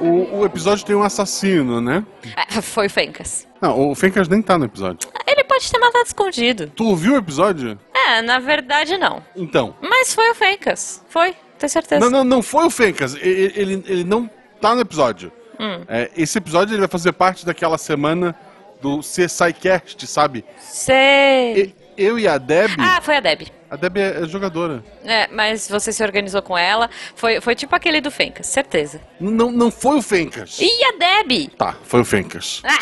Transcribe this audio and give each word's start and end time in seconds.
O, 0.00 0.38
o 0.38 0.44
episódio 0.46 0.84
tem 0.86 0.94
um 0.94 1.02
assassino, 1.02 1.80
né? 1.80 2.04
É, 2.36 2.62
foi 2.62 2.86
o 2.86 2.90
Fencas. 2.90 3.46
Não, 3.60 3.90
o 3.90 3.94
Fencas 3.94 4.28
nem 4.28 4.40
tá 4.40 4.56
no 4.56 4.64
episódio. 4.64 5.10
Ele 5.26 5.42
pode 5.42 5.70
ter 5.70 5.78
matado 5.78 6.04
escondido. 6.06 6.70
Tu 6.74 6.84
ouviu 6.84 7.14
o 7.14 7.16
episódio? 7.16 7.78
É, 7.92 8.22
na 8.22 8.38
verdade 8.38 8.96
não. 8.96 9.22
Então. 9.34 9.74
Mas 9.82 10.14
foi 10.14 10.30
o 10.30 10.34
Fencas. 10.34 11.04
Foi, 11.08 11.34
tenho 11.58 11.70
certeza. 11.70 12.00
Não, 12.00 12.10
não, 12.10 12.24
não 12.24 12.42
foi 12.42 12.64
o 12.66 12.70
Fencas. 12.70 13.16
Ele, 13.16 13.52
ele, 13.56 13.84
ele 13.86 14.04
não 14.04 14.30
tá 14.60 14.74
no 14.74 14.80
episódio. 14.82 15.32
Hum. 15.58 15.82
É, 15.88 16.10
esse 16.16 16.38
episódio 16.38 16.72
ele 16.74 16.80
vai 16.80 16.88
fazer 16.88 17.12
parte 17.12 17.44
daquela 17.44 17.76
semana 17.76 18.34
do 18.80 19.00
CSI 19.00 19.52
Cast, 19.60 20.06
sabe? 20.06 20.44
Sei. 20.58 21.54
E- 21.56 21.74
eu 21.98 22.18
e 22.18 22.28
a 22.28 22.38
Deb. 22.38 22.70
Ah, 22.78 23.00
foi 23.02 23.16
a 23.16 23.20
Deb. 23.20 23.48
A 23.68 23.76
Deb 23.76 23.96
é, 23.98 24.22
é 24.22 24.26
jogadora. 24.26 24.82
É, 25.04 25.26
mas 25.28 25.68
você 25.68 25.92
se 25.92 26.02
organizou 26.02 26.40
com 26.40 26.56
ela. 26.56 26.88
Foi, 27.16 27.40
foi 27.40 27.54
tipo 27.54 27.74
aquele 27.74 28.00
do 28.00 28.10
Fencas, 28.10 28.46
certeza. 28.46 29.00
Não, 29.20 29.50
não 29.50 29.70
foi 29.70 29.98
o 29.98 30.02
Fencas. 30.02 30.58
E 30.60 30.84
a 30.84 30.92
Deb? 30.92 31.50
Tá, 31.58 31.76
foi 31.82 32.00
o 32.00 32.04
Fencas. 32.04 32.62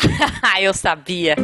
Ah, 0.41 0.61
eu 0.61 0.73
sabia. 0.73 1.35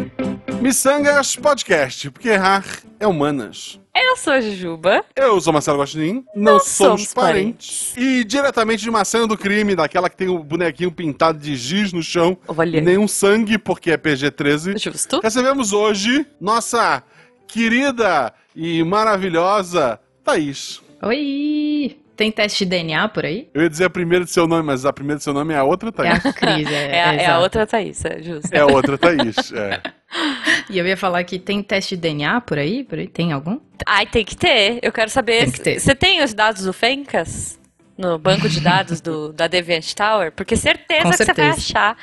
Missangas 0.62 1.36
Podcast, 1.36 2.10
porque 2.12 2.30
errar 2.30 2.64
é 3.00 3.08
humanas. 3.08 3.80
Eu 3.96 4.16
sou 4.16 4.34
a 4.34 4.42
Jujuba. 4.42 5.04
Eu 5.16 5.40
sou 5.42 5.54
Marcelo 5.54 5.78
Gostin, 5.78 6.24
não 6.36 6.54
Nós 6.54 6.64
somos, 6.64 7.02
somos 7.02 7.14
parentes. 7.14 7.94
E 7.98 8.24
diretamente 8.24 8.82
de 8.82 8.90
uma 8.90 9.04
cena 9.04 9.28
do 9.28 9.38
crime, 9.38 9.76
daquela 9.76 10.10
que 10.10 10.16
tem 10.16 10.30
o 10.30 10.40
bonequinho 10.40 10.92
pintado 10.92 11.38
de 11.38 11.56
giz 11.56 11.92
no 11.92 12.02
chão, 12.02 12.38
Olha. 12.48 12.82
nenhum 12.82 13.08
sangue, 13.08 13.58
porque 13.58 13.92
é 13.92 13.98
PG-13. 13.98 14.80
Justo. 14.80 15.20
Recebemos 15.22 15.74
hoje 15.74 16.26
nossa 16.40 17.04
querida 17.54 18.34
e 18.56 18.84
maravilhosa 18.84 20.00
Thaís. 20.24 20.82
Oi! 21.04 21.98
Tem 22.16 22.32
teste 22.32 22.64
de 22.64 22.70
DNA 22.70 23.08
por 23.10 23.26
aí? 23.26 23.50
Eu 23.54 23.64
ia 23.64 23.70
dizer 23.70 23.86
a 23.86 23.90
primeira 23.90 24.24
de 24.24 24.30
seu 24.32 24.48
nome, 24.48 24.64
mas 24.64 24.86
a 24.86 24.94
primeira 24.94 25.18
de 25.18 25.24
seu 25.24 25.34
nome 25.34 25.54
é 25.54 25.58
a 25.58 25.64
outra 25.64 25.90
É 25.90 25.92
Thaís. 25.92 26.26
a 26.26 26.34
Cris, 26.34 26.68
é, 26.72 26.86
É, 26.96 27.04
a, 27.04 27.14
é 27.16 27.26
a 27.26 27.40
outra 27.40 27.66
Thaís, 27.66 28.06
é 28.06 28.22
justo. 28.22 28.50
É 28.54 28.60
a 28.60 28.66
outra 28.66 28.98
Thaís. 28.98 29.52
É. 29.52 29.82
E 30.70 30.78
eu 30.78 30.86
ia 30.86 30.96
falar 30.96 31.24
que 31.24 31.40
tem 31.40 31.64
teste 31.64 31.96
de 31.96 32.02
DNA 32.04 32.40
por 32.42 32.60
aí? 32.60 32.84
Por 32.84 33.00
aí? 33.00 33.08
Tem 33.08 33.32
algum? 33.32 33.60
Ai, 33.84 34.06
tem 34.06 34.24
que 34.24 34.38
ter. 34.38 34.78
Eu 34.84 34.92
quero 34.92 35.10
saber. 35.10 35.42
Tem 35.46 35.52
que 35.52 35.60
ter. 35.62 35.80
Você 35.80 35.96
tem 35.96 36.24
os 36.24 36.36
dados 36.36 36.66
do 36.66 36.72
Fencas? 36.72 37.60
No 37.98 38.20
banco 38.20 38.48
de 38.48 38.60
dados 38.62 39.02
do, 39.02 39.34
da 39.34 39.48
Deviant 39.48 39.92
Tower? 39.96 40.32
Porque 40.32 40.56
certeza 40.56 41.02
Com 41.04 41.10
que 41.10 41.18
você 41.18 41.26
vai 41.26 41.36
certeza. 41.36 41.58
achar. 41.58 41.98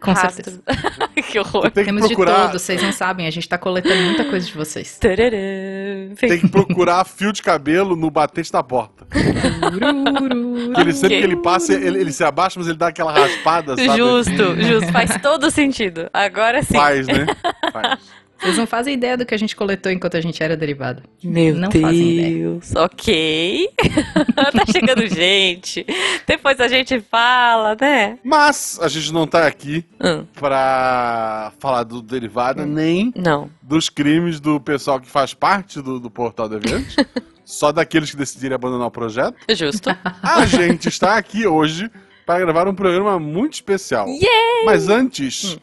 Com 0.00 0.12
rastro. 0.12 0.60
que 1.30 1.38
horror. 1.38 1.70
Tem 1.70 1.84
que 1.84 1.90
Temos 1.90 2.06
procurar, 2.06 2.32
de 2.32 2.46
todos, 2.46 2.62
vocês 2.62 2.82
não 2.82 2.92
sabem, 2.92 3.26
a 3.26 3.30
gente 3.30 3.48
tá 3.48 3.58
coletando 3.58 4.02
muita 4.02 4.24
coisa 4.24 4.46
de 4.46 4.52
vocês. 4.52 4.98
Tem 5.00 6.40
que 6.40 6.48
procurar 6.48 7.04
fio 7.04 7.32
de 7.32 7.42
cabelo 7.42 7.96
no 7.96 8.10
batente 8.10 8.52
da 8.52 8.62
porta. 8.62 9.06
Que 9.10 10.80
ele 10.80 10.92
sempre 10.92 11.18
que 11.18 11.24
ele 11.24 11.36
passa, 11.36 11.74
ele, 11.74 12.00
ele 12.00 12.12
se 12.12 12.22
abaixa, 12.22 12.58
mas 12.58 12.68
ele 12.68 12.78
dá 12.78 12.88
aquela 12.88 13.12
raspada, 13.12 13.76
sabe? 13.76 13.98
Justo, 13.98 14.56
justo. 14.62 14.92
Faz 14.92 15.16
todo 15.22 15.50
sentido. 15.50 16.08
Agora 16.12 16.62
sim. 16.62 16.74
Faz, 16.74 17.06
né? 17.06 17.26
Faz. 17.72 17.98
Vocês 18.40 18.56
não 18.56 18.66
fazem 18.66 18.94
ideia 18.94 19.16
do 19.16 19.26
que 19.26 19.34
a 19.34 19.38
gente 19.38 19.54
coletou 19.56 19.90
enquanto 19.90 20.16
a 20.16 20.20
gente 20.20 20.42
era 20.42 20.56
derivado. 20.56 21.02
Meu 21.22 21.54
Não 21.54 21.70
fazem 21.70 22.12
ideia. 22.18 22.34
Deus, 22.36 22.74
ok. 22.76 23.68
tá 24.34 24.64
chegando 24.72 25.06
gente. 25.06 25.84
Depois 26.26 26.60
a 26.60 26.68
gente 26.68 27.00
fala, 27.00 27.76
né? 27.80 28.18
Mas 28.22 28.78
a 28.80 28.88
gente 28.88 29.12
não 29.12 29.26
tá 29.26 29.46
aqui 29.46 29.84
Hum, 30.00 30.24
pra 30.34 31.52
falar 31.58 31.82
do 31.82 32.00
derivado, 32.00 32.64
nem 32.64 33.12
não. 33.16 33.50
dos 33.62 33.88
crimes 33.88 34.38
do 34.40 34.60
pessoal 34.60 35.00
que 35.00 35.08
faz 35.08 35.34
parte 35.34 35.80
do, 35.82 35.98
do 35.98 36.08
Portal 36.10 36.48
Deviante. 36.48 36.96
só 37.44 37.72
daqueles 37.72 38.10
que 38.10 38.16
decidirem 38.16 38.54
abandonar 38.54 38.86
o 38.86 38.90
projeto. 38.90 39.34
Justo. 39.54 39.88
A 40.22 40.44
gente 40.46 40.88
está 40.88 41.16
aqui 41.16 41.46
hoje 41.46 41.90
para 42.26 42.40
gravar 42.40 42.68
um 42.68 42.74
programa 42.74 43.18
muito 43.18 43.54
especial. 43.54 44.06
Yay! 44.06 44.64
Mas 44.66 44.88
antes, 44.90 45.56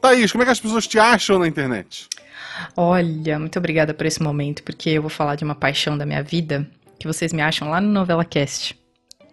Thaís, 0.00 0.30
como 0.30 0.42
é 0.42 0.44
que 0.46 0.52
as 0.52 0.60
pessoas 0.60 0.86
te 0.86 1.00
acham 1.00 1.40
na 1.40 1.48
internet? 1.48 2.08
Olha, 2.76 3.38
muito 3.38 3.58
obrigada 3.58 3.92
por 3.94 4.06
esse 4.06 4.22
momento, 4.22 4.62
porque 4.62 4.90
eu 4.90 5.02
vou 5.02 5.10
falar 5.10 5.34
de 5.36 5.44
uma 5.44 5.54
paixão 5.54 5.96
da 5.96 6.06
minha 6.06 6.22
vida 6.22 6.66
que 6.98 7.06
vocês 7.06 7.32
me 7.32 7.42
acham 7.42 7.68
lá 7.70 7.80
no 7.80 7.88
Novela 7.90 8.24
Cast. 8.24 8.80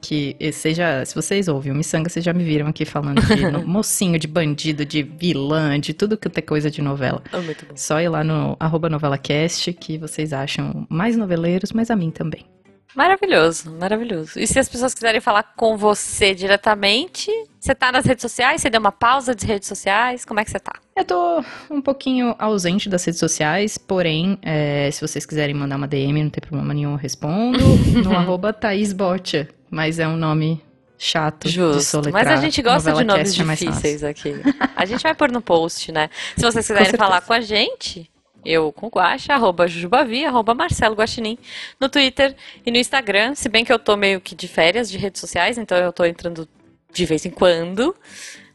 Que 0.02 0.34
eh, 0.40 0.54
seja, 0.54 1.04
se 1.04 1.14
vocês 1.14 1.50
ouvem 1.50 1.74
o 1.74 1.76
Missanga, 1.76 2.08
vocês 2.10 2.24
já 2.24 2.32
me 2.32 2.42
viram 2.44 2.68
aqui 2.68 2.86
falando 2.86 3.22
de 3.22 3.52
no- 3.52 3.68
mocinho, 3.68 4.18
de 4.18 4.28
bandido, 4.28 4.86
de 4.86 5.04
vilã, 5.04 5.78
de 5.78 5.94
tudo 5.94 6.16
que 6.18 6.30
é 6.34 6.42
coisa 6.42 6.72
de 6.72 6.82
novela. 6.82 7.22
Oh, 7.34 7.42
muito 7.42 7.66
bom. 7.66 7.76
Só 7.76 8.00
ir 8.00 8.08
lá 8.08 8.24
no 8.24 8.56
arroba 8.62 8.90
novelacast 8.90 9.74
que 9.74 9.98
vocês 9.98 10.32
acham 10.32 10.88
mais 10.90 11.18
noveleiros, 11.18 11.74
mas 11.74 11.92
a 11.92 11.98
mim 11.98 12.12
também. 12.12 12.46
Maravilhoso, 12.96 13.72
maravilhoso. 13.72 14.40
E 14.40 14.48
se 14.48 14.58
as 14.58 14.68
pessoas 14.68 14.94
quiserem 14.94 15.22
falar 15.22 15.44
com 15.56 15.78
você 15.78 16.34
diretamente, 16.34 17.32
você 17.60 17.76
tá 17.76 17.92
nas 17.92 18.06
redes 18.06 18.22
sociais? 18.22 18.62
Você 18.62 18.70
deu 18.70 18.80
uma 18.80 18.92
pausa 18.92 19.36
de 19.36 19.46
redes 19.46 19.68
sociais? 19.68 20.26
Como 20.26 20.40
é 20.40 20.46
que 20.46 20.52
você 20.52 20.60
tá? 20.60 20.74
Eu 20.96 21.06
tô 21.06 21.44
um 21.70 21.82
pouquinho 21.82 22.36
ausente 22.40 22.90
das 22.90 23.04
redes 23.06 23.20
sociais, 23.20 23.78
porém, 23.78 24.40
é, 24.42 24.90
se 24.92 25.02
vocês 25.02 25.26
quiserem 25.26 25.54
mandar 25.54 25.76
uma 25.76 25.88
DM, 25.88 26.24
não 26.24 26.30
tem 26.30 26.42
problema 26.42 26.74
nenhum, 26.74 26.92
eu 26.92 26.98
respondo 26.98 27.60
no 28.04 28.16
arroba 28.16 28.52
Thaís 28.52 28.92
Botia, 28.92 29.48
mas 29.70 30.00
é 30.00 30.08
um 30.08 30.18
nome 30.18 30.62
chato 30.98 31.48
de 31.48 31.54
Justo. 31.54 31.82
soletrar. 31.84 32.26
Mas 32.26 32.40
a 32.40 32.42
gente 32.42 32.62
gosta 32.62 32.92
de 32.92 33.04
nomes 33.04 33.40
é 33.40 33.44
difíceis 33.44 34.04
aqui. 34.04 34.36
A 34.76 34.86
gente 34.86 35.02
vai 35.02 35.16
pôr 35.16 35.32
no 35.32 35.42
post, 35.42 35.92
né? 35.92 36.10
Se 36.36 36.42
vocês 36.42 36.66
quiserem 36.68 36.86
certeza. 36.86 36.98
falar 36.98 37.22
com 37.22 37.32
a 37.32 37.40
gente, 37.40 38.12
eu 38.46 38.72
com 38.72 38.88
Guaxa, 38.88 39.34
arroba 39.34 39.68
Jujubavi, 39.68 40.26
arroba 40.26 40.54
Marcelo 40.54 40.96
Guaxinim, 40.96 41.38
no 41.80 41.90
Twitter 41.90 42.36
e 42.66 42.72
no 42.72 42.78
Instagram. 42.78 43.36
Se 43.36 43.50
bem 43.50 43.66
que 43.66 43.72
eu 43.72 43.80
tô 43.80 43.96
meio 43.96 44.22
que 44.22 44.36
de 44.36 44.48
férias 44.48 44.90
de 44.90 44.98
redes 44.98 45.20
sociais, 45.20 45.58
então 45.58 45.78
eu 45.78 45.92
tô 45.92 46.06
entrando 46.06 46.48
de 46.92 47.06
vez 47.06 47.26
em 47.26 47.30
quando. 47.30 47.96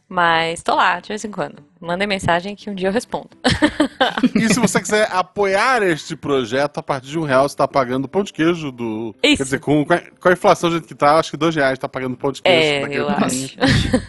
Mas 0.07 0.61
tô 0.61 0.75
lá, 0.75 0.99
de 0.99 1.09
vez 1.09 1.25
em 1.25 1.31
quando. 1.31 1.63
Mandem 1.81 2.07
mensagem 2.07 2.55
que 2.55 2.69
um 2.69 2.75
dia 2.75 2.89
eu 2.89 2.91
respondo. 2.93 3.29
E 4.35 4.53
se 4.53 4.59
você 4.59 4.81
quiser 4.81 5.09
apoiar 5.11 5.81
este 5.81 6.15
projeto, 6.15 6.77
a 6.79 6.83
partir 6.83 7.07
de 7.07 7.17
um 7.17 7.23
real 7.23 7.47
você 7.47 7.55
tá 7.55 7.67
pagando 7.67 8.07
pão 8.07 8.23
de 8.23 8.33
queijo 8.33 8.71
do. 8.71 9.15
Isso. 9.23 9.37
Quer 9.37 9.43
dizer, 9.43 9.59
com, 9.59 9.85
com 9.85 10.29
a, 10.29 10.31
inflação 10.31 10.69
do 10.69 10.73
jeito 10.73 10.87
que 10.87 10.95
tá, 10.95 11.17
acho 11.17 11.31
que 11.31 11.37
dois 11.37 11.55
reais 11.55 11.79
tá 11.79 11.87
pagando 11.87 12.17
pão 12.17 12.31
de 12.31 12.41
queijo 12.41 12.87
É, 12.91 12.97
eu 12.97 13.09
acho. 13.09 13.57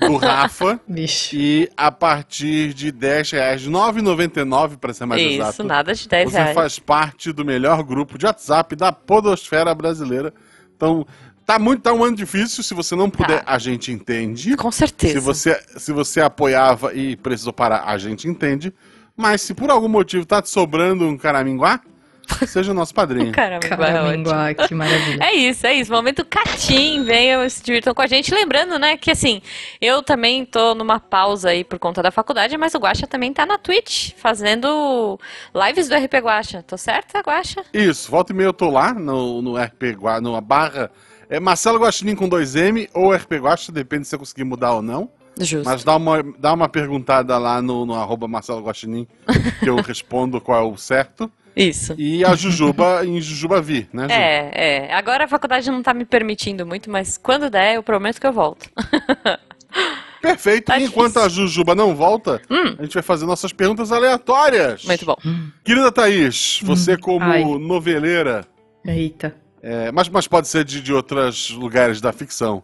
do 0.01 0.17
Rafa. 0.17 0.81
Vixe. 0.89 1.37
E 1.39 1.71
a 1.77 1.91
partir 1.93 2.75
de 2.75 2.91
10 2.91 3.31
reais, 3.31 3.63
R$ 3.67 3.71
9,99 3.71 4.77
para 4.79 4.93
ser 4.93 5.07
mais 5.07 5.23
Isso, 5.23 5.35
exato. 5.35 5.65
nada 5.65 5.95
de 5.95 6.09
10 6.09 6.31
Você 6.31 6.37
reais. 6.37 6.55
faz 6.55 6.79
parte 6.79 7.33
do 7.33 7.45
melhor 7.45 7.83
grupo 7.83 8.19
de 8.19 8.27
WhatsApp 8.27 8.75
da 8.75 8.91
podosfera 8.93 9.75
brasileira. 9.75 10.33
Então, 10.77 11.07
tá 11.47 11.59
muito, 11.59 11.81
tá 11.83 11.93
um 11.93 12.05
ano 12.05 12.17
difícil. 12.17 12.63
Se 12.63 12.75
você 12.75 12.95
não 12.97 13.09
puder, 13.09 13.43
Tá. 13.45 13.53
a 13.55 13.59
gente 13.59 13.93
entende. 13.93 14.57
Com 14.57 14.71
certeza. 14.71 15.15
Se 15.15 15.21
você, 15.21 15.63
se 15.79 15.93
você 15.93 16.21
apoiava 16.21 16.93
e 16.93 17.17
precisou 17.17 17.53
parar, 17.53 17.85
a 17.87 17.97
gente 17.97 18.29
entende. 18.29 18.75
Mas 19.17 19.41
se 19.41 19.55
por 19.55 19.71
algum 19.71 19.89
motivo 19.89 20.27
tá 20.27 20.43
te 20.43 20.51
sobrando 20.51 21.07
um 21.09 21.17
caraminguá, 21.17 21.81
seja 22.47 22.75
nosso 22.75 22.93
padrinho. 22.93 23.29
Ótimo. 23.31 23.69
Caraminguá, 23.77 24.53
que 24.53 24.75
maravilha. 24.75 25.23
É 25.25 25.33
isso, 25.35 25.67
é 25.67 25.75
isso. 25.75 25.91
Momento 25.93 26.25
Catim, 26.25 27.05
venham 27.05 27.49
se 27.49 27.63
divirtam 27.63 27.95
com 27.95 28.03
a 28.03 28.07
gente. 28.09 28.35
Lembrando, 28.35 28.79
né, 28.79 28.97
que 28.97 29.11
assim, 29.13 29.41
eu 29.81 30.03
também 30.03 30.45
tô 30.45 30.75
numa 30.75 30.99
pausa 31.01 31.51
aí 31.51 31.63
por 31.65 31.79
conta 31.79 32.03
da 32.03 32.11
faculdade, 32.11 32.59
mas 32.59 32.75
o 32.75 32.79
Guaxa 32.79 33.07
também 33.07 33.33
tá 33.33 33.47
na 33.47 33.57
Twitch, 33.57 34.11
fazendo 34.17 35.19
lives 35.55 35.89
do 35.89 35.95
RP 35.95 36.15
Guaxa. 36.21 36.63
Tô 36.67 36.77
certa, 36.77 37.21
Guaxa? 37.21 37.63
Isso, 37.73 38.11
volta 38.11 38.33
e 38.33 38.37
meia 38.37 38.49
eu 38.49 38.53
tô 38.53 38.69
lá 38.69 38.93
no, 38.93 39.41
no 39.41 39.57
RP 39.57 39.95
Gua, 39.97 40.21
numa 40.21 40.41
barra. 40.41 40.91
É 41.29 41.41
Marcelo 41.41 41.79
Guaxinim 41.79 42.15
com 42.15 42.29
2M 42.29 42.89
ou 42.95 43.13
RP 43.13 43.33
Guaxa, 43.33 43.73
depende 43.73 44.07
se 44.07 44.15
eu 44.15 44.19
conseguir 44.19 44.45
mudar 44.45 44.75
ou 44.75 44.83
não. 44.83 45.11
Justo. 45.39 45.65
Mas 45.65 45.85
dá 45.85 45.97
uma, 45.97 46.23
dá 46.39 46.53
uma 46.55 46.69
perguntada 46.69 47.37
lá 47.37 47.61
no, 47.61 47.85
no 47.85 47.95
arroba 47.95 48.27
Marcelo 48.27 48.63
Guaxinim, 48.63 49.07
que 49.61 49.69
eu 49.69 49.77
respondo 49.77 50.41
qual 50.41 50.63
é 50.63 50.73
o 50.73 50.77
certo. 50.77 51.31
Isso. 51.55 51.95
E 51.99 52.25
a 52.25 52.35
Jujuba 52.35 53.05
em 53.05 53.21
Jujubavi, 53.21 53.89
né, 53.93 54.05
Ju? 54.05 54.15
É, 54.15 54.51
é. 54.55 54.95
Agora 54.95 55.25
a 55.25 55.29
faculdade 55.29 55.71
não 55.71 55.83
tá 55.83 55.93
me 55.93 56.05
permitindo 56.05 56.67
muito, 56.67 56.91
mas 56.91 57.19
quando 57.19 57.51
der, 57.51 57.77
eu 57.77 57.83
prometo 57.83 58.21
que 58.21 58.27
eu 58.27 58.33
volto. 58.33 58.71
Perfeito. 60.21 60.67
Tá 60.67 60.81
enquanto 60.81 61.19
a 61.19 61.29
Jujuba 61.29 61.75
não 61.75 61.95
volta, 61.95 62.41
a 62.79 62.83
gente 62.83 62.95
vai 62.95 63.03
fazer 63.03 63.27
nossas 63.27 63.53
perguntas 63.53 63.93
aleatórias. 63.93 64.85
Muito 64.85 65.05
bom. 65.05 65.17
Querida 65.65 65.93
Thaís, 65.93 66.61
você 66.63 66.97
como 66.97 67.25
Ai. 67.25 67.45
noveleira, 67.45 68.45
Eita. 68.85 69.35
É, 69.69 69.93
mas, 69.93 70.09
mas 70.09 70.27
pode 70.29 70.49
ser 70.49 70.65
de, 70.65 70.81
de 70.81 70.93
outros 70.93 71.51
lugares 71.51 72.01
da 72.01 72.13
ficção. 72.13 72.63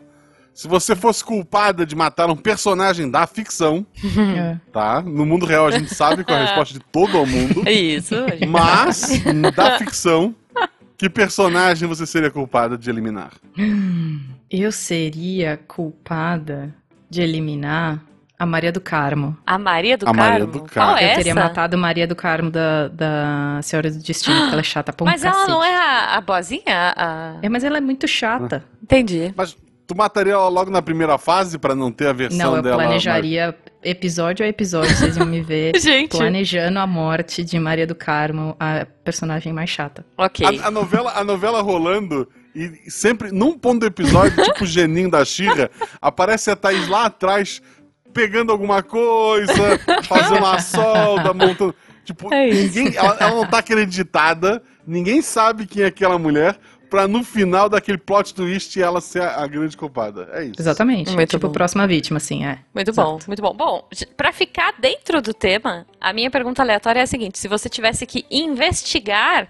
Se 0.54 0.68
você 0.68 0.94
fosse 0.94 1.24
culpada 1.24 1.86
de 1.86 1.96
matar 1.96 2.28
um 2.30 2.36
personagem 2.36 3.10
da 3.10 3.26
ficção, 3.26 3.86
É. 4.36 4.58
tá? 4.70 5.00
No 5.02 5.24
mundo 5.24 5.46
real 5.46 5.66
a 5.66 5.70
gente 5.70 5.94
sabe 5.94 6.24
qual 6.24 6.36
é 6.38 6.42
a 6.42 6.44
resposta 6.44 6.74
de 6.74 6.80
todo 6.92 7.20
o 7.22 7.26
mundo. 7.26 7.62
É 7.66 7.72
isso. 7.72 8.14
gente- 8.28 8.46
Mas, 8.46 9.10
da 9.56 9.78
ficção, 9.78 10.34
que 10.98 11.08
personagem 11.08 11.88
você 11.88 12.06
seria 12.06 12.30
culpada 12.30 12.76
de 12.76 12.88
eliminar? 12.90 13.32
Eu 14.50 14.70
seria 14.70 15.56
culpada 15.56 16.74
de 17.08 17.22
eliminar 17.22 18.04
A 18.42 18.46
Maria 18.46 18.72
do 18.72 18.80
Carmo. 18.80 19.36
A 19.46 19.56
Maria 19.56 19.96
do 19.96 20.02
A 20.08 20.12
Carmo? 20.12 20.20
Maria 20.30 20.46
do 20.46 20.60
Carmo. 20.62 20.90
Qual 20.92 20.96
é 20.98 21.04
Eu 21.04 21.06
essa? 21.10 21.16
teria 21.18 21.34
matado 21.36 21.78
Maria 21.78 22.06
do 22.08 22.16
Carmo 22.16 22.50
da, 22.50 22.88
da 22.88 23.60
Senhora 23.62 23.88
do 23.88 23.98
Destino, 24.02 24.36
porque 24.36 24.52
ela 24.52 24.60
é 24.60 24.64
chata 24.64 24.92
pra 24.92 25.04
um 25.04 25.06
Mas 25.08 25.22
ela 25.22 25.32
cacete. 25.32 25.50
não 25.52 25.62
é 25.62 25.76
a, 25.76 26.16
a 26.16 26.20
boazinha? 26.20 26.62
A... 26.96 27.36
É, 27.40 27.48
mas 27.48 27.62
ela 27.62 27.78
é 27.78 27.80
muito 27.80 28.08
chata. 28.08 28.64
Entendi. 28.82 29.32
Mas 29.36 29.56
tu 29.86 29.96
mataria 29.96 30.32
ela 30.32 30.48
logo 30.48 30.72
na 30.72 30.82
primeira 30.82 31.16
fase 31.18 31.56
pra 31.56 31.72
não 31.76 31.92
ter 31.92 32.08
a 32.08 32.12
versão 32.12 32.50
Não, 32.50 32.56
eu 32.56 32.62
dela? 32.62 32.76
planejaria 32.82 33.56
episódio 33.80 34.44
a 34.44 34.48
episódio, 34.48 34.92
vocês 34.96 35.16
iam 35.16 35.26
me 35.26 35.40
ver 35.40 35.72
Gente, 35.78 36.16
planejando 36.16 36.78
a 36.80 36.86
morte 36.86 37.44
de 37.44 37.58
Maria 37.60 37.86
do 37.86 37.94
Carmo, 37.94 38.56
a 38.58 38.86
personagem 39.04 39.52
mais 39.52 39.70
chata. 39.70 40.04
ok. 40.18 40.60
A, 40.62 40.66
a 40.66 40.70
novela, 40.70 41.12
a 41.14 41.22
novela 41.22 41.60
rolando 41.62 42.28
e 42.54 42.90
sempre, 42.90 43.30
num 43.32 43.56
ponto 43.58 43.80
do 43.80 43.86
episódio, 43.86 44.42
tipo 44.44 44.64
o 44.64 44.66
geninho 44.66 45.10
da 45.10 45.24
Xirra, 45.24 45.70
aparece 46.02 46.50
a 46.50 46.56
Thaís 46.56 46.86
lá 46.88 47.06
atrás 47.06 47.62
pegando 48.12 48.52
alguma 48.52 48.82
coisa, 48.82 49.78
fazendo 50.04 50.46
a 50.46 50.58
solda, 50.58 51.32
montando. 51.32 51.74
Tipo, 52.04 52.32
É 52.32 52.50
ninguém. 52.50 52.96
Ela, 52.96 53.16
ela 53.20 53.34
não 53.36 53.46
tá 53.46 53.58
acreditada, 53.58 54.62
ninguém 54.86 55.22
sabe 55.22 55.66
quem 55.66 55.82
é 55.84 55.86
aquela 55.86 56.18
mulher, 56.18 56.58
pra 56.90 57.08
no 57.08 57.24
final 57.24 57.68
daquele 57.68 57.96
plot 57.96 58.34
twist 58.34 58.80
ela 58.80 59.00
ser 59.00 59.22
a, 59.22 59.42
a 59.42 59.46
grande 59.46 59.76
culpada. 59.76 60.28
É 60.32 60.44
isso. 60.44 60.60
Exatamente. 60.60 61.10
Muito 61.12 61.30
tipo, 61.30 61.46
bom. 61.46 61.52
próxima 61.52 61.86
vítima, 61.86 62.18
assim, 62.18 62.44
é. 62.44 62.58
Muito 62.74 62.90
Exato. 62.90 63.10
bom, 63.10 63.18
muito 63.26 63.40
bom. 63.40 63.54
Bom, 63.54 63.88
pra 64.16 64.32
ficar 64.32 64.74
dentro 64.78 65.22
do 65.22 65.32
tema, 65.32 65.86
a 66.00 66.12
minha 66.12 66.30
pergunta 66.30 66.60
aleatória 66.60 67.00
é 67.00 67.02
a 67.04 67.06
seguinte: 67.06 67.38
se 67.38 67.48
você 67.48 67.68
tivesse 67.68 68.04
que 68.04 68.26
investigar 68.30 69.48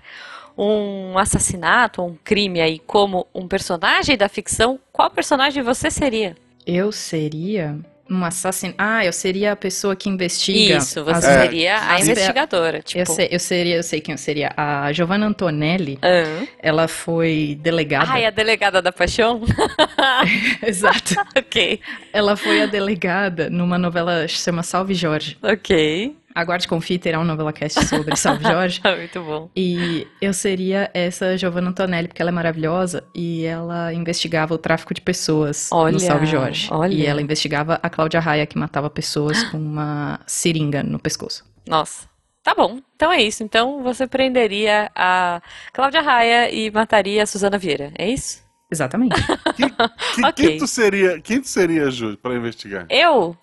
um 0.56 1.19
assassinato, 1.19 2.03
um 2.03 2.17
crime 2.23 2.61
aí 2.61 2.79
como 2.79 3.26
um 3.35 3.49
personagem 3.49 4.17
da 4.17 4.29
ficção, 4.29 4.79
qual 4.93 5.11
personagem 5.11 5.62
você 5.62 5.91
seria? 5.91 6.37
Eu 6.67 6.93
seria 6.93 7.79
um 8.12 8.25
assassino. 8.25 8.75
Ah, 8.79 9.05
eu 9.05 9.12
seria 9.12 9.53
a 9.53 9.56
pessoa 9.56 9.97
que 9.97 10.09
investiga. 10.09 10.76
Isso, 10.79 11.00
as- 11.00 11.06
você 11.25 11.26
É. 11.31 11.41
seria 11.43 11.76
a 11.76 11.94
As- 11.94 12.03
investigadora, 12.09 12.81
tipo. 12.82 13.00
Eu, 13.00 13.06
sei, 13.06 13.29
eu 13.31 13.38
seria, 13.41 13.76
eu 13.76 13.82
sei 13.82 14.00
quem 14.00 14.12
eu 14.12 14.19
seria. 14.19 14.53
A 14.56 14.93
Giovanna 14.93 15.26
Antonelli, 15.26 15.99
Ah. 16.03 16.47
ela 16.61 16.87
foi 16.88 17.59
delegada. 17.61 18.11
Ai, 18.11 18.25
a 18.25 18.31
delegada 18.31 18.81
da 18.82 18.93
paixão? 18.93 19.43
Exato. 20.62 21.14
ok, 21.37 21.81
Ela 22.12 22.37
foi 22.37 22.62
a 22.62 22.67
delegada 22.67 23.49
numa 23.50 23.79
novela 23.79 24.25
que 24.26 24.32
se 24.38 24.44
chama 24.44 24.62
Salve 24.62 24.94
Jorge. 24.94 25.37
ok. 25.43 26.14
Aguarde 26.34 26.67
Confie 26.69 26.99
terá 26.99 27.20
um 27.20 27.25
novela 27.25 27.52
cast 27.52 27.84
sobre 27.87 28.17
Salve 28.17 28.44
Jorge. 28.44 28.81
Muito 28.96 29.23
bom. 29.23 29.50
E 29.56 30.06
eu 30.20 30.32
seria 30.32 30.90
essa 30.94 31.37
Giovanna 31.37 31.70
Antonelli, 31.70 32.08
porque 32.08 32.23
ela 32.23 32.31
é 32.31 32.32
maravilhosa 32.32 33.05
e 33.14 33.44
ela 33.44 33.93
investigava 33.93 34.55
o 34.55 34.58
tráfico 34.58 34.94
de 34.94 35.00
pessoas 35.00 35.69
Olha, 35.73 35.93
no 35.93 36.00
Salve 36.00 36.26
Jorge. 36.26 36.69
olha. 36.70 36.93
E 36.94 37.05
ela 37.06 37.20
investigava 37.20 37.79
a 37.82 37.90
Cláudia 37.90 38.20
Raia, 38.20 38.46
que 38.46 38.58
matava 38.58 38.88
pessoas 38.88 39.43
com 39.44 39.58
uma 39.58 40.20
seringa 40.26 40.82
no 40.82 40.99
pescoço. 40.99 41.44
Nossa. 41.67 42.11
Tá 42.43 42.55
bom, 42.56 42.81
então 42.96 43.12
é 43.12 43.23
isso. 43.23 43.44
Então 43.44 43.82
você 43.85 44.05
prenderia 44.06 44.90
a 44.96 45.40
Cláudia 45.73 46.00
Raia 46.00 46.50
e 46.52 46.70
mataria 46.73 47.23
a 47.23 47.26
Suzana 47.26 47.56
Vieira, 47.56 47.93
é 47.96 48.08
isso? 48.08 48.43
Exatamente. 48.70 49.14
Que- 49.55 50.25
Ok. 50.26 50.32
Quem 50.49 50.58
tu 50.58 50.67
seria, 50.67 51.20
quem 51.20 51.40
tu 51.40 51.46
seria, 51.49 51.90
Ju, 51.90 52.17
pra 52.17 52.35
investigar? 52.35 52.87
Eu? 52.88 53.37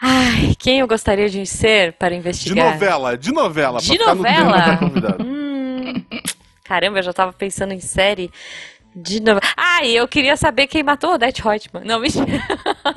Ai, 0.00 0.54
quem 0.58 0.80
eu 0.80 0.86
gostaria 0.86 1.28
de 1.28 1.44
ser 1.46 1.94
para 1.94 2.10
De 2.10 2.16
investigar? 2.16 2.72
novela, 2.74 3.16
de 3.16 3.32
novela, 3.32 3.80
De 3.80 3.98
no 3.98 4.06
novela? 4.06 4.56
da 4.58 4.76
convidada. 4.76 5.22
Hum, 5.24 6.04
caramba, 6.64 6.98
eu 6.98 7.02
já 7.02 7.12
tava 7.12 7.32
pensando 7.32 7.72
em 7.72 7.80
série 7.80 8.30
de 8.94 9.20
novela. 9.20 9.40
Ah, 9.56 9.84
e 9.84 9.96
eu 9.96 10.06
queria 10.06 10.36
saber 10.36 10.66
quem 10.66 10.82
matou 10.82 11.14
Odette 11.14 11.42
Reutemann. 11.42 11.84
Não, 11.84 11.98
mentira. 12.00 12.26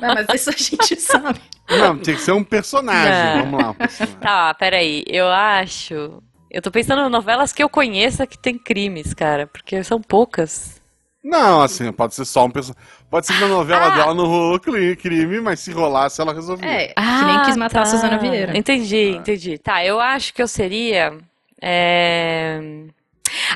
Não, 0.00 0.14
mas 0.14 0.26
isso 0.34 0.50
a 0.50 0.52
gente 0.52 0.96
sabe. 1.00 1.40
Não, 1.68 1.98
tinha 1.98 2.16
que 2.16 2.22
ser 2.22 2.32
um 2.32 2.44
personagem. 2.44 3.36
Não. 3.36 3.44
Vamos 3.50 3.62
lá, 3.62 3.70
um 3.70 3.74
personagem. 3.74 4.16
Tá, 4.20 4.54
peraí. 4.54 5.04
Eu 5.06 5.28
acho. 5.28 6.22
Eu 6.50 6.60
tô 6.60 6.70
pensando 6.70 7.00
em 7.06 7.10
novelas 7.10 7.52
que 7.52 7.62
eu 7.62 7.68
conheça 7.68 8.26
que 8.26 8.36
tem 8.38 8.58
crimes, 8.58 9.14
cara, 9.14 9.46
porque 9.46 9.82
são 9.84 10.00
poucas. 10.02 10.80
Não, 11.22 11.60
assim, 11.60 11.92
pode 11.92 12.14
ser 12.14 12.24
só 12.24 12.44
um 12.46 12.50
personagem. 12.50 12.82
Pode 13.10 13.26
ser 13.26 13.32
que 13.34 13.40
na 13.40 13.48
novela 13.48 13.86
Ah! 13.86 13.90
dela 13.96 14.14
não 14.14 14.26
rolou 14.26 14.60
cri- 14.60 14.94
crime, 14.96 15.40
mas 15.40 15.58
se 15.60 15.72
rolasse, 15.72 16.20
ela 16.20 16.32
resolvia. 16.32 16.70
É, 16.70 16.86
que 16.94 17.24
nem 17.24 17.42
quis 17.42 17.56
matar 17.56 17.74
tá. 17.74 17.82
a 17.82 17.86
Suzana 17.86 18.18
Vieira. 18.18 18.56
Entendi, 18.56 19.16
entendi. 19.16 19.58
Tá, 19.58 19.84
eu 19.84 19.98
acho 19.98 20.32
que 20.32 20.40
eu 20.40 20.46
seria. 20.48 21.12
é, 21.60 22.60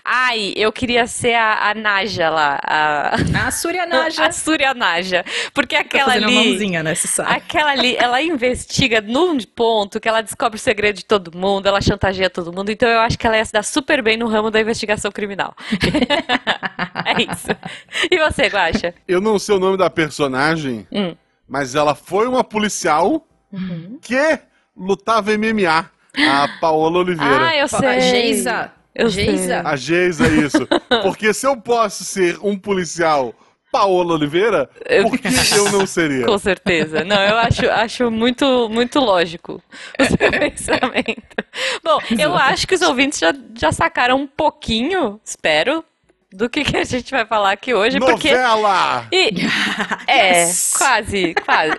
Ai, 0.05 0.53
eu 0.57 0.71
queria 0.73 1.07
ser 1.07 1.35
a, 1.35 1.71
a 1.71 1.75
Naja 1.75 2.29
lá, 2.31 2.59
a, 2.63 3.15
A 3.47 3.51
Surya 3.51 3.87
Naja. 3.89 4.27
a 4.27 4.33
Surya 4.33 4.75
Naja. 4.75 5.25
Porque 5.53 5.75
Tá 5.75 5.81
aquela 5.83 6.13
fazendo 6.13 6.29
uma 6.31 6.41
ali. 6.41 6.49
mãozinha, 6.51 6.83
né? 6.83 6.95
Você 6.95 7.09
sabe. 7.09 7.33
Aquela 7.33 7.71
ali, 7.71 7.97
ela 7.97 8.21
investiga 8.23 9.01
num 9.01 9.39
ponto 9.39 9.99
que 10.01 10.09
ela 10.09 10.21
descobre 10.23 10.57
o 10.57 10.61
segredo 10.61 10.97
de 10.97 11.05
todo 11.05 11.37
mundo, 11.37 11.67
ela 11.67 11.81
chantageia 11.81 12.29
todo 12.31 12.53
mundo, 12.53 12.71
então 12.71 12.89
eu 12.89 13.01
acho 13.01 13.19
que 13.19 13.27
ela 13.27 13.37
ia 13.37 13.45
se 13.45 13.53
dar 13.53 13.63
super 13.65 14.03
bem 14.03 14.17
no 14.17 14.29
ramo 14.29 14.51
da 14.51 14.61
investigação 14.61 15.11
criminal. 15.11 15.55
é 17.05 17.23
isso. 17.23 17.49
E 18.11 18.19
você, 18.19 18.47
Guaxa? 18.49 18.95
Eu 19.07 19.21
não 19.21 19.39
sei 19.39 19.55
o 19.57 19.59
nome 19.61 19.77
da 19.77 19.91
personagem, 19.91 20.87
Hum. 20.93 21.15
mas 21.49 21.75
ela 21.75 21.95
foi 21.95 22.27
uma 22.27 22.45
policial 22.45 23.27
que 24.03 24.39
lutava 24.77 25.31
MMA. 25.37 25.91
A 26.17 26.49
Paola 26.61 26.99
Oliveira. 27.01 27.49
Ah, 27.49 27.57
eu 27.57 27.65
A 27.65 27.69
sei. 27.69 28.01
Geisa. 28.01 28.71
Eu 28.95 29.09
Geisa. 29.09 29.63
A 29.65 29.77
Geisa, 29.77 30.27
isso. 30.29 30.67
Porque 31.03 31.33
se 31.35 31.47
eu 31.47 31.57
posso 31.57 32.05
ser 32.05 32.39
um 32.43 32.57
policial 32.57 33.35
Paola 33.73 34.15
Oliveira, 34.15 34.71
Eu- 34.87 35.09
por 35.11 35.19
que 35.19 35.27
eu 35.57 35.73
não 35.73 35.85
seria? 35.85 36.25
Com 36.27 36.39
certeza. 36.39 37.03
Não, 37.05 37.21
eu 37.21 37.37
acho, 37.39 37.69
acho 37.69 38.11
muito, 38.11 38.69
muito 38.71 39.01
lógico 39.01 39.61
o 39.99 40.05
seu 40.05 40.31
pensamento. 40.31 41.37
Bom, 41.83 41.99
eu 42.19 42.35
acho 42.37 42.69
que 42.69 42.75
os 42.77 42.83
ouvintes 42.83 43.19
já, 43.19 43.35
já 43.59 43.73
sacaram 43.73 44.17
um 44.17 44.27
pouquinho, 44.29 45.21
espero, 45.25 45.85
do 46.33 46.49
que, 46.49 46.63
que 46.65 46.77
a 46.77 46.85
gente 46.85 47.11
vai 47.11 47.25
falar 47.27 47.51
aqui 47.53 47.75
hoje, 47.75 47.99
porque. 47.99 48.31
Novela! 48.31 49.07
E, 49.13 49.31
é, 50.07 50.41
Yes! 50.43 50.73
quase, 50.77 51.35
quase. 51.35 51.73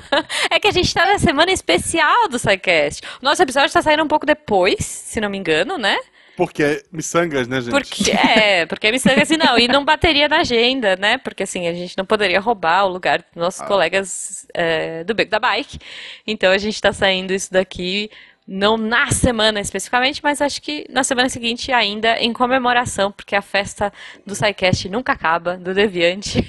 é 0.50 0.60
que 0.60 0.68
a 0.68 0.72
gente 0.72 0.92
tá 0.92 1.06
na 1.06 1.18
semana 1.18 1.50
especial 1.50 2.28
do 2.28 2.38
SciCast. 2.38 3.02
Nosso 3.22 3.42
episódio 3.42 3.72
tá 3.72 3.80
saindo 3.82 4.02
um 4.02 4.08
pouco 4.08 4.26
depois, 4.26 4.84
se 4.84 5.18
não 5.20 5.30
me 5.30 5.38
engano, 5.38 5.76
né? 5.78 5.96
Porque 6.38 6.62
é 6.62 6.82
miçangas, 6.92 7.48
né, 7.48 7.60
gente? 7.60 7.72
Porque, 7.72 8.12
é, 8.12 8.64
porque 8.64 8.92
me 8.92 9.00
sangue 9.00 9.22
assim, 9.22 9.36
não, 9.36 9.58
e 9.58 9.66
não 9.66 9.84
bateria 9.84 10.28
na 10.28 10.38
agenda, 10.38 10.94
né? 10.94 11.18
Porque 11.18 11.42
assim, 11.42 11.66
a 11.66 11.74
gente 11.74 11.98
não 11.98 12.04
poderia 12.04 12.38
roubar 12.38 12.84
o 12.84 12.88
lugar 12.88 13.18
dos 13.18 13.34
nossos 13.34 13.60
colegas 13.62 14.46
é, 14.54 15.02
do 15.02 15.14
Beco 15.14 15.32
da 15.32 15.40
Bike. 15.40 15.80
Então 16.24 16.52
a 16.52 16.58
gente 16.58 16.80
tá 16.80 16.92
saindo 16.92 17.32
isso 17.32 17.52
daqui, 17.52 18.08
não 18.48 18.78
na 18.78 19.10
semana 19.10 19.60
especificamente, 19.60 20.20
mas 20.22 20.40
acho 20.40 20.62
que 20.62 20.86
na 20.88 21.04
semana 21.04 21.28
seguinte 21.28 21.70
ainda 21.70 22.18
em 22.18 22.32
comemoração, 22.32 23.12
porque 23.12 23.36
a 23.36 23.42
festa 23.42 23.92
do 24.24 24.34
SciCast 24.34 24.88
nunca 24.88 25.12
acaba, 25.12 25.58
do 25.58 25.74
Deviante. 25.74 26.48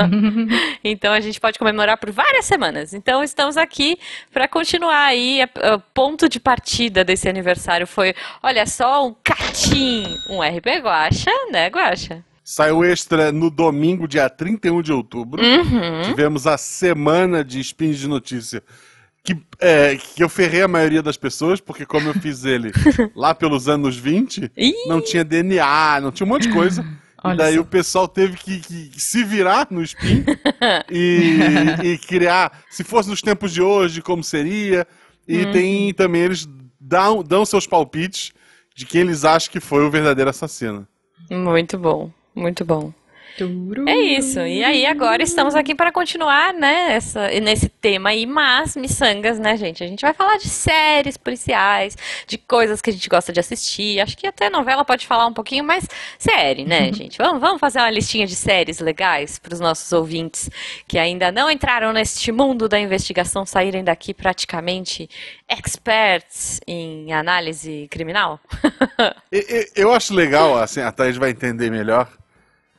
então 0.82 1.12
a 1.12 1.20
gente 1.20 1.38
pode 1.38 1.58
comemorar 1.58 1.98
por 1.98 2.10
várias 2.10 2.46
semanas. 2.46 2.94
Então 2.94 3.22
estamos 3.22 3.58
aqui 3.58 3.98
para 4.32 4.48
continuar 4.48 5.04
aí. 5.04 5.40
O 5.74 5.78
ponto 5.92 6.26
de 6.26 6.40
partida 6.40 7.04
desse 7.04 7.28
aniversário 7.28 7.86
foi, 7.86 8.14
olha 8.42 8.64
só, 8.64 9.06
um 9.06 9.14
catim, 9.22 10.06
um 10.30 10.40
RP 10.40 10.80
Guacha, 10.82 11.30
né, 11.52 11.68
Guacha? 11.68 12.24
Saiu 12.42 12.82
extra 12.84 13.30
no 13.30 13.50
domingo, 13.50 14.08
dia 14.08 14.30
31 14.30 14.80
de 14.80 14.92
outubro. 14.92 15.42
Uhum. 15.42 16.02
Tivemos 16.02 16.46
a 16.46 16.56
semana 16.56 17.44
de 17.44 17.60
spins 17.60 17.98
de 17.98 18.08
notícia. 18.08 18.62
Que, 19.26 19.36
é, 19.58 19.96
que 19.96 20.22
eu 20.22 20.28
ferrei 20.28 20.62
a 20.62 20.68
maioria 20.68 21.02
das 21.02 21.16
pessoas, 21.16 21.60
porque 21.60 21.84
como 21.84 22.08
eu 22.08 22.14
fiz 22.14 22.44
ele 22.44 22.70
lá 23.16 23.34
pelos 23.34 23.68
anos 23.68 23.96
20, 23.96 24.52
Ih. 24.56 24.72
não 24.86 25.00
tinha 25.00 25.24
DNA, 25.24 26.00
não 26.00 26.12
tinha 26.12 26.24
um 26.24 26.28
monte 26.30 26.46
de 26.48 26.52
coisa. 26.54 26.84
Olha 27.24 27.34
e 27.34 27.36
daí 27.38 27.54
só. 27.56 27.60
o 27.62 27.64
pessoal 27.64 28.06
teve 28.06 28.36
que, 28.36 28.60
que 28.60 29.00
se 29.00 29.24
virar 29.24 29.66
no 29.70 29.82
spin 29.82 30.24
e, 30.90 31.38
e 31.82 31.98
criar, 31.98 32.62
se 32.70 32.84
fosse 32.84 33.08
nos 33.08 33.20
tempos 33.20 33.52
de 33.52 33.60
hoje, 33.60 34.00
como 34.02 34.22
seria. 34.22 34.86
E 35.26 35.44
Uhum. 35.44 35.52
tem 35.52 35.92
também, 35.94 36.22
eles 36.22 36.48
dão, 36.80 37.20
dão 37.24 37.44
seus 37.44 37.66
palpites 37.66 38.32
de 38.76 38.86
quem 38.86 39.00
eles 39.00 39.24
acham 39.24 39.50
que 39.50 39.58
foi 39.58 39.82
o 39.84 39.90
verdadeiro 39.90 40.30
assassino. 40.30 40.86
Muito 41.28 41.76
bom, 41.76 42.12
muito 42.32 42.64
bom. 42.64 42.92
É 43.88 43.96
isso. 43.96 44.40
E 44.40 44.62
aí 44.64 44.86
agora 44.86 45.22
estamos 45.22 45.54
aqui 45.54 45.74
para 45.74 45.92
continuar, 45.92 46.54
né, 46.54 46.92
essa, 46.94 47.28
nesse 47.40 47.68
tema 47.68 48.10
aí, 48.10 48.26
mas 48.26 48.76
miçangas, 48.76 49.38
né, 49.38 49.56
gente? 49.56 49.82
A 49.82 49.86
gente 49.86 50.00
vai 50.02 50.14
falar 50.14 50.36
de 50.38 50.48
séries 50.48 51.16
policiais, 51.16 51.96
de 52.26 52.38
coisas 52.38 52.80
que 52.80 52.90
a 52.90 52.92
gente 52.92 53.08
gosta 53.08 53.32
de 53.32 53.40
assistir. 53.40 54.00
Acho 54.00 54.16
que 54.16 54.26
até 54.26 54.48
novela 54.50 54.84
pode 54.84 55.06
falar 55.06 55.26
um 55.26 55.32
pouquinho, 55.32 55.64
mas 55.64 55.86
série, 56.18 56.64
né, 56.64 56.92
gente? 56.92 57.18
Vamos, 57.18 57.40
vamos 57.40 57.60
fazer 57.60 57.78
uma 57.78 57.90
listinha 57.90 58.26
de 58.26 58.34
séries 58.36 58.78
legais 58.80 59.38
para 59.38 59.54
os 59.54 59.60
nossos 59.60 59.92
ouvintes 59.92 60.50
que 60.88 60.98
ainda 60.98 61.30
não 61.32 61.50
entraram 61.50 61.92
neste 61.92 62.30
mundo 62.32 62.68
da 62.68 62.78
investigação, 62.78 63.44
saírem 63.44 63.84
daqui 63.84 64.14
praticamente 64.14 65.08
experts 65.48 66.60
em 66.66 67.12
análise 67.12 67.86
criminal. 67.90 68.40
E- 69.32 69.38
e- 69.38 69.70
Eu 69.80 69.92
acho 69.92 70.14
legal, 70.14 70.56
assim, 70.58 70.80
a 70.80 70.90
Thaís 70.92 71.16
vai 71.16 71.30
entender 71.30 71.70
melhor, 71.70 72.08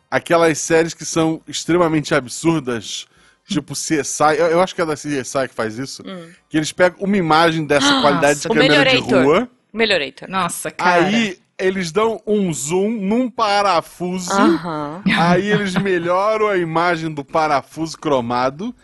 aquelas 0.09 0.57
séries 0.57 0.93
que 0.93 1.05
são 1.05 1.41
extremamente 1.47 2.13
absurdas, 2.15 3.05
tipo 3.47 3.73
CSI, 3.73 4.37
eu, 4.37 4.47
eu 4.47 4.61
acho 4.61 4.75
que 4.75 4.81
é 4.81 4.85
da 4.85 4.93
CSI 4.95 5.47
que 5.49 5.53
faz 5.53 5.77
isso, 5.77 6.03
Hum. 6.05 6.29
que 6.49 6.57
eles 6.57 6.71
pegam 6.71 6.99
uma 7.01 7.17
imagem 7.17 7.65
dessa 7.65 7.89
Nossa, 7.89 8.01
qualidade 8.01 8.39
de 8.41 8.47
câmera 8.47 8.89
de 8.89 8.97
rua, 8.97 9.49
Melhorator. 9.73 10.29
Nossa, 10.29 10.71
cara. 10.71 11.05
aí 11.05 11.37
eles 11.59 11.91
dão 11.91 12.21
um 12.27 12.53
zoom 12.53 12.89
num 12.91 13.29
parafuso, 13.29 14.31
Aham. 14.31 15.01
aí 15.17 15.49
eles 15.51 15.73
melhoram 15.75 16.47
a 16.47 16.57
imagem 16.57 17.11
do 17.11 17.23
parafuso 17.23 17.97
cromado, 17.97 18.75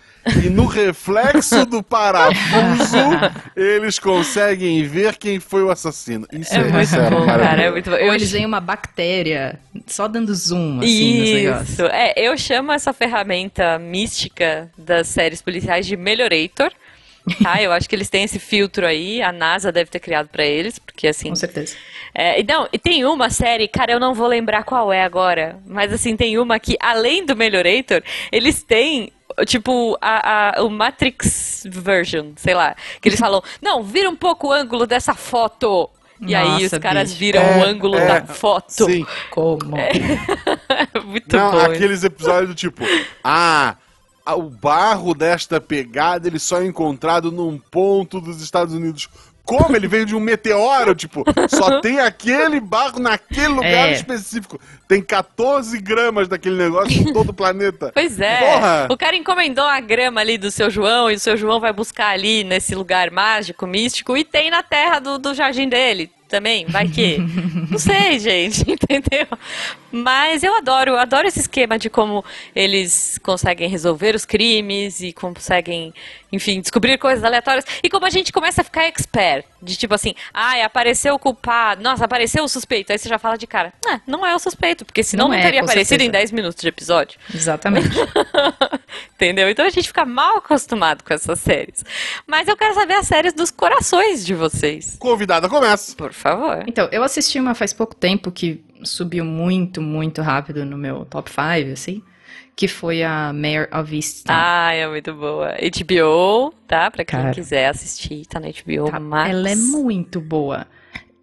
e 0.43 0.49
no 0.49 0.65
reflexo 0.65 1.65
do 1.65 1.83
parafuso, 1.83 2.97
eles 3.55 3.99
conseguem 3.99 4.83
ver 4.83 5.17
quem 5.17 5.39
foi 5.39 5.63
o 5.63 5.69
assassino. 5.69 6.25
Isso 6.31 6.53
É 6.53 6.59
é, 6.59 6.63
muito 6.63 6.87
sério, 6.87 7.19
bom, 7.19 7.25
cara. 7.25 7.61
É 7.61 7.71
muito 7.71 7.89
bom. 7.89 7.95
Eu 7.95 8.13
eles 8.13 8.31
veem 8.31 8.45
uma 8.45 8.59
bactéria 8.59 9.59
só 9.87 10.07
dando 10.07 10.33
zoom, 10.33 10.79
assim, 10.79 11.33
negócios. 11.33 11.69
Isso, 11.69 11.85
é, 11.87 12.13
eu 12.17 12.37
chamo 12.37 12.71
essa 12.71 12.93
ferramenta 12.93 13.77
mística 13.79 14.71
das 14.77 15.07
séries 15.07 15.41
policiais 15.41 15.85
de 15.85 15.97
Melhorator. 15.97 16.71
Tá, 17.41 17.61
eu 17.61 17.71
acho 17.71 17.87
que 17.87 17.95
eles 17.95 18.09
têm 18.09 18.23
esse 18.25 18.37
filtro 18.37 18.85
aí, 18.85 19.21
a 19.21 19.31
NASA 19.31 19.71
deve 19.71 19.89
ter 19.89 19.99
criado 19.99 20.27
pra 20.27 20.45
eles, 20.45 20.77
porque 20.77 21.07
assim. 21.07 21.29
Com 21.29 21.35
certeza. 21.35 21.75
É, 22.13 22.41
e 22.41 22.43
não, 22.43 22.67
e 22.71 22.77
tem 22.77 23.05
uma 23.05 23.29
série, 23.29 23.67
cara, 23.67 23.93
eu 23.93 23.99
não 23.99 24.13
vou 24.13 24.27
lembrar 24.27 24.63
qual 24.63 24.91
é 24.91 25.03
agora, 25.03 25.57
mas 25.65 25.91
assim, 25.93 26.17
tem 26.17 26.37
uma 26.37 26.59
que, 26.59 26.75
além 26.81 27.25
do 27.25 27.35
Melhorator, 27.35 28.03
eles 28.31 28.61
têm, 28.61 29.09
tipo, 29.45 29.97
a, 30.01 30.57
a- 30.59 30.63
o 30.63 30.69
Matrix 30.69 31.65
version, 31.69 32.31
sei 32.35 32.53
lá, 32.53 32.75
que 33.01 33.09
eles 33.09 33.19
falam, 33.21 33.41
não, 33.61 33.83
vira 33.83 34.09
um 34.09 34.15
pouco 34.15 34.47
o 34.47 34.51
ângulo 34.51 34.85
dessa 34.87 35.13
foto. 35.13 35.89
E 36.25 36.33
aí 36.33 36.55
os 36.57 36.63
Nossa, 36.63 36.79
caras 36.79 37.09
bicho. 37.09 37.19
viram 37.19 37.41
É, 37.41 37.57
o 37.57 37.63
ângulo 37.65 37.97
é, 37.97 38.21
da 38.21 38.25
foto. 38.33 38.85
Sim. 38.85 39.05
Como? 39.29 39.75
Muito 41.05 41.35
Não, 41.35 41.51
bom. 41.51 41.57
isso. 41.57 41.71
aqueles 41.71 42.03
episódios 42.03 42.49
do 42.49 42.55
tipo, 42.55 42.83
ah, 43.23 43.75
o 44.37 44.43
barro 44.43 45.13
desta 45.13 45.59
pegada 45.59 46.27
ele 46.27 46.39
só 46.39 46.61
é 46.61 46.65
encontrado 46.65 47.31
num 47.31 47.57
ponto 47.57 48.21
dos 48.21 48.41
Estados 48.41 48.73
Unidos. 48.73 49.09
Como? 49.45 49.75
Ele 49.75 49.87
veio 49.87 50.05
de 50.05 50.15
um 50.15 50.19
meteoro, 50.19 50.95
tipo, 50.95 51.23
só 51.49 51.81
tem 51.81 51.99
aquele 51.99 52.59
barro 52.59 52.99
naquele 52.99 53.49
lugar 53.49 53.89
É. 53.89 53.93
específico. 53.93 54.59
Tem 54.87 55.01
14 55.01 55.79
gramas 55.81 56.27
daquele 56.27 56.55
negócio 56.55 56.93
em 57.01 57.11
todo 57.11 57.29
o 57.29 57.33
planeta. 57.33 57.91
Pois 57.93 58.19
é. 58.19 58.37
Porra! 58.37 58.87
O 58.89 58.97
cara 58.97 59.15
encomendou 59.15 59.65
a 59.65 59.79
grama 59.79 60.21
ali 60.21 60.37
do 60.37 60.49
seu 60.49 60.69
João 60.69 61.11
e 61.11 61.15
o 61.15 61.19
seu 61.19 61.35
João 61.35 61.59
vai 61.59 61.73
buscar 61.73 62.09
ali 62.09 62.43
nesse 62.43 62.73
lugar 62.75 63.11
mágico, 63.11 63.67
místico, 63.67 64.15
e 64.15 64.23
tem 64.23 64.49
na 64.49 64.63
terra 64.63 64.99
do, 64.99 65.17
do 65.17 65.33
jardim 65.33 65.67
dele 65.67 66.09
também. 66.29 66.65
Vai 66.67 66.87
que. 66.87 67.17
Não 67.69 67.77
sei, 67.79 68.19
gente, 68.19 68.61
entendeu? 68.61 69.27
Mas 69.95 70.41
eu 70.41 70.55
adoro, 70.57 70.91
eu 70.91 70.97
adoro 70.97 71.27
esse 71.27 71.39
esquema 71.39 71.77
de 71.77 71.87
como 71.87 72.25
eles 72.55 73.19
conseguem 73.21 73.69
resolver 73.69 74.15
os 74.15 74.25
crimes 74.25 75.01
e 75.01 75.13
conseguem, 75.13 75.93
enfim, 76.31 76.59
descobrir 76.61 76.97
coisas 76.97 77.23
aleatórias. 77.23 77.63
E 77.83 77.91
como 77.91 78.03
a 78.03 78.09
gente 78.09 78.33
começa 78.33 78.61
a 78.61 78.63
ficar 78.63 78.85
expert. 78.85 79.45
De 79.61 79.77
tipo 79.77 79.93
assim, 79.93 80.13
ai, 80.33 80.61
apareceu 80.61 81.13
o 81.13 81.19
culpado, 81.19 81.81
nossa, 81.81 82.03
apareceu 82.03 82.43
o 82.43 82.49
suspeito. 82.49 82.91
Aí 82.91 82.97
você 82.97 83.07
já 83.07 83.17
fala 83.19 83.37
de 83.37 83.47
cara, 83.47 83.71
ah, 83.87 84.01
não 84.05 84.25
é 84.25 84.35
o 84.35 84.39
suspeito, 84.39 84.83
porque 84.83 85.03
senão 85.03 85.27
Não 85.29 85.35
não, 85.35 85.39
é, 85.39 85.43
teria 85.43 85.61
aparecido 85.61 86.01
em 86.01 86.07
certeza. 86.07 86.11
10 86.11 86.31
minutos 86.31 86.61
de 86.61 86.67
episódio. 86.67 87.19
Exatamente. 87.33 87.87
Entendeu? 89.15 89.49
Então 89.49 89.63
a 89.63 89.69
gente 89.69 89.87
fica 89.87 90.05
mal 90.05 90.37
acostumado 90.37 91.03
com 91.03 91.13
essas 91.13 91.39
séries. 91.39 91.85
Mas 92.27 92.47
eu 92.47 92.57
quero 92.57 92.73
saber 92.73 92.95
as 92.95 93.07
séries 93.07 93.33
dos 93.33 93.51
corações 93.51 94.25
de 94.25 94.33
vocês. 94.33 94.97
Convidada 94.99 95.47
começa. 95.47 95.95
Por 95.95 96.11
favor. 96.11 96.63
Então, 96.67 96.89
eu 96.91 97.03
assisti 97.03 97.39
uma 97.39 97.55
faz 97.55 97.71
pouco 97.71 97.95
tempo 97.95 98.31
que 98.31 98.61
subiu 98.85 99.25
muito, 99.25 99.81
muito 99.81 100.21
rápido 100.21 100.65
no 100.65 100.77
meu 100.77 101.05
top 101.05 101.29
5, 101.29 101.71
assim, 101.73 102.01
que 102.55 102.67
foi 102.67 103.03
a 103.03 103.31
Mayor 103.33 103.67
of 103.73 103.93
Easttown. 103.95 104.35
Ah, 104.37 104.73
é 104.73 104.87
muito 104.87 105.13
boa. 105.13 105.53
HBO, 105.55 106.53
tá? 106.67 106.89
Pra 106.91 107.03
quem 107.03 107.19
Cara. 107.19 107.33
quiser 107.33 107.67
assistir, 107.69 108.25
tá 108.25 108.39
na 108.39 108.47
HBO 108.47 108.89
Tá, 108.91 108.99
Max. 108.99 109.29
Ela 109.29 109.49
é 109.49 109.55
muito 109.55 110.21
boa. 110.21 110.67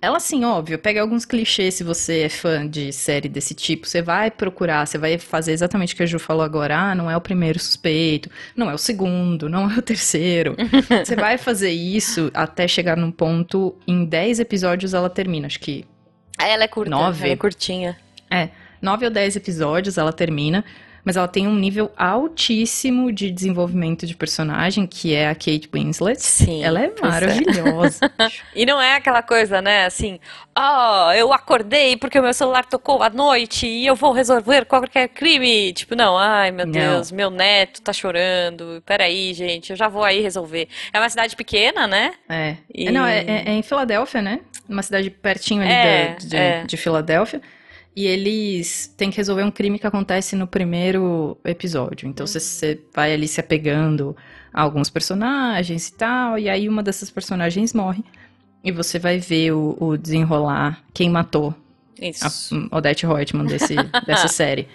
Ela, 0.02 0.16
assim, 0.16 0.42
óbvio, 0.46 0.78
pega 0.78 1.02
alguns 1.02 1.26
clichês 1.26 1.74
se 1.74 1.84
você 1.84 2.20
é 2.20 2.28
fã 2.30 2.66
de 2.66 2.90
série 2.90 3.28
desse 3.28 3.54
tipo. 3.54 3.86
Você 3.86 4.00
vai 4.00 4.30
procurar, 4.30 4.86
você 4.86 4.96
vai 4.96 5.18
fazer 5.18 5.52
exatamente 5.52 5.92
o 5.92 5.96
que 5.96 6.02
a 6.02 6.06
Ju 6.06 6.18
falou 6.18 6.42
agora. 6.42 6.74
Ah, 6.74 6.94
não 6.94 7.10
é 7.10 7.14
o 7.14 7.20
primeiro 7.20 7.58
suspeito, 7.58 8.30
não 8.56 8.70
é 8.70 8.74
o 8.74 8.78
segundo, 8.78 9.46
não 9.46 9.70
é 9.70 9.76
o 9.76 9.82
terceiro. 9.82 10.56
você 11.04 11.14
vai 11.14 11.36
fazer 11.36 11.70
isso 11.70 12.30
até 12.32 12.66
chegar 12.66 12.96
num 12.96 13.10
ponto. 13.10 13.76
Em 13.86 14.06
10 14.06 14.40
episódios 14.40 14.94
ela 14.94 15.10
termina. 15.10 15.46
Acho 15.46 15.60
que 15.60 15.84
Ela 16.48 16.64
é 16.64 16.68
curta, 16.68 16.90
Nove. 16.90 17.24
ela 17.24 17.32
é 17.32 17.36
curtinha. 17.36 17.96
é, 18.30 18.48
9 18.80 19.04
ou 19.06 19.10
10 19.10 19.36
episódios 19.36 19.98
ela 19.98 20.12
termina. 20.12 20.64
Mas 21.04 21.16
ela 21.16 21.26
tem 21.28 21.46
um 21.48 21.54
nível 21.54 21.90
altíssimo 21.96 23.10
de 23.12 23.30
desenvolvimento 23.30 24.06
de 24.06 24.14
personagem, 24.14 24.86
que 24.86 25.14
é 25.14 25.28
a 25.28 25.34
Kate 25.34 25.68
Winslet. 25.72 26.20
Sim. 26.22 26.62
Ela 26.62 26.80
é 26.82 26.84
é. 26.86 26.92
maravilhosa. 27.00 28.10
E 28.54 28.66
não 28.66 28.80
é 28.80 28.94
aquela 28.96 29.22
coisa, 29.22 29.62
né, 29.62 29.86
assim, 29.86 30.18
ó, 30.56 31.12
eu 31.12 31.32
acordei 31.32 31.96
porque 31.96 32.18
o 32.18 32.22
meu 32.22 32.34
celular 32.34 32.64
tocou 32.66 33.02
à 33.02 33.08
noite 33.08 33.66
e 33.66 33.86
eu 33.86 33.94
vou 33.94 34.12
resolver 34.12 34.64
qualquer 34.66 35.08
crime. 35.08 35.72
Tipo, 35.72 35.94
não, 35.94 36.18
ai 36.18 36.50
meu 36.50 36.66
Não. 36.66 36.72
Deus, 36.72 37.10
meu 37.12 37.30
neto 37.30 37.80
tá 37.80 37.92
chorando. 37.92 38.82
Peraí, 38.84 39.32
gente, 39.32 39.70
eu 39.70 39.76
já 39.76 39.88
vou 39.88 40.04
aí 40.04 40.20
resolver. 40.20 40.68
É 40.92 40.98
uma 40.98 41.08
cidade 41.08 41.34
pequena, 41.36 41.86
né? 41.86 42.12
É. 42.28 42.56
E- 42.74 42.88
É, 42.88 42.90
Não, 42.92 43.06
é, 43.06 43.20
é- 43.20 43.44
é 43.46 43.52
em 43.52 43.62
Filadélfia, 43.62 44.20
né? 44.20 44.40
Uma 44.68 44.82
cidade 44.82 45.08
pertinho 45.10 45.62
ali 45.62 45.72
É, 45.72 46.08
da- 46.28 46.60
de, 46.62 46.66
de 46.66 46.76
Filadélfia. 46.76 47.40
E 47.94 48.06
eles 48.06 48.86
têm 48.96 49.10
que 49.10 49.16
resolver 49.16 49.42
um 49.42 49.50
crime 49.50 49.78
que 49.78 49.86
acontece 49.86 50.36
no 50.36 50.46
primeiro 50.46 51.36
episódio. 51.44 52.08
Então 52.08 52.26
você- 52.26 52.38
você 52.40 52.80
vai 52.94 53.12
ali 53.12 53.26
se 53.26 53.40
apegando 53.40 54.16
a 54.52 54.62
alguns 54.62 54.88
personagens 54.88 55.88
e 55.88 55.94
tal. 55.94 56.38
E 56.38 56.48
aí 56.48 56.68
uma 56.68 56.82
dessas 56.82 57.10
personagens 57.10 57.72
morre. 57.74 58.04
E 58.62 58.70
você 58.70 58.98
vai 58.98 59.18
ver 59.18 59.52
o, 59.52 59.76
o 59.80 59.96
desenrolar 59.96 60.82
quem 60.94 61.08
matou 61.10 61.54
Isso. 62.00 62.54
a 62.54 62.56
hum, 62.58 62.68
Odette 62.70 63.06
Reutemann 63.06 63.46
desse, 63.46 63.74
dessa 64.06 64.28
série. 64.28 64.68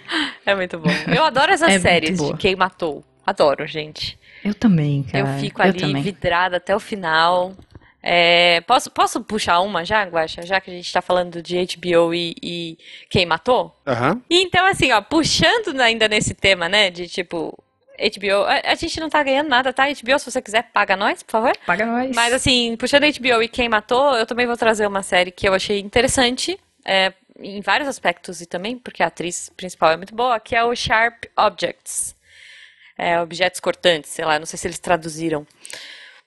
É 0.44 0.54
muito 0.54 0.78
bom. 0.78 0.90
Eu 1.14 1.24
adoro 1.24 1.52
essas 1.52 1.70
É 1.72 1.78
séries 1.78 2.18
de 2.20 2.36
quem 2.36 2.54
matou. 2.56 3.04
Adoro, 3.26 3.66
gente. 3.66 4.18
Eu 4.44 4.54
também, 4.54 5.02
cara. 5.04 5.34
eu 5.34 5.40
fico 5.40 5.60
ali 5.62 5.80
também. 5.80 6.02
vidrada 6.02 6.58
até 6.58 6.76
o 6.76 6.80
final. 6.80 7.54
É, 8.08 8.60
posso, 8.60 8.88
posso 8.88 9.20
puxar 9.20 9.58
uma 9.58 9.84
já, 9.84 10.04
Guaxa? 10.04 10.42
Já 10.42 10.60
que 10.60 10.70
a 10.70 10.72
gente 10.72 10.92
tá 10.92 11.02
falando 11.02 11.42
de 11.42 11.56
HBO 11.56 12.14
e, 12.14 12.36
e 12.40 12.78
quem 13.10 13.26
matou? 13.26 13.76
Aham. 13.84 14.22
E 14.30 14.42
então, 14.42 14.64
assim, 14.64 14.92
ó, 14.92 15.00
puxando 15.00 15.80
ainda 15.80 16.06
nesse 16.06 16.32
tema, 16.32 16.68
né, 16.68 16.88
de 16.88 17.08
tipo, 17.08 17.58
HBO, 17.98 18.44
a, 18.46 18.70
a 18.70 18.74
gente 18.76 19.00
não 19.00 19.10
tá 19.10 19.20
ganhando 19.24 19.48
nada, 19.48 19.72
tá? 19.72 19.86
HBO, 19.88 20.20
se 20.20 20.30
você 20.30 20.40
quiser, 20.40 20.70
paga 20.72 20.96
nós, 20.96 21.24
por 21.24 21.32
favor. 21.32 21.52
Paga 21.66 21.84
nós. 21.84 22.14
Mas 22.14 22.32
assim, 22.32 22.76
puxando 22.78 23.02
HBO 23.02 23.42
e 23.42 23.48
quem 23.48 23.68
matou, 23.68 24.14
eu 24.16 24.24
também 24.24 24.46
vou 24.46 24.56
trazer 24.56 24.86
uma 24.86 25.02
série 25.02 25.32
que 25.32 25.48
eu 25.48 25.52
achei 25.52 25.80
interessante, 25.80 26.56
é, 26.84 27.12
em 27.40 27.60
vários 27.60 27.88
aspectos 27.88 28.40
e 28.40 28.46
também 28.46 28.78
porque 28.78 29.02
a 29.02 29.08
atriz 29.08 29.50
principal 29.56 29.90
é 29.90 29.96
muito 29.96 30.14
boa, 30.14 30.38
que 30.38 30.54
é 30.54 30.62
o 30.62 30.76
Sharp 30.76 31.24
Objects. 31.36 32.14
É, 32.96 33.20
objetos 33.20 33.58
cortantes, 33.58 34.10
sei 34.10 34.24
lá, 34.24 34.38
não 34.38 34.46
sei 34.46 34.56
se 34.56 34.68
eles 34.68 34.78
traduziram. 34.78 35.44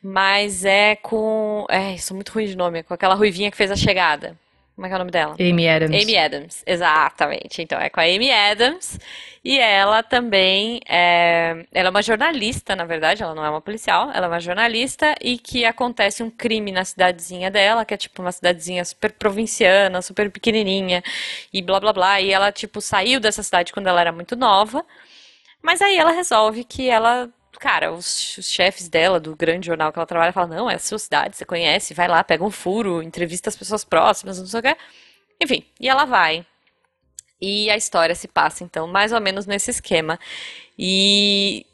Mas 0.02 0.64
é 0.66 0.96
com. 0.96 1.66
É, 1.70 1.98
sou 1.98 2.16
muito 2.16 2.32
ruim 2.32 2.46
de 2.46 2.56
nome, 2.56 2.84
com 2.84 2.94
aquela 2.94 3.16
ruivinha 3.16 3.52
que 3.52 3.58
fez 3.58 3.70
a 3.72 3.76
chegada. 3.76 4.38
Como 4.80 4.86
é 4.86 4.90
que 4.90 4.94
é 4.94 4.96
o 4.96 5.00
nome 5.00 5.12
dela? 5.12 5.36
Amy 5.38 5.68
Adams. 5.68 6.04
Amy 6.04 6.18
Adams, 6.18 6.64
exatamente. 6.66 7.62
Então, 7.62 7.78
é 7.78 7.90
com 7.90 8.00
a 8.00 8.04
Amy 8.04 8.32
Adams. 8.32 8.98
E 9.44 9.60
ela 9.60 10.02
também 10.02 10.80
é, 10.88 11.66
ela 11.74 11.88
é 11.88 11.92
uma 11.92 12.02
jornalista, 12.02 12.78
na 12.78 12.86
verdade, 12.86 13.22
ela 13.22 13.36
não 13.36 13.44
é 13.44 13.50
uma 13.50 13.60
policial, 13.60 14.10
ela 14.14 14.28
é 14.28 14.30
uma 14.30 14.40
jornalista 14.40 15.16
e 15.22 15.38
que 15.38 15.66
acontece 15.66 16.24
um 16.24 16.30
crime 16.30 16.72
na 16.72 16.86
cidadezinha 16.86 17.52
dela, 17.52 17.84
que 17.84 17.94
é 17.94 17.98
tipo 17.98 18.22
uma 18.22 18.32
cidadezinha 18.32 18.86
super 18.86 19.12
provinciana, 19.12 20.02
super 20.02 20.32
pequenininha 20.32 21.04
e 21.52 21.62
blá 21.62 21.82
blá 21.82 21.92
blá. 21.92 22.22
E 22.22 22.32
ela, 22.32 22.50
tipo, 22.50 22.80
saiu 22.80 23.20
dessa 23.20 23.44
cidade 23.44 23.74
quando 23.74 23.88
ela 23.88 24.00
era 24.00 24.14
muito 24.14 24.38
nova. 24.38 24.86
Mas 25.62 25.82
aí 25.82 25.98
ela 25.98 26.12
resolve 26.12 26.64
que 26.64 26.90
ela, 26.90 27.30
cara, 27.60 27.92
os, 27.92 28.38
os 28.38 28.50
chefes 28.50 28.88
dela, 28.88 29.20
do 29.20 29.36
grande 29.36 29.68
jornal 29.68 29.92
que 29.92 30.00
ela 30.00 30.06
trabalha, 30.06 30.34
falam, 30.34 30.50
não, 30.50 30.72
é 30.72 30.76
a 30.76 30.80
sua 30.80 30.98
cidade, 30.98 31.36
você 31.38 31.46
conhece, 31.46 31.94
vai 31.94 32.08
lá, 32.08 32.24
pega 32.24 32.44
um 32.44 32.50
furo, 32.50 33.04
entrevista 33.04 33.50
as 33.50 33.56
pessoas 33.56 33.84
próximas, 33.84 34.40
não 34.40 34.48
sei 34.48 34.60
o 34.60 34.64
quê. 34.64 34.78
Enfim, 35.42 35.64
e 35.80 35.88
ela 35.88 36.06
vai. 36.06 36.46
E 37.42 37.70
a 37.70 37.78
história 37.78 38.16
se 38.16 38.28
passa, 38.28 38.64
então, 38.64 38.88
mais 38.88 39.12
ou 39.12 39.22
menos 39.22 39.46
nesse 39.46 39.72
esquema. 39.72 40.20
E 40.78 41.66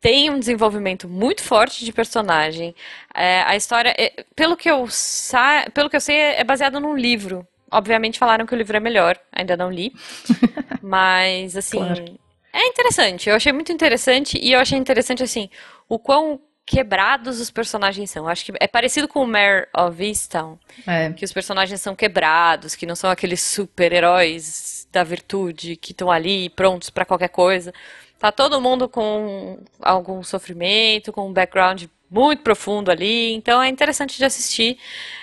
tem 0.00 0.30
um 0.30 0.38
desenvolvimento 0.38 1.08
muito 1.08 1.42
forte 1.42 1.84
de 1.84 1.92
personagem. 1.92 2.74
É, 3.14 3.42
a 3.42 3.56
história, 3.56 3.94
é, 3.98 4.24
pelo 4.36 4.56
que 4.56 4.70
eu 4.70 4.86
sa 4.88 5.66
pelo 5.74 5.90
que 5.90 5.96
eu 5.96 6.00
sei, 6.00 6.16
é 6.16 6.44
baseado 6.44 6.78
num 6.78 6.96
livro. 6.96 7.46
Obviamente 7.70 8.18
falaram 8.18 8.46
que 8.46 8.54
o 8.54 8.56
livro 8.56 8.76
é 8.76 8.80
melhor, 8.80 9.18
ainda 9.32 9.56
não 9.56 9.70
li. 9.70 9.92
Mas, 10.82 11.56
assim, 11.56 11.78
Claro. 11.78 12.18
É 12.52 12.66
interessante. 12.66 13.28
Eu 13.28 13.36
achei 13.36 13.52
muito 13.52 13.72
interessante 13.72 14.38
e 14.40 14.52
eu 14.52 14.60
achei 14.60 14.78
interessante, 14.78 15.22
assim, 15.22 15.48
o 15.88 15.98
quão 15.98 16.40
quebrados 16.66 17.40
os 17.40 17.50
personagens 17.50 18.10
são. 18.10 18.28
Acho 18.28 18.44
que 18.44 18.52
é 18.60 18.66
parecido 18.66 19.08
com 19.08 19.22
o 19.22 19.26
Mare 19.26 19.66
of 19.76 20.02
Easttown, 20.04 20.58
É. 20.86 21.10
que 21.12 21.24
os 21.24 21.32
personagens 21.32 21.80
são 21.80 21.96
quebrados, 21.96 22.74
que 22.74 22.84
não 22.84 22.94
são 22.94 23.10
aqueles 23.10 23.42
super-heróis 23.42 24.86
da 24.92 25.02
virtude 25.02 25.76
que 25.76 25.92
estão 25.92 26.10
ali 26.10 26.50
prontos 26.50 26.90
pra 26.90 27.04
qualquer 27.04 27.28
coisa. 27.28 27.72
Tá 28.18 28.30
todo 28.32 28.60
mundo 28.60 28.88
com 28.88 29.58
algum 29.80 30.22
sofrimento, 30.22 31.12
com 31.12 31.28
um 31.28 31.32
background 31.32 31.84
muito 32.10 32.42
profundo 32.42 32.90
ali, 32.90 33.32
então 33.32 33.62
é 33.62 33.68
interessante 33.68 34.16
de 34.16 34.24
assistir 34.24 34.78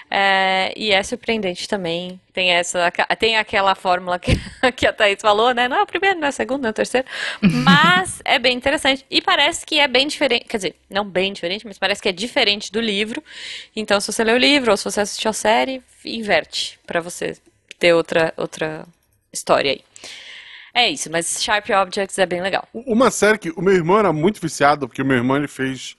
é, 0.09 0.71
e 0.77 0.91
é 0.91 1.01
surpreendente 1.01 1.67
também. 1.67 2.19
Tem 2.31 2.51
essa, 2.51 2.91
tem 3.17 3.37
aquela 3.37 3.73
fórmula 3.75 4.19
que, 4.19 4.33
que 4.75 4.85
a 4.85 4.93
Thaís 4.93 5.19
falou, 5.19 5.53
né? 5.53 5.67
Não 5.67 5.77
é 5.77 5.81
o 5.81 5.85
primeiro, 5.85 6.19
não 6.19 6.27
é 6.27 6.29
o 6.29 6.33
segundo, 6.33 6.61
não 6.61 6.69
é 6.69 6.71
o 6.71 6.73
terceiro, 6.73 7.07
mas 7.41 8.21
é 8.23 8.37
bem 8.37 8.55
interessante 8.55 9.05
e 9.09 9.21
parece 9.21 9.65
que 9.65 9.79
é 9.79 9.87
bem 9.87 10.07
diferente, 10.07 10.45
quer 10.45 10.57
dizer, 10.57 10.75
não 10.89 11.05
bem 11.05 11.33
diferente, 11.33 11.65
mas 11.65 11.77
parece 11.77 12.01
que 12.01 12.09
é 12.09 12.11
diferente 12.11 12.71
do 12.71 12.79
livro. 12.79 13.23
Então, 13.75 13.99
se 13.99 14.11
você 14.11 14.23
lê 14.23 14.33
o 14.33 14.37
livro 14.37 14.71
ou 14.71 14.77
se 14.77 14.83
você 14.83 15.01
assistiu 15.01 15.31
a 15.31 15.33
série, 15.33 15.81
inverte 16.03 16.79
para 16.85 17.01
você 17.01 17.35
ter 17.79 17.93
outra 17.93 18.33
outra 18.37 18.85
história 19.33 19.71
aí. 19.71 19.81
É 20.73 20.89
isso, 20.89 21.09
mas 21.09 21.41
Sharp 21.41 21.69
Objects 21.69 22.17
é 22.19 22.25
bem 22.25 22.41
legal. 22.41 22.67
Uma 22.73 23.09
série 23.09 23.37
que 23.37 23.49
o 23.51 23.61
meu 23.61 23.73
irmão 23.73 23.97
era 23.97 24.11
muito 24.11 24.41
viciado, 24.41 24.89
porque 24.89 25.01
o 25.01 25.05
meu 25.05 25.15
irmão 25.15 25.37
ele 25.37 25.47
fez 25.47 25.95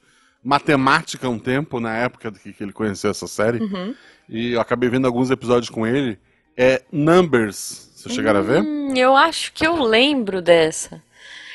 matemática 0.46 1.28
um 1.28 1.40
tempo, 1.40 1.80
na 1.80 1.96
época 1.96 2.30
que, 2.30 2.52
que 2.52 2.62
ele 2.62 2.72
conheceu 2.72 3.10
essa 3.10 3.26
série. 3.26 3.58
Uhum. 3.58 3.92
E 4.28 4.52
eu 4.52 4.60
acabei 4.60 4.88
vendo 4.88 5.04
alguns 5.04 5.28
episódios 5.28 5.68
com 5.68 5.84
ele. 5.84 6.16
É 6.56 6.82
Numbers. 6.92 7.90
Vocês 7.96 8.14
chegaram 8.14 8.40
hum, 8.40 8.42
a 8.42 8.46
ver? 8.46 8.62
Hum, 8.62 8.94
eu 8.96 9.16
acho 9.16 9.52
que 9.52 9.66
eu 9.66 9.82
lembro 9.82 10.40
dessa. 10.40 11.02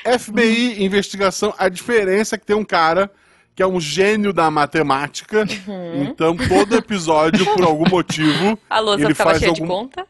FBI, 0.03 0.75
hum. 0.77 0.83
investigação. 0.83 1.53
A 1.57 1.69
diferença 1.69 2.35
é 2.35 2.37
que 2.37 2.45
tem 2.45 2.55
um 2.55 2.65
cara 2.65 3.09
que 3.55 3.63
é 3.63 3.67
um 3.67 3.79
gênio 3.79 4.33
da 4.33 4.51
matemática. 4.51 5.45
Uhum. 5.67 6.03
Então, 6.03 6.35
todo 6.35 6.75
episódio, 6.75 7.45
por 7.45 7.63
algum 7.63 7.89
motivo. 7.89 8.59
A 8.69 8.79
lousa 8.79 9.05
ele 9.05 9.13
faz 9.13 9.41
algum... 9.41 9.53
de 9.53 9.61
conta? 9.61 10.07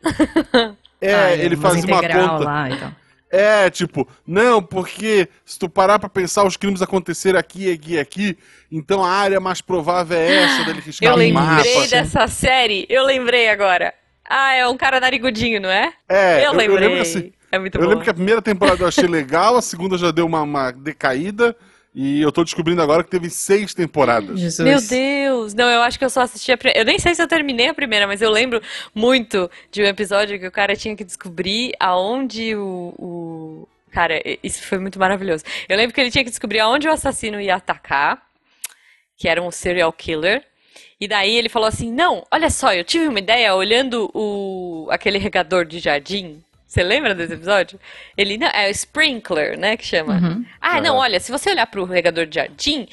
É, 0.99 1.37
ele 1.43 1.55
faz 1.55 1.83
uma 1.83 2.01
conta. 2.01 2.43
Lá, 2.43 2.69
então. 2.69 2.95
É, 3.31 3.69
tipo, 3.69 4.05
não, 4.27 4.61
porque 4.61 5.29
se 5.45 5.57
tu 5.57 5.69
parar 5.69 5.97
pra 5.97 6.09
pensar, 6.09 6.45
os 6.45 6.57
crimes 6.57 6.81
aconteceram 6.81 7.39
aqui, 7.39 7.71
aqui, 7.71 7.97
aqui, 7.97 8.37
então 8.69 9.01
a 9.01 9.09
área 9.09 9.39
mais 9.39 9.61
provável 9.61 10.17
é 10.17 10.43
essa 10.43 10.65
dele 10.65 10.81
riscar 10.81 11.09
Eu 11.09 11.15
lembrei 11.15 11.87
dessa 11.87 12.27
série, 12.27 12.85
eu 12.89 13.05
lembrei 13.05 13.47
agora. 13.47 13.93
Ah, 14.29 14.53
é 14.53 14.67
um 14.67 14.75
cara 14.75 14.99
narigudinho, 14.99 15.61
não 15.61 15.69
é? 15.69 15.93
É, 16.09 16.39
eu, 16.39 16.45
eu 16.45 16.51
lembrei. 16.51 16.87
Eu 16.87 16.89
lembro, 16.89 17.01
assim, 17.01 17.31
é 17.51 17.57
muito 17.57 17.75
eu 17.75 17.81
bom. 17.81 17.87
lembro 17.87 18.03
que 18.03 18.09
a 18.09 18.13
primeira 18.13 18.41
temporada 18.41 18.83
eu 18.83 18.87
achei 18.87 19.07
legal, 19.07 19.55
a 19.55 19.61
segunda 19.61 19.97
já 19.97 20.11
deu 20.11 20.25
uma, 20.25 20.41
uma 20.41 20.71
decaída, 20.71 21.55
e 21.93 22.21
eu 22.21 22.31
tô 22.31 22.43
descobrindo 22.43 22.81
agora 22.81 23.03
que 23.03 23.09
teve 23.09 23.29
seis 23.29 23.73
temporadas. 23.73 24.39
Jesus. 24.39 24.67
Meu 24.67 24.81
Deus! 24.81 25.53
Não, 25.53 25.69
eu 25.69 25.81
acho 25.81 25.99
que 25.99 26.05
eu 26.05 26.09
só 26.09 26.21
assisti 26.21 26.51
a 26.51 26.57
primeira. 26.57 26.79
Eu 26.79 26.85
nem 26.85 26.97
sei 26.97 27.13
se 27.13 27.21
eu 27.21 27.27
terminei 27.27 27.67
a 27.67 27.73
primeira, 27.73 28.07
mas 28.07 28.21
eu 28.21 28.31
lembro 28.31 28.61
muito 28.95 29.51
de 29.69 29.81
um 29.81 29.85
episódio 29.85 30.39
que 30.39 30.47
o 30.47 30.51
cara 30.51 30.75
tinha 30.75 30.95
que 30.95 31.03
descobrir 31.03 31.73
aonde 31.79 32.55
o. 32.55 32.93
o... 32.97 33.67
Cara, 33.91 34.21
isso 34.41 34.63
foi 34.63 34.79
muito 34.79 34.97
maravilhoso. 34.97 35.43
Eu 35.67 35.75
lembro 35.75 35.93
que 35.93 35.99
ele 35.99 36.11
tinha 36.11 36.23
que 36.23 36.29
descobrir 36.29 36.61
aonde 36.61 36.87
o 36.87 36.91
assassino 36.91 37.41
ia 37.41 37.55
atacar, 37.55 38.21
que 39.17 39.27
era 39.27 39.41
um 39.41 39.51
serial 39.51 39.91
killer. 39.91 40.45
E 40.97 41.09
daí 41.09 41.35
ele 41.35 41.49
falou 41.49 41.67
assim: 41.67 41.91
Não, 41.91 42.25
olha 42.31 42.49
só, 42.49 42.73
eu 42.73 42.85
tive 42.85 43.09
uma 43.09 43.19
ideia 43.19 43.53
olhando 43.53 44.09
o 44.13 44.87
aquele 44.89 45.17
regador 45.17 45.65
de 45.65 45.79
jardim 45.79 46.41
você 46.71 46.83
lembra 46.83 47.13
desse 47.13 47.33
episódio? 47.33 47.77
Ele 48.15 48.37
não, 48.37 48.47
é 48.47 48.69
o 48.69 48.71
sprinkler, 48.71 49.59
né, 49.59 49.75
que 49.75 49.85
chama. 49.85 50.13
Uhum. 50.13 50.45
Ah, 50.61 50.79
não, 50.79 50.95
olha, 50.95 51.19
se 51.19 51.29
você 51.29 51.49
olhar 51.49 51.67
para 51.67 51.81
o 51.81 51.83
regador 51.83 52.25
de 52.25 52.35
jardim, 52.35 52.87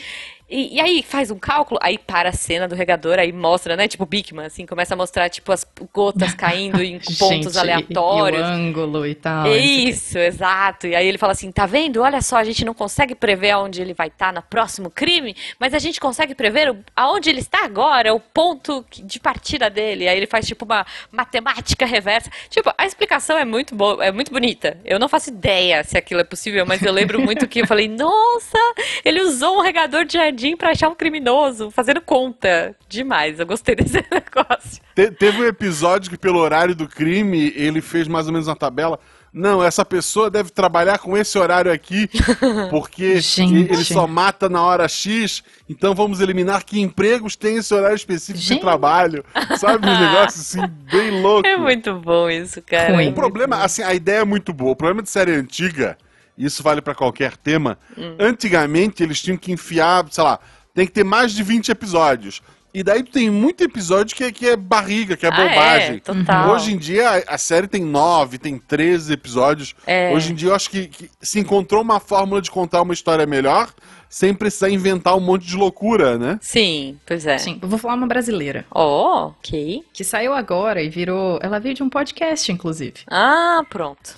e, 0.50 0.76
e, 0.76 0.80
aí 0.80 1.02
faz 1.02 1.30
um 1.30 1.38
cálculo, 1.38 1.78
aí 1.82 1.98
para 1.98 2.30
a 2.30 2.32
cena 2.32 2.66
do 2.66 2.74
regador, 2.74 3.18
aí 3.18 3.32
mostra, 3.32 3.76
né? 3.76 3.86
Tipo 3.86 4.06
Bigman, 4.06 4.46
assim, 4.46 4.64
começa 4.64 4.94
a 4.94 4.96
mostrar, 4.96 5.28
tipo, 5.28 5.52
as 5.52 5.66
gotas 5.92 6.32
caindo 6.34 6.82
em 6.82 6.98
pontos 6.98 7.52
gente, 7.52 7.58
aleatórios. 7.58 8.40
E, 8.40 8.44
e 8.44 8.44
o 8.44 8.54
ângulo 8.54 9.06
e 9.06 9.14
tal. 9.14 9.46
Isso, 9.54 10.16
exato. 10.16 10.86
E 10.86 10.94
aí 10.94 11.06
ele 11.06 11.18
fala 11.18 11.32
assim: 11.32 11.52
tá 11.52 11.66
vendo? 11.66 12.00
Olha 12.00 12.22
só, 12.22 12.36
a 12.36 12.44
gente 12.44 12.64
não 12.64 12.72
consegue 12.72 13.14
prever 13.14 13.50
aonde 13.50 13.82
ele 13.82 13.92
vai 13.92 14.08
estar 14.08 14.26
tá 14.28 14.32
no 14.32 14.42
próximo 14.42 14.90
crime, 14.90 15.36
mas 15.58 15.74
a 15.74 15.78
gente 15.78 16.00
consegue 16.00 16.34
prever 16.34 16.74
aonde 16.96 17.28
ele 17.28 17.40
está 17.40 17.64
agora, 17.64 18.14
o 18.14 18.20
ponto 18.20 18.86
de 18.90 19.20
partida 19.20 19.68
dele. 19.68 20.08
Aí 20.08 20.16
ele 20.16 20.26
faz, 20.26 20.46
tipo, 20.46 20.64
uma 20.64 20.86
matemática 21.12 21.84
reversa. 21.84 22.30
Tipo, 22.48 22.72
a 22.78 22.86
explicação 22.86 23.36
é 23.36 23.44
muito 23.44 23.74
boa, 23.74 24.02
é 24.02 24.10
muito 24.10 24.32
bonita. 24.32 24.78
Eu 24.84 24.98
não 24.98 25.10
faço 25.10 25.28
ideia 25.28 25.84
se 25.84 25.98
aquilo 25.98 26.20
é 26.20 26.24
possível, 26.24 26.64
mas 26.64 26.82
eu 26.82 26.92
lembro 26.92 27.20
muito 27.20 27.46
que 27.46 27.60
eu 27.60 27.66
falei, 27.66 27.86
nossa, 27.86 28.58
ele 29.04 29.20
usou 29.20 29.58
um 29.58 29.60
regador 29.60 30.06
de 30.06 30.16
jardim 30.38 30.56
pra 30.56 30.70
achar 30.70 30.88
um 30.88 30.94
criminoso, 30.94 31.70
fazendo 31.70 32.00
conta. 32.00 32.74
Demais, 32.88 33.40
eu 33.40 33.46
gostei 33.46 33.74
desse 33.76 34.04
negócio. 34.10 34.80
Te, 34.94 35.10
teve 35.10 35.42
um 35.42 35.44
episódio 35.44 36.10
que, 36.10 36.16
pelo 36.16 36.38
horário 36.38 36.74
do 36.74 36.88
crime, 36.88 37.52
ele 37.56 37.80
fez 37.80 38.06
mais 38.06 38.26
ou 38.26 38.32
menos 38.32 38.46
uma 38.46 38.56
tabela. 38.56 38.98
Não, 39.30 39.62
essa 39.62 39.84
pessoa 39.84 40.30
deve 40.30 40.50
trabalhar 40.50 40.98
com 40.98 41.14
esse 41.14 41.38
horário 41.38 41.70
aqui, 41.70 42.08
porque 42.70 43.20
Gente. 43.20 43.70
ele 43.70 43.84
só 43.84 44.06
mata 44.06 44.48
na 44.48 44.62
hora 44.62 44.88
X, 44.88 45.44
então 45.68 45.94
vamos 45.94 46.20
eliminar 46.20 46.64
que 46.64 46.80
empregos 46.80 47.36
têm 47.36 47.56
esse 47.56 47.74
horário 47.74 47.94
específico 47.94 48.38
Gente. 48.38 48.54
de 48.54 48.60
trabalho. 48.60 49.22
Sabe? 49.58 49.86
Um 49.86 50.00
negócio 50.00 50.40
assim, 50.40 50.66
bem 50.90 51.20
louco. 51.20 51.46
É 51.46 51.58
muito 51.58 51.94
bom 51.96 52.30
isso, 52.30 52.62
cara. 52.62 52.96
o 53.06 53.12
problema, 53.12 53.58
assim, 53.58 53.82
a 53.82 53.92
ideia 53.92 54.20
é 54.20 54.24
muito 54.24 54.52
boa. 54.52 54.72
O 54.72 54.76
problema 54.76 55.02
de 55.02 55.10
série 55.10 55.32
antiga 55.32 55.98
isso 56.38 56.62
vale 56.62 56.80
para 56.80 56.94
qualquer 56.94 57.36
tema. 57.36 57.78
Hum. 57.96 58.16
Antigamente 58.18 59.02
eles 59.02 59.20
tinham 59.20 59.36
que 59.36 59.52
enfiar, 59.52 60.06
sei 60.10 60.24
lá, 60.24 60.38
tem 60.74 60.86
que 60.86 60.92
ter 60.92 61.04
mais 61.04 61.32
de 61.32 61.42
20 61.42 61.70
episódios. 61.70 62.40
E 62.72 62.82
daí 62.82 63.02
tem 63.02 63.30
muito 63.30 63.64
episódio 63.64 64.14
que 64.14 64.24
é, 64.24 64.30
que 64.30 64.46
é 64.46 64.56
barriga, 64.56 65.16
que 65.16 65.24
é 65.24 65.30
ah, 65.30 65.32
bobagem. 65.32 65.96
É, 65.96 66.00
total. 66.00 66.50
Hoje 66.50 66.72
em 66.72 66.76
dia 66.76 67.08
a, 67.10 67.34
a, 67.34 67.38
série 67.38 67.66
tem 67.66 67.82
9, 67.82 68.38
tem 68.38 68.58
13 68.58 69.14
episódios. 69.14 69.74
É. 69.86 70.12
Hoje 70.12 70.32
em 70.32 70.34
dia 70.34 70.50
eu 70.50 70.54
acho 70.54 70.68
que, 70.70 70.86
que, 70.86 71.10
se 71.20 71.40
encontrou 71.40 71.82
uma 71.82 71.98
fórmula 71.98 72.42
de 72.42 72.50
contar 72.50 72.82
uma 72.82 72.92
história 72.92 73.26
melhor, 73.26 73.72
sem 74.08 74.34
precisar 74.34 74.68
inventar 74.68 75.16
um 75.16 75.20
monte 75.20 75.46
de 75.46 75.56
loucura, 75.56 76.18
né? 76.18 76.38
Sim, 76.42 76.98
pois 77.06 77.26
é. 77.26 77.38
Sim, 77.38 77.58
eu 77.60 77.68
vou 77.68 77.78
falar 77.78 77.94
uma 77.94 78.06
brasileira. 78.06 78.66
Oh, 78.70 79.32
ok. 79.38 79.82
Que 79.92 80.04
saiu 80.04 80.34
agora 80.34 80.82
e 80.82 80.90
virou. 80.90 81.38
Ela 81.42 81.58
veio 81.58 81.74
de 81.74 81.82
um 81.82 81.88
podcast, 81.88 82.52
inclusive. 82.52 83.00
Ah, 83.10 83.62
pronto. 83.68 84.14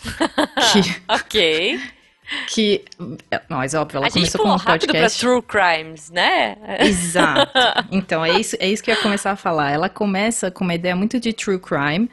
Que... 0.72 0.80
ok 1.08 1.80
que, 2.48 2.84
mas 3.48 3.74
óbvio, 3.74 3.98
ela 3.98 4.06
a 4.06 4.10
começou 4.10 4.40
como 4.40 4.54
um 4.54 4.58
podcast. 4.58 5.18
Pra 5.18 5.30
true 5.30 5.42
crimes, 5.42 6.10
né? 6.10 6.56
Exato. 6.80 7.50
Então 7.90 8.24
é 8.24 8.38
isso, 8.38 8.56
é 8.60 8.68
isso 8.68 8.82
que 8.82 8.90
eu 8.90 8.94
ia 8.94 9.02
começar 9.02 9.32
a 9.32 9.36
falar. 9.36 9.70
Ela 9.70 9.88
começa 9.88 10.50
com 10.50 10.64
uma 10.64 10.74
ideia 10.74 10.94
muito 10.94 11.18
de 11.18 11.32
true 11.32 11.58
crime, 11.58 12.08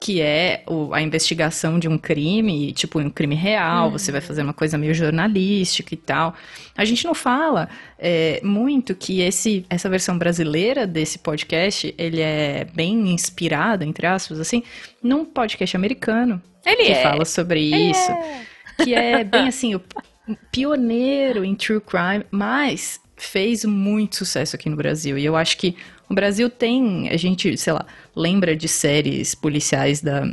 que 0.00 0.20
é 0.20 0.62
o, 0.66 0.92
a 0.94 1.02
investigação 1.02 1.78
de 1.78 1.88
um 1.88 1.98
crime, 1.98 2.72
tipo 2.72 2.98
um 2.98 3.10
crime 3.10 3.34
real. 3.34 3.86
Uhum. 3.86 3.92
Você 3.92 4.10
vai 4.10 4.20
fazer 4.20 4.42
uma 4.42 4.52
coisa 4.52 4.78
meio 4.78 4.94
jornalística 4.94 5.94
e 5.94 5.96
tal. 5.96 6.34
A 6.76 6.84
gente 6.84 7.04
não 7.04 7.14
fala 7.14 7.68
é, 7.98 8.40
muito 8.42 8.94
que 8.94 9.20
esse, 9.20 9.66
essa 9.68 9.88
versão 9.88 10.16
brasileira 10.16 10.86
desse 10.86 11.18
podcast 11.18 11.94
ele 11.98 12.20
é 12.20 12.66
bem 12.74 13.12
inspirada, 13.12 13.84
entre 13.84 14.06
aspas, 14.06 14.40
assim, 14.40 14.62
num 15.02 15.24
podcast 15.24 15.76
americano 15.76 16.40
ele 16.64 16.84
que 16.84 16.92
é. 16.92 17.02
fala 17.02 17.24
sobre 17.24 17.60
ele 17.60 17.90
isso. 17.90 18.10
É 18.10 18.51
que 18.82 18.94
é 18.94 19.24
bem 19.24 19.48
assim, 19.48 19.74
o 19.74 19.82
pioneiro 20.50 21.44
em 21.44 21.54
true 21.54 21.80
crime, 21.80 22.24
mas 22.30 23.00
fez 23.16 23.64
muito 23.64 24.16
sucesso 24.16 24.56
aqui 24.56 24.68
no 24.68 24.76
Brasil. 24.76 25.16
E 25.16 25.24
eu 25.24 25.36
acho 25.36 25.56
que 25.56 25.76
o 26.08 26.14
Brasil 26.14 26.50
tem, 26.50 27.08
a 27.08 27.16
gente, 27.16 27.56
sei 27.56 27.72
lá, 27.72 27.86
lembra 28.14 28.56
de 28.56 28.68
séries 28.68 29.34
policiais 29.34 30.00
da 30.00 30.28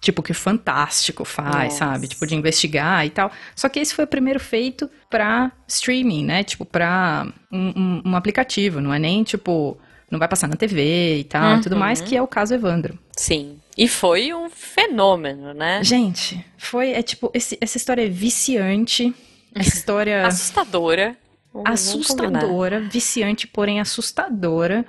tipo 0.00 0.22
que 0.22 0.32
Fantástico 0.32 1.24
faz, 1.24 1.74
Nossa. 1.74 1.76
sabe? 1.76 2.08
Tipo 2.08 2.26
de 2.26 2.34
investigar 2.34 3.04
e 3.04 3.10
tal. 3.10 3.30
Só 3.54 3.68
que 3.68 3.80
esse 3.80 3.94
foi 3.94 4.04
o 4.04 4.08
primeiro 4.08 4.38
feito 4.38 4.88
para 5.10 5.52
streaming, 5.66 6.24
né? 6.24 6.44
Tipo 6.44 6.64
para 6.64 7.26
um, 7.50 7.68
um, 7.76 8.02
um, 8.06 8.16
aplicativo, 8.16 8.80
não 8.80 8.94
é 8.94 8.98
nem 8.98 9.22
tipo 9.24 9.78
não 10.10 10.18
vai 10.18 10.28
passar 10.28 10.48
na 10.48 10.56
TV 10.56 11.18
e 11.18 11.24
tal, 11.24 11.56
uhum. 11.56 11.60
tudo 11.60 11.76
mais, 11.76 12.00
que 12.00 12.16
é 12.16 12.22
o 12.22 12.26
caso 12.26 12.54
Evandro. 12.54 12.98
Sim. 13.16 13.58
E 13.76 13.86
foi 13.86 14.32
um 14.34 14.48
fenômeno, 14.50 15.54
né? 15.54 15.82
Gente, 15.84 16.44
foi, 16.56 16.90
é 16.90 17.02
tipo, 17.02 17.30
esse, 17.34 17.56
essa 17.60 17.76
história 17.76 18.02
é 18.04 18.08
viciante, 18.08 19.14
essa 19.54 19.76
história... 19.76 20.26
assustadora. 20.26 21.16
assustadora, 21.64 22.80
viciante, 22.80 23.46
porém 23.46 23.80
assustadora. 23.80 24.84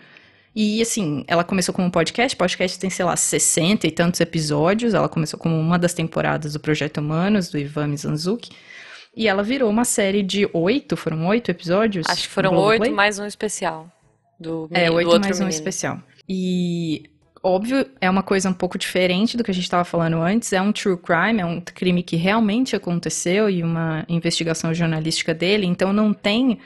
E 0.56 0.82
assim, 0.82 1.24
ela 1.28 1.44
começou 1.44 1.74
como 1.74 1.88
um 1.88 1.92
podcast, 1.92 2.36
podcast 2.36 2.80
tem, 2.80 2.90
sei 2.90 3.06
lá, 3.06 3.16
60 3.16 3.86
e 3.86 3.92
tantos 3.92 4.20
episódios. 4.20 4.94
Ela 4.94 5.08
começou 5.08 5.40
como 5.40 5.56
uma 5.58 5.78
das 5.78 5.94
temporadas 5.94 6.54
do 6.54 6.60
Projeto 6.60 6.98
Humanos, 6.98 7.50
do 7.50 7.58
Ivan 7.58 7.88
Mizanzuki. 7.88 8.50
E 9.16 9.28
ela 9.28 9.44
virou 9.44 9.70
uma 9.70 9.86
série 9.86 10.24
de 10.24 10.50
oito, 10.54 10.98
foram 10.98 11.28
oito 11.28 11.52
episódios? 11.52 12.08
Acho 12.10 12.24
que 12.24 12.28
foram 12.30 12.56
oito 12.56 12.92
mais 12.92 13.20
um 13.20 13.26
especial. 13.26 13.92
Do, 14.40 14.70
é, 14.72 14.90
oito 14.90 15.10
mais 15.10 15.28
menino. 15.28 15.46
um 15.46 15.50
especial. 15.50 16.02
E 16.28 17.04
óbvio, 17.44 17.86
é 18.00 18.10
uma 18.10 18.24
coisa 18.24 18.50
um 18.50 18.54
pouco 18.54 18.78
diferente 18.78 19.36
do 19.36 19.44
que 19.44 19.52
a 19.52 19.54
gente 19.54 19.64
estava 19.64 19.84
falando 19.84 20.18
antes. 20.18 20.54
É 20.54 20.62
um 20.62 20.72
true 20.72 20.98
crime, 20.98 21.42
é 21.42 21.46
um 21.46 21.60
crime 21.62 22.04
que 22.04 22.16
realmente 22.16 22.76
aconteceu 22.76 23.50
e 23.50 23.64
uma 23.64 24.06
investigação 24.08 24.74
jornalística 24.74 25.34
dele. 25.34 25.66
Então 25.66 25.92
não 25.92 26.14
tem, 26.14 26.60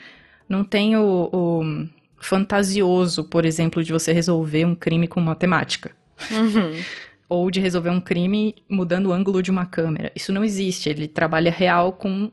não 0.48 0.64
tem 0.64 0.96
o, 0.96 1.30
o 1.32 1.88
fantasioso, 2.18 3.24
por 3.24 3.44
exemplo, 3.44 3.82
de 3.82 3.92
você 3.92 4.12
resolver 4.12 4.64
um 4.64 4.74
crime 4.74 5.06
com 5.06 5.20
matemática. 5.20 5.92
Uhum. 6.30 6.80
Ou 7.28 7.50
de 7.50 7.58
resolver 7.58 7.90
um 7.90 8.00
crime 8.00 8.54
mudando 8.68 9.06
o 9.06 9.12
ângulo 9.12 9.42
de 9.42 9.50
uma 9.50 9.64
câmera. 9.64 10.12
Isso 10.14 10.32
não 10.32 10.44
existe. 10.44 10.90
Ele 10.90 11.08
trabalha 11.08 11.50
real 11.50 11.92
com 11.92 12.30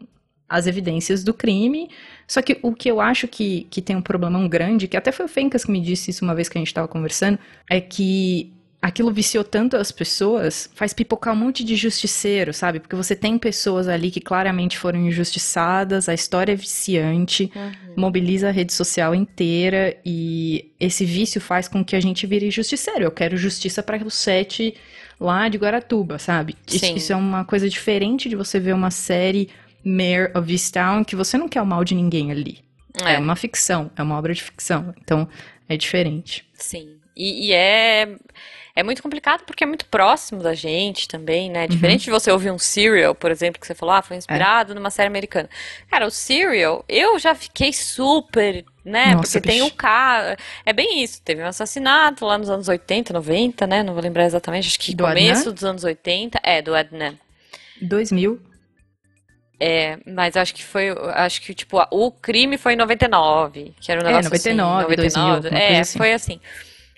as 0.51 0.67
evidências 0.67 1.23
do 1.23 1.33
crime. 1.33 1.89
Só 2.27 2.41
que 2.41 2.59
o 2.61 2.73
que 2.73 2.91
eu 2.91 2.99
acho 2.99 3.25
que, 3.27 3.65
que 3.69 3.81
tem 3.81 3.95
um 3.95 4.01
problemão 4.01 4.47
grande, 4.49 4.87
que 4.87 4.97
até 4.97 5.11
foi 5.11 5.25
o 5.25 5.29
Fencas 5.29 5.63
que 5.63 5.71
me 5.71 5.79
disse 5.79 6.11
isso 6.11 6.25
uma 6.25 6.35
vez 6.35 6.49
que 6.49 6.57
a 6.57 6.61
gente 6.61 6.67
estava 6.67 6.89
conversando, 6.89 7.39
é 7.69 7.79
que 7.79 8.51
aquilo 8.81 9.11
viciou 9.11 9.43
tanto 9.43 9.77
as 9.77 9.91
pessoas, 9.91 10.69
faz 10.73 10.91
pipocar 10.91 11.33
um 11.33 11.37
monte 11.37 11.63
de 11.63 11.75
justiceiro, 11.75 12.51
sabe? 12.51 12.79
Porque 12.79 12.95
você 12.95 13.15
tem 13.15 13.37
pessoas 13.37 13.87
ali 13.87 14.09
que 14.09 14.19
claramente 14.19 14.77
foram 14.77 14.99
injustiçadas, 14.99 16.09
a 16.09 16.13
história 16.13 16.51
é 16.51 16.55
viciante, 16.55 17.51
uhum. 17.55 17.93
mobiliza 17.95 18.49
a 18.49 18.51
rede 18.51 18.73
social 18.73 19.13
inteira 19.13 19.95
e 20.03 20.71
esse 20.79 21.05
vício 21.05 21.39
faz 21.39 21.67
com 21.67 21.85
que 21.85 21.95
a 21.95 21.99
gente 21.99 22.25
vire 22.25 22.49
justiceiro. 22.49 23.03
Eu 23.03 23.11
quero 23.11 23.37
justiça 23.37 23.83
para 23.83 24.03
os 24.03 24.15
sete 24.15 24.73
lá 25.19 25.47
de 25.47 25.59
Guaratuba, 25.59 26.17
sabe? 26.17 26.55
Isso, 26.67 26.85
isso, 26.97 27.13
é 27.13 27.15
uma 27.15 27.45
coisa 27.45 27.69
diferente 27.69 28.27
de 28.27 28.35
você 28.35 28.59
ver 28.59 28.73
uma 28.73 28.89
série 28.89 29.49
Mayor 29.83 30.31
of 30.35 30.51
Easttown 30.51 31.03
que 31.03 31.15
você 31.15 31.37
não 31.37 31.47
quer 31.47 31.61
o 31.61 31.65
mal 31.65 31.83
de 31.83 31.95
ninguém 31.95 32.31
ali. 32.31 32.59
É. 33.03 33.13
é 33.13 33.19
uma 33.19 33.35
ficção, 33.35 33.89
é 33.95 34.03
uma 34.03 34.17
obra 34.17 34.33
de 34.33 34.43
ficção. 34.43 34.93
Então, 35.01 35.27
é 35.67 35.77
diferente. 35.77 36.45
Sim. 36.53 36.97
E, 37.15 37.47
e 37.47 37.53
é 37.53 38.15
é 38.75 38.83
muito 38.83 39.03
complicado 39.03 39.43
porque 39.45 39.63
é 39.63 39.67
muito 39.67 39.85
próximo 39.85 40.41
da 40.41 40.53
gente 40.53 41.07
também, 41.07 41.49
né? 41.49 41.67
Diferente 41.67 42.09
uhum. 42.09 42.17
de 42.17 42.23
você 42.23 42.31
ouvir 42.31 42.51
um 42.51 42.57
Serial, 42.57 43.13
por 43.13 43.29
exemplo, 43.29 43.59
que 43.59 43.67
você 43.67 43.75
falou, 43.75 43.93
ah, 43.93 44.01
foi 44.01 44.17
inspirado 44.17 44.71
é. 44.71 44.75
numa 44.75 44.89
série 44.89 45.07
americana. 45.07 45.49
Cara, 45.89 46.07
o 46.07 46.11
Serial, 46.11 46.85
eu 46.87 47.19
já 47.19 47.35
fiquei 47.35 47.73
super, 47.73 48.63
né? 48.83 49.13
Nossa, 49.13 49.39
porque 49.39 49.49
bicho. 49.49 49.59
tem 49.59 49.67
o 49.67 49.71
cara. 49.71 50.37
É 50.65 50.71
bem 50.71 51.03
isso. 51.03 51.21
Teve 51.21 51.43
um 51.43 51.47
assassinato 51.47 52.25
lá 52.25 52.37
nos 52.37 52.49
anos 52.49 52.67
80, 52.67 53.13
90, 53.13 53.67
né? 53.67 53.83
Não 53.83 53.93
vou 53.93 54.01
lembrar 54.01 54.25
exatamente, 54.25 54.67
acho 54.67 54.79
que 54.79 54.95
do 54.95 55.03
começo 55.03 55.41
Adnan? 55.41 55.53
dos 55.53 55.63
anos 55.63 55.83
80. 55.83 56.39
É, 56.41 56.61
do 56.61 56.73
Adnan. 56.73 57.15
2000. 57.81 58.50
É, 59.63 59.99
mas 60.07 60.35
acho 60.35 60.55
que 60.55 60.63
foi, 60.63 60.89
acho 61.13 61.39
que, 61.39 61.53
tipo, 61.53 61.77
o 61.91 62.11
crime 62.11 62.57
foi 62.57 62.73
em 62.73 62.75
99, 62.75 63.75
que 63.79 63.91
era 63.91 64.01
um 64.01 64.03
negócio 64.03 64.25
é, 64.25 64.53
99, 64.53 65.05
assim, 65.05 65.19
99, 65.19 65.49
2000, 65.51 65.59
é, 65.59 65.79
assim. 65.79 65.97
foi 65.99 66.13
assim. 66.13 66.41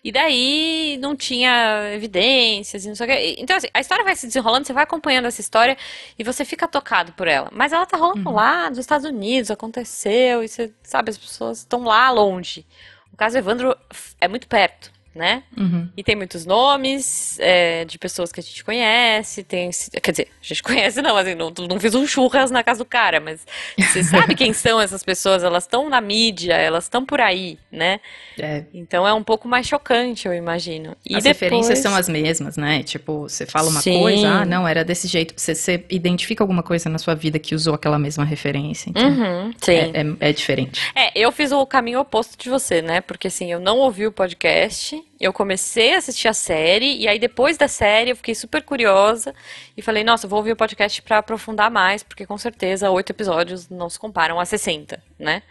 E 0.01 0.13
daí 0.13 0.97
não 1.01 1.13
tinha 1.13 1.91
evidências 1.93 2.85
e 2.85 2.87
não 2.87 2.95
sei 2.95 3.05
o 3.05 3.09
que. 3.09 3.35
Então, 3.41 3.57
assim, 3.57 3.67
a 3.73 3.81
história 3.81 4.05
vai 4.05 4.15
se 4.15 4.27
desenrolando, 4.27 4.65
você 4.65 4.71
vai 4.71 4.85
acompanhando 4.85 5.25
essa 5.25 5.41
história 5.41 5.77
e 6.17 6.23
você 6.23 6.45
fica 6.45 6.65
tocado 6.65 7.11
por 7.11 7.27
ela. 7.27 7.49
Mas 7.51 7.73
ela 7.73 7.85
tá 7.85 7.97
rolando 7.97 8.29
uhum. 8.29 8.35
lá 8.35 8.69
nos 8.69 8.79
Estados 8.79 9.05
Unidos, 9.05 9.51
aconteceu, 9.51 10.41
e 10.41 10.47
você 10.47 10.71
sabe, 10.83 11.09
as 11.09 11.17
pessoas 11.17 11.59
estão 11.59 11.83
lá 11.83 12.09
longe. 12.11 12.65
O 13.11 13.17
caso 13.17 13.37
Evandro 13.37 13.75
é 14.21 14.27
muito 14.29 14.47
perto 14.47 14.89
né? 15.15 15.43
Uhum. 15.55 15.87
E 15.95 16.03
tem 16.03 16.15
muitos 16.15 16.45
nomes 16.45 17.37
é, 17.39 17.85
de 17.85 17.99
pessoas 17.99 18.31
que 18.31 18.39
a 18.39 18.43
gente 18.43 18.63
conhece, 18.63 19.43
tem, 19.43 19.69
quer 20.01 20.11
dizer, 20.11 20.27
a 20.41 20.45
gente 20.45 20.63
conhece 20.63 21.01
não, 21.01 21.15
assim, 21.15 21.35
não, 21.35 21.53
não 21.69 21.79
fiz 21.79 21.93
um 21.93 22.07
churras 22.07 22.49
na 22.49 22.63
casa 22.63 22.79
do 22.79 22.85
cara, 22.85 23.19
mas 23.19 23.45
você 23.77 24.01
sabe 24.03 24.35
quem 24.35 24.53
são 24.53 24.81
essas 24.81 25.03
pessoas, 25.03 25.43
elas 25.43 25.63
estão 25.63 25.89
na 25.89 26.01
mídia, 26.01 26.53
elas 26.53 26.85
estão 26.85 27.05
por 27.05 27.21
aí, 27.21 27.59
né? 27.71 27.99
É. 28.39 28.63
Então 28.73 29.07
é 29.07 29.13
um 29.13 29.23
pouco 29.23 29.47
mais 29.47 29.67
chocante, 29.67 30.27
eu 30.27 30.33
imagino. 30.33 30.95
E 31.05 31.15
as 31.15 31.23
depois... 31.23 31.39
referências 31.41 31.79
são 31.79 31.95
as 31.95 32.09
mesmas, 32.09 32.57
né? 32.57 32.81
Tipo, 32.81 33.23
você 33.29 33.45
fala 33.45 33.69
uma 33.69 33.81
Sim. 33.81 33.99
coisa, 33.99 34.27
ah, 34.27 34.45
não, 34.45 34.67
era 34.67 34.83
desse 34.83 35.07
jeito, 35.07 35.33
você, 35.37 35.53
você, 35.53 35.85
identifica 35.89 36.43
alguma 36.43 36.63
coisa 36.63 36.89
na 36.89 36.97
sua 36.97 37.13
vida 37.13 37.37
que 37.37 37.53
usou 37.53 37.75
aquela 37.75 37.99
mesma 37.99 38.23
referência, 38.23 38.89
então 38.89 39.07
uhum, 39.07 39.53
sim. 39.61 39.71
É, 39.71 40.01
é, 40.01 40.29
é 40.29 40.33
diferente. 40.33 40.81
É, 40.95 41.11
eu 41.17 41.31
fiz 41.31 41.51
o 41.51 41.65
caminho 41.65 41.99
oposto 41.99 42.37
de 42.37 42.49
você, 42.49 42.81
né? 42.81 43.01
Porque 43.01 43.27
assim, 43.27 43.51
eu 43.51 43.59
não 43.59 43.77
ouvi 43.79 44.07
o 44.07 44.11
podcast, 44.11 45.02
eu 45.19 45.31
comecei 45.31 45.95
a 45.95 45.99
assistir 45.99 46.27
a 46.27 46.33
série, 46.33 46.97
e 46.97 47.07
aí 47.07 47.17
depois 47.17 47.57
da 47.57 47.67
série 47.67 48.09
eu 48.09 48.15
fiquei 48.15 48.35
super 48.35 48.61
curiosa 48.61 49.33
e 49.75 49.81
falei, 49.81 50.03
nossa, 50.03 50.27
vou 50.27 50.37
ouvir 50.37 50.51
o 50.51 50.55
podcast 50.55 51.01
para 51.01 51.19
aprofundar 51.19 51.71
mais, 51.71 52.03
porque 52.03 52.25
com 52.25 52.37
certeza 52.37 52.89
oito 52.91 53.11
episódios 53.11 53.69
não 53.69 53.89
se 53.89 53.97
comparam 53.97 54.39
a 54.39 54.45
60, 54.45 55.01
né? 55.17 55.41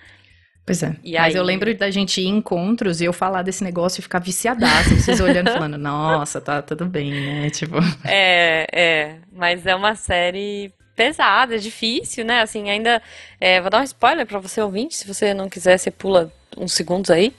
Pois 0.65 0.83
é. 0.83 0.95
E 1.03 1.15
Mas 1.15 1.35
aí... 1.35 1.41
eu 1.41 1.43
lembro 1.43 1.75
da 1.75 1.91
gente 1.91 2.21
ir 2.21 2.27
em 2.27 2.37
encontros 2.37 3.01
e 3.01 3.05
eu 3.05 3.13
falar 3.13 3.43
desse 3.43 3.65
negócio 3.65 4.01
e 4.01 4.03
ficar 4.03 4.21
viciadaço, 4.21 4.95
vocês 4.95 5.21
olhando 5.21 5.49
e 5.49 5.53
falando, 5.53 5.77
nossa, 5.77 6.41
tá 6.41 6.63
tudo 6.63 6.87
bem, 6.87 7.11
né? 7.11 7.51
Tipo. 7.51 7.77
É, 8.05 8.67
é. 8.73 9.17
Mas 9.33 9.67
é 9.67 9.75
uma 9.75 9.97
série 9.97 10.73
pesada, 10.95 11.59
difícil, 11.59 12.25
né? 12.25 12.43
Assim, 12.43 12.71
ainda. 12.71 13.03
É, 13.41 13.61
vou 13.61 13.71
dar 13.71 13.81
um 13.81 13.85
spoiler 13.85 14.25
para 14.25 14.39
você 14.39 14.61
ouvinte, 14.61 14.95
se 14.95 15.07
você 15.07 15.35
não 15.35 15.49
quiser, 15.49 15.79
você 15.79 15.91
pula 15.91 16.33
uns 16.57 16.75
segundos 16.75 17.11
aí. 17.11 17.35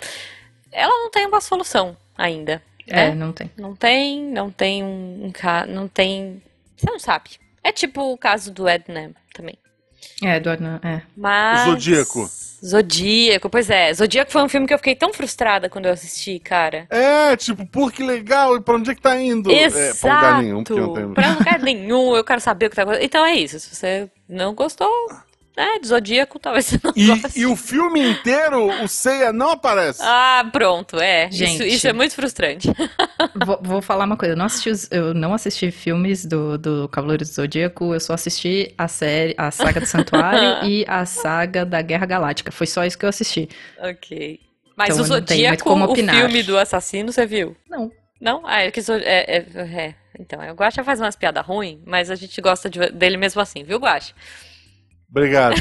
Ela 0.70 0.92
não 0.92 1.10
tem 1.10 1.26
uma 1.26 1.40
solução 1.40 1.96
ainda. 2.18 2.62
É, 2.88 3.10
né? 3.10 3.16
não 3.16 3.32
tem. 3.32 3.52
Não 3.58 3.76
tem, 3.76 4.24
não 4.24 4.52
tem 4.52 4.84
um, 4.84 5.28
um 5.28 5.74
não 5.74 5.88
tem. 5.88 6.42
Você 6.76 6.90
não 6.90 7.00
sabe. 7.00 7.32
É 7.64 7.72
tipo 7.72 8.12
o 8.12 8.18
caso 8.18 8.52
do 8.52 8.68
Edna 8.68 9.12
também. 9.34 9.58
É, 10.22 10.40
do 10.40 10.50
Edna, 10.50 10.82
é. 10.84 11.02
Mas. 11.16 11.66
Zodíaco. 11.66 12.30
Zodíaco, 12.66 13.50
pois 13.50 13.70
é. 13.70 13.94
Zodíaco 13.94 14.32
foi 14.32 14.42
um 14.42 14.50
filme 14.50 14.66
que 14.66 14.74
eu 14.74 14.78
fiquei 14.78 14.96
tão 14.96 15.14
frustrada 15.14 15.70
quando 15.70 15.86
eu 15.86 15.92
assisti, 15.92 16.40
cara. 16.40 16.88
É, 16.90 17.36
tipo, 17.36 17.66
por 17.66 17.92
que 17.92 18.02
legal, 18.02 18.56
e 18.56 18.62
pra 18.62 18.76
onde 18.76 18.92
é 18.92 18.96
que 18.96 19.02
tá 19.02 19.20
indo? 19.20 19.52
Exato. 19.52 19.78
É, 19.78 19.94
pra 20.00 20.16
lugar 20.16 20.42
nenhum. 20.42 20.64
Não 20.70 20.94
tem... 20.94 21.14
Pra 21.14 21.34
lugar 21.34 21.60
nenhum, 21.60 22.16
eu 22.16 22.24
quero 22.24 22.40
saber 22.40 22.68
o 22.68 22.70
que 22.70 22.76
tá 22.76 22.84
acontecendo. 22.84 23.06
Então 23.06 23.26
é 23.26 23.34
isso, 23.34 23.60
se 23.60 23.76
você 23.76 24.10
não 24.30 24.54
gostou, 24.54 24.90
é, 25.56 25.80
de 25.80 25.88
Zodíaco 25.88 26.40
talvez 26.40 26.66
você 26.66 26.80
não 26.84 26.94
e, 26.96 27.08
goste. 27.08 27.40
E 27.40 27.46
o 27.46 27.56
filme 27.56 28.12
inteiro, 28.12 28.84
o 28.84 28.88
Seiya 28.88 29.32
não 29.32 29.52
aparece. 29.52 30.02
Ah, 30.02 30.48
pronto, 30.52 31.00
é. 31.00 31.30
Gente, 31.32 31.54
isso, 31.54 31.64
isso 31.64 31.88
é 31.88 31.94
muito 31.94 32.16
frustrante. 32.16 32.70
Vou, 33.46 33.60
vou, 33.62 33.82
falar 33.82 34.06
uma 34.06 34.18
coisa, 34.18 34.34
eu 34.34 34.38
não 34.38 34.46
assisti, 34.46 34.70
os, 34.70 34.92
eu 34.92 35.14
não 35.14 35.34
assisti 35.34 35.72
filmes 35.72 36.26
do, 36.26 36.58
do 36.58 36.90
Cavaleiro 36.90 37.24
do 37.24 37.30
Zodíaco, 37.30 37.94
eu 37.94 38.00
só 38.00 38.14
assisti 38.14 38.74
a 38.78 38.88
série, 38.88 39.34
a 39.38 39.50
saga 39.50 39.80
do 39.80 39.86
Santuário 39.86 40.64
e 40.70 40.86
a 40.88 41.06
saga 41.06 41.66
da 41.66 41.82
Guerra 41.82 42.06
Galáctica. 42.06 42.52
Foi 42.52 42.68
só 42.68 42.86
isso 42.86 42.98
que 42.98 43.06
eu 43.06 43.10
assisti. 43.10 43.50
Ok. 43.80 44.40
Mas 44.76 44.90
então, 44.90 45.02
o 45.02 45.08
Zodíaco, 45.08 45.74
o 45.74 45.96
filme 45.96 46.44
do 46.44 46.58
assassino, 46.58 47.12
você 47.12 47.26
viu? 47.26 47.56
Não. 47.70 47.92
Não? 48.20 48.42
Ah, 48.46 48.62
é 48.62 48.72
que 48.72 48.80
é, 48.80 49.38
é, 49.38 49.46
é. 49.62 49.96
Então, 50.20 50.40
o 50.40 50.54
Guaxa 50.54 50.84
faz 50.84 51.00
umas 51.00 51.16
piadas 51.16 51.46
ruins, 51.46 51.80
mas 51.86 52.10
a 52.10 52.16
gente 52.16 52.40
gosta 52.40 52.70
de, 52.70 52.90
dele 52.92 53.18
mesmo 53.18 53.42
assim, 53.42 53.64
viu, 53.64 53.80
Guaxa? 53.80 54.14
Obrigado. 55.14 55.54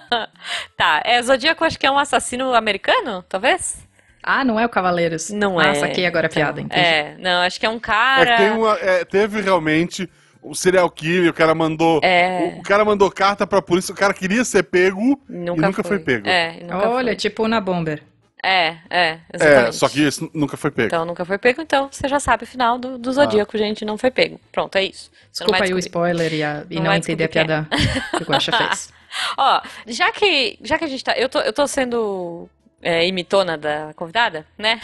tá, 0.74 1.02
é, 1.04 1.20
Zodíaco 1.22 1.62
acho 1.64 1.78
que 1.78 1.86
é 1.86 1.90
um 1.90 1.98
assassino 1.98 2.54
americano, 2.54 3.22
talvez? 3.28 3.86
Ah, 4.22 4.42
não 4.42 4.58
é 4.58 4.64
o 4.64 4.70
Cavaleiros? 4.70 5.28
Não 5.28 5.58
ah, 5.58 5.68
é. 5.68 5.74
Saquei 5.74 6.06
agora 6.06 6.28
a 6.28 6.30
piada, 6.30 6.62
então, 6.62 6.78
É, 6.78 7.14
não, 7.18 7.42
acho 7.42 7.60
que 7.60 7.66
é 7.66 7.68
um 7.68 7.78
cara... 7.78 8.42
É, 8.42 8.50
uma, 8.52 8.72
é, 8.80 9.04
teve 9.04 9.42
realmente 9.42 10.08
o 10.42 10.54
serial 10.54 10.90
killer, 10.90 11.30
o 11.30 11.34
cara 11.34 11.54
mandou. 11.54 12.00
É... 12.02 12.54
O, 12.56 12.60
o, 12.60 12.62
cara 12.62 12.82
mandou 12.82 13.10
carta 13.10 13.46
pra 13.46 13.60
polícia, 13.60 13.92
o 13.92 13.96
cara 13.96 14.14
queria 14.14 14.44
ser 14.44 14.62
pego 14.62 15.20
nunca 15.28 15.60
e 15.60 15.66
nunca 15.66 15.82
foi, 15.82 15.98
foi 15.98 15.98
pego. 15.98 16.26
É, 16.26 16.60
nunca 16.62 16.88
Olha, 16.88 17.08
foi. 17.08 17.16
tipo 17.16 17.46
na 17.46 17.60
Bomber. 17.60 18.02
É, 18.42 18.76
é, 18.88 19.18
exatamente. 19.32 19.68
É, 19.68 19.72
só 19.72 19.88
que 19.88 20.00
isso 20.06 20.30
nunca 20.32 20.56
foi 20.56 20.70
pego. 20.70 20.86
Então, 20.86 21.04
nunca 21.04 21.24
foi 21.24 21.38
pego, 21.38 21.60
então 21.60 21.88
você 21.90 22.08
já 22.08 22.18
sabe 22.18 22.44
o 22.44 22.46
final 22.46 22.78
do, 22.78 22.96
do 22.96 23.12
Zodíaco, 23.12 23.54
ah. 23.54 23.58
gente, 23.58 23.84
não 23.84 23.98
foi 23.98 24.10
pego. 24.10 24.40
Pronto, 24.50 24.76
é 24.76 24.84
isso. 24.84 25.10
Você 25.30 25.44
Desculpa 25.44 25.64
aí 25.64 25.74
o 25.74 25.78
spoiler 25.78 26.32
e, 26.32 26.42
a, 26.42 26.64
e 26.70 26.76
não, 26.76 26.84
não 26.84 26.94
entender 26.94 27.24
a 27.24 27.28
piada 27.28 27.68
que 28.16 28.22
o 28.22 28.26
Guaxa 28.26 28.52
fez. 28.52 28.92
Ó, 29.36 29.60
já 29.86 30.10
que, 30.12 30.58
já 30.62 30.78
que 30.78 30.84
a 30.84 30.88
gente 30.88 31.04
tá. 31.04 31.12
Eu 31.12 31.28
tô, 31.28 31.40
eu 31.40 31.52
tô 31.52 31.66
sendo 31.66 32.48
é, 32.82 33.06
imitona 33.06 33.58
da 33.58 33.92
convidada, 33.94 34.46
né? 34.56 34.80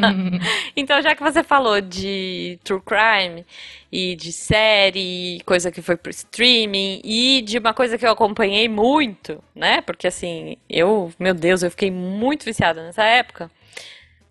então, 0.76 1.00
já 1.02 1.14
que 1.14 1.22
você 1.22 1.42
falou 1.42 1.80
de 1.80 2.58
true 2.64 2.80
crime 2.80 3.44
e 3.92 4.16
de 4.16 4.32
série, 4.32 5.40
coisa 5.44 5.70
que 5.70 5.82
foi 5.82 5.96
pro 5.96 6.10
streaming 6.10 7.00
e 7.04 7.42
de 7.42 7.58
uma 7.58 7.74
coisa 7.74 7.98
que 7.98 8.06
eu 8.06 8.10
acompanhei 8.10 8.68
muito, 8.68 9.42
né? 9.54 9.80
Porque 9.82 10.06
assim, 10.06 10.56
eu, 10.68 11.12
meu 11.18 11.34
Deus, 11.34 11.62
eu 11.62 11.70
fiquei 11.70 11.90
muito 11.90 12.44
viciada 12.44 12.82
nessa 12.82 13.04
época. 13.04 13.50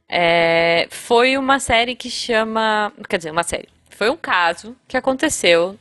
É, 0.08 0.88
foi 0.90 1.38
uma 1.38 1.60
série 1.60 1.96
que 1.96 2.10
chama. 2.10 2.92
Quer 3.08 3.18
dizer, 3.18 3.32
uma 3.32 3.44
série. 3.44 3.70
Foi 3.92 4.10
um 4.10 4.18
caso 4.18 4.76
que 4.88 4.98
aconteceu 4.98 5.78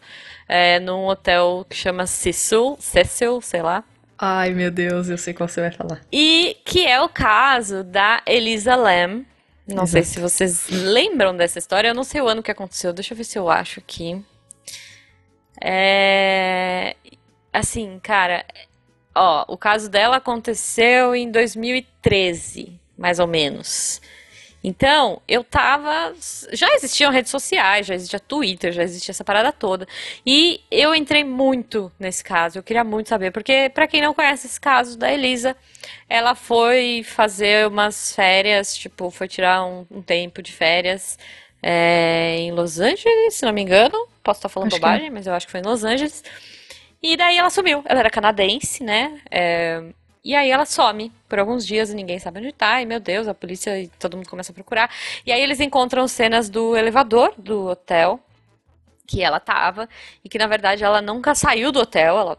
é, 0.47 0.79
num 0.81 1.07
hotel 1.07 1.64
que 1.68 1.77
chama 1.77 2.07
Cecil, 2.07 2.77
Cecil, 2.79 3.40
sei 3.40 3.62
lá. 3.62 3.83
Ai, 4.18 4.50
meu 4.50 4.70
Deus, 4.70 5.09
eu 5.09 5.16
sei 5.16 5.33
qual 5.33 5.48
você 5.48 5.61
vai 5.61 5.70
falar. 5.70 6.00
E 6.12 6.57
que 6.64 6.85
é 6.85 7.00
o 7.00 7.09
caso 7.09 7.85
da 7.85 8.20
Elisa 8.26 8.74
Lam. 8.74 9.24
Não 9.66 9.85
Exato. 9.85 9.88
sei 9.88 10.02
se 10.02 10.18
vocês 10.18 10.68
lembram 10.70 11.37
dessa 11.37 11.59
história. 11.59 11.88
Eu 11.88 11.94
não 11.94 12.02
sei 12.02 12.20
o 12.20 12.26
ano 12.26 12.42
que 12.42 12.50
aconteceu. 12.50 12.92
Deixa 12.92 13.12
eu 13.12 13.16
ver 13.16 13.24
se 13.24 13.38
eu 13.38 13.48
acho 13.48 13.78
aqui. 13.78 14.20
É... 15.62 16.96
Assim, 17.52 18.00
cara... 18.02 18.44
Ó, 19.14 19.44
o 19.48 19.57
caso 19.57 19.90
dela 19.90 20.16
aconteceu 20.16 21.14
em 21.14 21.31
2013, 21.31 22.78
mais 22.96 23.18
ou 23.18 23.26
menos. 23.26 24.00
Então, 24.68 25.22
eu 25.26 25.42
tava. 25.42 26.14
Já 26.52 26.68
existiam 26.74 27.11
redes 27.11 27.31
sociais, 27.31 27.87
já 27.87 27.94
existia 27.94 28.20
Twitter, 28.20 28.70
já 28.70 28.83
existia 28.83 29.12
essa 29.12 29.24
parada 29.24 29.50
toda. 29.50 29.88
E 30.26 30.61
eu 30.70 30.94
entrei 30.94 31.24
muito 31.24 31.90
nesse 31.98 32.22
caso. 32.22 32.59
Eu 32.59 32.62
queria 32.62 32.85
muito 32.85 33.09
saber, 33.09 33.31
porque, 33.31 33.70
para 33.70 33.87
quem 33.87 34.02
não 34.02 34.12
conhece 34.12 34.46
esse 34.46 34.61
caso 34.61 34.98
da 34.98 35.11
Elisa, 35.11 35.57
ela 36.07 36.35
foi 36.35 37.02
fazer 37.02 37.66
umas 37.66 38.14
férias, 38.14 38.76
tipo, 38.76 39.11
foi 39.11 39.26
tirar 39.26 39.64
um, 39.64 39.87
um 39.90 40.02
tempo 40.02 40.42
de 40.42 40.52
férias 40.52 41.18
é, 41.62 42.37
em 42.37 42.52
Los 42.52 42.78
Angeles, 42.78 43.37
se 43.37 43.46
não 43.46 43.54
me 43.54 43.62
engano. 43.62 43.96
Posso 44.22 44.40
estar 44.40 44.50
falando 44.50 44.68
acho 44.74 44.81
bobagem, 44.81 45.07
que... 45.07 45.11
mas 45.11 45.26
eu 45.26 45.33
acho 45.33 45.46
que 45.46 45.52
foi 45.52 45.61
em 45.61 45.64
Los 45.64 45.83
Angeles. 45.83 46.22
E 47.02 47.16
daí 47.16 47.38
ela 47.38 47.48
sumiu. 47.48 47.83
Ela 47.87 48.00
era 48.00 48.11
canadense, 48.11 48.85
né? 48.85 49.18
É, 49.31 49.83
E 50.29 50.35
aí 50.35 50.51
ela 50.51 50.67
some 50.67 51.11
por 51.27 51.38
alguns 51.38 51.67
dias 51.67 51.88
e 51.88 51.95
ninguém 51.95 52.19
sabe 52.19 52.41
onde 52.41 52.53
tá. 52.53 52.83
E 52.83 52.85
meu 52.85 53.01
Deus, 53.01 53.27
a 53.27 53.33
polícia 53.33 53.81
e 53.81 53.88
todo 53.88 54.14
mundo 54.14 54.29
começa 54.29 54.53
a 54.53 54.55
procurar. 54.55 54.91
E 55.25 55.33
aí 55.33 55.41
eles 55.41 55.59
encontram 55.59 56.07
cenas 56.07 56.51
do 56.51 56.77
elevador 56.77 57.33
do 57.38 57.69
hotel 57.69 58.21
que 59.07 59.23
ela 59.23 59.41
tava 59.41 59.88
e 60.23 60.29
que 60.29 60.37
na 60.37 60.47
verdade 60.47 60.85
ela 60.85 61.01
nunca 61.01 61.35
saiu 61.35 61.73
do 61.73 61.81
hotel, 61.81 62.19
ela 62.19 62.38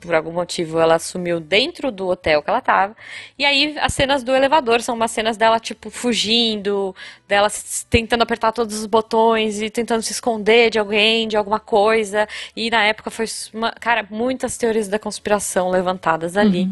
por 0.00 0.14
algum 0.14 0.32
motivo 0.32 0.78
ela 0.78 0.98
sumiu 0.98 1.40
dentro 1.40 1.90
do 1.90 2.08
hotel 2.08 2.42
que 2.42 2.50
ela 2.50 2.60
tava. 2.60 2.96
E 3.38 3.44
aí 3.44 3.76
as 3.78 3.94
cenas 3.94 4.22
do 4.22 4.34
elevador 4.34 4.82
são 4.82 4.94
umas 4.94 5.10
cenas 5.10 5.36
dela 5.36 5.58
tipo 5.58 5.90
fugindo, 5.90 6.94
dela 7.26 7.48
tentando 7.88 8.22
apertar 8.22 8.52
todos 8.52 8.78
os 8.78 8.86
botões 8.86 9.60
e 9.60 9.70
tentando 9.70 10.02
se 10.02 10.12
esconder 10.12 10.70
de 10.70 10.78
alguém, 10.78 11.26
de 11.26 11.36
alguma 11.36 11.58
coisa. 11.58 12.28
E 12.54 12.70
na 12.70 12.84
época 12.84 13.10
foi 13.10 13.26
uma, 13.54 13.72
cara, 13.72 14.06
muitas 14.10 14.56
teorias 14.56 14.88
da 14.88 14.98
conspiração 14.98 15.70
levantadas 15.70 16.36
ali. 16.36 16.68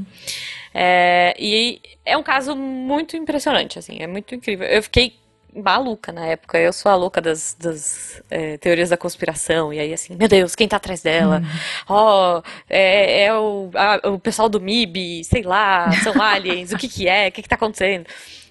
É, 0.74 1.34
e 1.38 1.80
é 2.04 2.16
um 2.16 2.22
caso 2.22 2.56
muito 2.56 3.16
impressionante, 3.16 3.78
assim, 3.78 3.98
é 4.00 4.06
muito 4.06 4.34
incrível. 4.34 4.66
Eu 4.66 4.82
fiquei 4.82 5.14
maluca 5.54 6.12
na 6.12 6.26
época. 6.26 6.58
Eu 6.58 6.72
sou 6.72 6.90
a 6.90 6.94
louca 6.96 7.20
das, 7.20 7.54
das, 7.58 8.22
é, 8.30 8.56
teorias 8.58 8.90
da 8.90 8.96
conspiração. 8.96 9.72
E 9.72 9.78
aí, 9.80 9.92
assim, 9.92 10.14
meu 10.16 10.28
Deus, 10.28 10.54
quem 10.54 10.68
tá 10.68 10.76
atrás 10.76 11.02
dela? 11.02 11.42
Ó, 11.88 12.42
é, 12.68 13.24
é 13.24 13.34
o, 13.34 13.70
a- 13.74 14.08
o 14.10 14.18
pessoal 14.18 14.48
do 14.48 14.60
MIB, 14.60 15.24
sei 15.24 15.42
lá, 15.42 15.96
são 15.96 16.12
aliens, 16.20 16.72
o 16.72 16.76
que 16.76 16.88
que 16.88 17.08
é? 17.08 17.28
O 17.28 17.32
que 17.32 17.42
que 17.42 17.48
tá 17.48 17.54
acontecendo? 17.56 18.06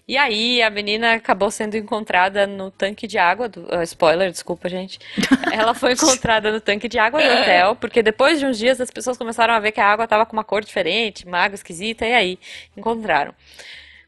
E 0.06 0.18
aí, 0.18 0.62
a 0.62 0.70
menina 0.70 1.14
acabou 1.14 1.50
sendo 1.50 1.78
encontrada 1.78 2.46
no 2.46 2.70
tanque 2.70 3.08
de 3.08 3.18
água 3.18 3.48
do, 3.48 3.66
ah, 3.72 3.84
spoiler, 3.84 4.30
desculpa, 4.32 4.68
gente. 4.68 5.00
Ela 5.50 5.74
foi 5.74 5.94
encontrada 5.96 6.52
no 6.52 6.60
tanque 6.60 6.90
de 6.90 7.00
água 7.00 7.22
do 7.22 7.30
hotel, 7.32 7.76
porque 7.78 8.04
depois 8.04 8.38
de 8.38 8.46
uns 8.46 8.58
dias 8.58 8.82
as 8.82 8.92
pessoas 8.92 9.18
começaram 9.18 9.54
a 9.54 9.60
ver 9.62 9.72
que 9.72 9.80
a 9.80 9.88
água 9.88 10.06
tava 10.06 10.26
com 10.26 10.34
uma 10.34 10.44
cor 10.44 10.62
diferente, 10.64 11.26
uma 11.26 11.38
água 11.40 11.56
esquisita, 11.56 12.06
e 12.06 12.14
aí 12.14 12.40
encontraram. 12.76 13.34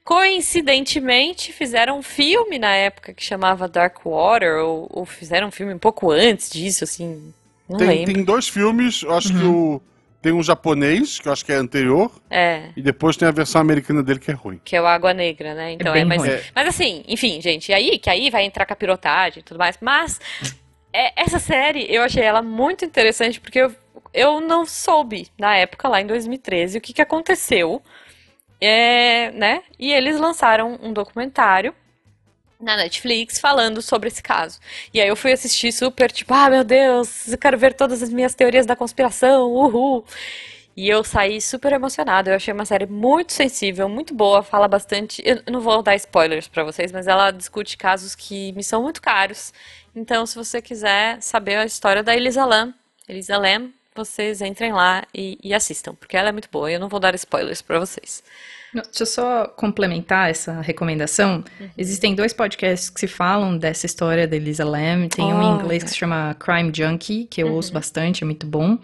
Coincidentemente, 0.06 1.52
fizeram 1.52 1.98
um 1.98 2.04
filme 2.04 2.60
na 2.60 2.74
época 2.76 3.12
que 3.14 3.24
chamava 3.24 3.68
Dark 3.68 3.98
Water, 4.06 4.58
ou, 4.64 4.88
ou 4.92 5.06
fizeram 5.06 5.48
um 5.48 5.52
filme 5.52 5.74
um 5.74 5.80
pouco 5.80 6.12
antes 6.12 6.50
disso, 6.50 6.84
assim, 6.84 7.34
não 7.68 7.78
Tem, 7.78 7.88
lembro. 7.88 8.14
tem 8.14 8.24
dois 8.24 8.48
filmes, 8.48 9.02
eu 9.02 9.14
acho 9.14 9.34
que 9.34 9.44
o. 9.44 9.82
Tem 10.22 10.32
um 10.34 10.42
japonês, 10.42 11.20
que 11.20 11.28
eu 11.28 11.32
acho 11.34 11.46
que 11.46 11.52
é 11.52 11.56
anterior, 11.56 12.12
É, 12.32 12.70
e 12.76 12.82
depois 12.82 13.16
tem 13.16 13.28
a 13.28 13.32
versão 13.32 13.62
americana 13.62 14.02
dele 14.02 14.20
que 14.20 14.32
é 14.32 14.34
ruim. 14.34 14.60
que 14.66 14.76
é 14.76 14.82
o 14.82 14.86
Água 14.88 15.14
Negra, 15.14 15.54
né? 15.54 15.74
Então 15.74 15.94
bem 15.94 16.02
é, 16.02 16.06
mas, 16.06 16.22
ruim. 16.22 16.30
É. 16.32 16.44
mas 16.56 16.68
assim, 16.68 17.04
enfim, 17.08 17.40
gente, 17.42 17.72
aí 17.72 18.00
que 18.00 18.10
aí 18.10 18.32
vai 18.32 18.44
entrar 18.44 18.66
capirotagem 18.66 19.42
e 19.42 19.44
tudo 19.44 19.58
mais, 19.60 19.78
mas 19.80 20.20
é, 20.92 21.14
essa 21.22 21.38
série 21.38 21.86
eu 21.94 22.02
achei 22.02 22.24
ela 22.24 22.42
muito 22.42 22.84
interessante 22.84 23.40
porque 23.40 23.60
eu, 23.60 23.72
eu 24.14 24.42
não 24.42 24.66
soube 24.66 25.28
na 25.38 25.56
época 25.58 25.88
lá 25.88 26.02
em 26.02 26.08
2013 26.08 26.80
o 26.80 26.82
que 26.82 26.92
que 26.94 27.02
aconteceu, 27.04 27.80
é, 28.60 29.32
né? 29.32 29.64
E 29.78 29.92
eles 29.92 30.20
lançaram 30.20 30.80
um 30.82 30.94
documentário 30.94 31.74
na 32.60 32.78
Netflix 32.78 33.40
falando 33.40 33.82
sobre 33.82 34.08
esse 34.08 34.24
caso. 34.24 34.60
E 34.94 35.02
aí 35.02 35.08
eu 35.08 35.16
fui 35.16 35.32
assistir 35.32 35.72
super, 35.72 36.12
tipo, 36.12 36.34
ah, 36.34 36.50
meu 36.50 36.64
Deus, 36.64 37.28
eu 37.28 37.38
quero 37.38 37.58
ver 37.58 37.74
todas 37.74 38.02
as 38.02 38.10
minhas 38.10 38.34
teorias 38.34 38.66
da 38.66 38.76
conspiração, 38.76 39.52
uhul. 39.52 40.06
E 40.76 40.90
eu 40.90 41.04
saí 41.04 41.40
super 41.40 41.72
emocionada. 41.72 42.32
Eu 42.32 42.36
achei 42.36 42.54
uma 42.54 42.66
série 42.66 42.86
muito 42.86 43.32
sensível, 43.32 43.88
muito 43.88 44.14
boa, 44.14 44.44
fala 44.44 44.68
bastante. 44.68 45.22
Eu 45.26 45.42
não 45.50 45.62
vou 45.62 45.82
dar 45.82 45.96
spoilers 45.96 46.48
pra 46.48 46.64
vocês, 46.64 46.92
mas 46.92 47.08
ela 47.08 47.32
discute 47.32 47.78
casos 47.78 48.14
que 48.14 48.52
me 48.54 48.64
são 48.64 48.84
muito 48.84 49.02
caros. 49.02 49.54
Então, 49.96 50.26
se 50.26 50.36
você 50.36 50.62
quiser 50.62 51.22
saber 51.22 51.56
a 51.56 51.66
história 51.66 52.04
da 52.04 52.16
Elisa 52.16 52.44
Lam, 52.46 52.74
Elisa 53.08 53.38
Lam, 53.38 53.72
vocês 53.96 54.42
entrem 54.42 54.74
lá 54.74 55.04
e, 55.14 55.38
e 55.44 55.54
assistam, 55.54 55.96
porque 55.96 56.18
ela 56.18 56.30
é 56.30 56.32
muito 56.32 56.50
boa. 56.52 56.70
e 56.70 56.74
Eu 56.76 56.80
não 56.80 56.90
vou 56.90 57.00
dar 57.00 57.16
spoilers 57.16 57.62
pra 57.62 57.80
vocês. 57.80 58.22
Deixa 58.74 59.04
eu 59.04 59.06
só 59.06 59.48
complementar 59.48 60.30
essa 60.30 60.60
recomendação. 60.60 61.42
Uhum. 61.62 61.70
Existem 61.78 62.14
dois 62.14 62.34
podcasts 62.34 62.90
que 62.90 63.00
se 63.00 63.08
falam 63.08 63.58
dessa 63.58 63.86
história 63.86 64.28
da 64.28 64.36
Elisa 64.36 64.66
Lam. 64.66 65.08
Tem 65.08 65.24
um 65.34 65.42
em 65.42 65.56
inglês 65.56 65.82
que 65.82 65.90
se 65.90 65.96
chama 65.96 66.36
Crime 66.38 66.72
Junkie, 66.76 67.26
que 67.26 67.42
eu 67.42 67.48
Uhum. 67.48 67.54
ouço 67.54 67.72
bastante, 67.72 68.24
é 68.24 68.26
muito 68.26 68.46
bom. 68.46 68.78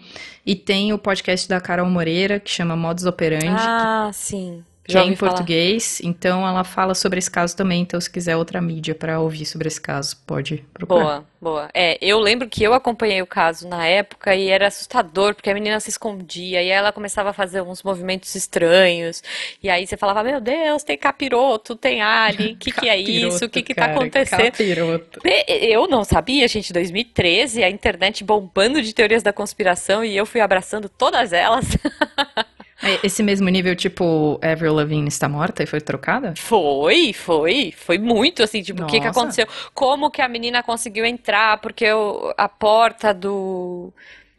E 0.46 0.56
tem 0.56 0.94
o 0.94 0.98
podcast 0.98 1.46
da 1.46 1.60
Carol 1.60 1.90
Moreira, 1.90 2.40
que 2.40 2.50
chama 2.50 2.74
Modus 2.74 3.04
Operandi, 3.04 3.46
Ah, 3.50 4.08
sim. 4.14 4.64
Já 4.88 5.00
é 5.00 5.02
em 5.02 5.06
ouvi 5.06 5.16
falar. 5.16 5.32
português. 5.32 6.00
Então 6.02 6.46
ela 6.46 6.64
fala 6.64 6.94
sobre 6.94 7.18
esse 7.18 7.30
caso 7.30 7.56
também. 7.56 7.82
Então, 7.82 8.00
se 8.00 8.10
quiser 8.10 8.36
outra 8.36 8.60
mídia 8.60 8.94
pra 8.94 9.20
ouvir 9.20 9.46
sobre 9.46 9.68
esse 9.68 9.80
caso, 9.80 10.16
pode 10.26 10.64
procurar. 10.74 11.02
Boa, 11.02 11.24
boa. 11.40 11.70
É, 11.72 11.96
eu 12.00 12.18
lembro 12.18 12.48
que 12.48 12.62
eu 12.64 12.74
acompanhei 12.74 13.22
o 13.22 13.26
caso 13.26 13.68
na 13.68 13.86
época 13.86 14.34
e 14.34 14.48
era 14.48 14.66
assustador, 14.66 15.34
porque 15.34 15.50
a 15.50 15.54
menina 15.54 15.78
se 15.78 15.90
escondia 15.90 16.62
e 16.62 16.68
ela 16.68 16.92
começava 16.92 17.30
a 17.30 17.32
fazer 17.32 17.62
uns 17.62 17.82
movimentos 17.82 18.34
estranhos. 18.34 19.22
E 19.62 19.70
aí 19.70 19.86
você 19.86 19.96
falava, 19.96 20.22
meu 20.24 20.40
Deus, 20.40 20.82
tem 20.82 20.98
capiroto, 20.98 21.76
tem 21.76 22.02
alien, 22.02 22.54
o 22.54 22.56
que 22.58 22.72
que 22.72 22.88
é 22.88 22.98
isso? 22.98 23.44
O 23.44 23.48
que 23.48 23.62
que 23.62 23.74
tá 23.74 23.86
acontecendo? 23.86 24.42
Capiroto. 24.42 25.20
Eu 25.48 25.86
não 25.86 26.02
sabia, 26.02 26.48
gente, 26.48 26.72
2013, 26.72 27.62
a 27.62 27.70
internet 27.70 28.24
bombando 28.24 28.82
de 28.82 28.92
teorias 28.92 29.22
da 29.22 29.32
conspiração 29.32 30.04
e 30.04 30.16
eu 30.16 30.26
fui 30.26 30.40
abraçando 30.40 30.88
todas 30.88 31.32
elas. 31.32 31.66
É, 32.82 33.00
Esse 33.06 33.22
mesmo 33.22 33.48
nível, 33.48 33.74
tipo, 33.76 34.38
Avril 34.42 34.74
Lavigne 34.74 35.08
está 35.08 35.28
morta 35.28 35.62
e 35.62 35.66
foi 35.66 35.80
trocada? 35.80 36.34
Foi, 36.34 37.12
foi, 37.12 37.72
foi 37.76 37.98
muito 37.98 38.42
assim, 38.42 38.62
tipo, 38.62 38.82
o 38.82 38.86
que 38.86 39.00
que 39.00 39.06
aconteceu? 39.06 39.46
Como 39.74 40.10
que 40.10 40.22
a 40.22 40.28
menina 40.28 40.62
conseguiu 40.62 41.04
entrar? 41.04 41.58
Porque 41.58 41.90
o- 41.92 42.32
a 42.36 42.48
porta 42.48 43.12
do, 43.12 43.92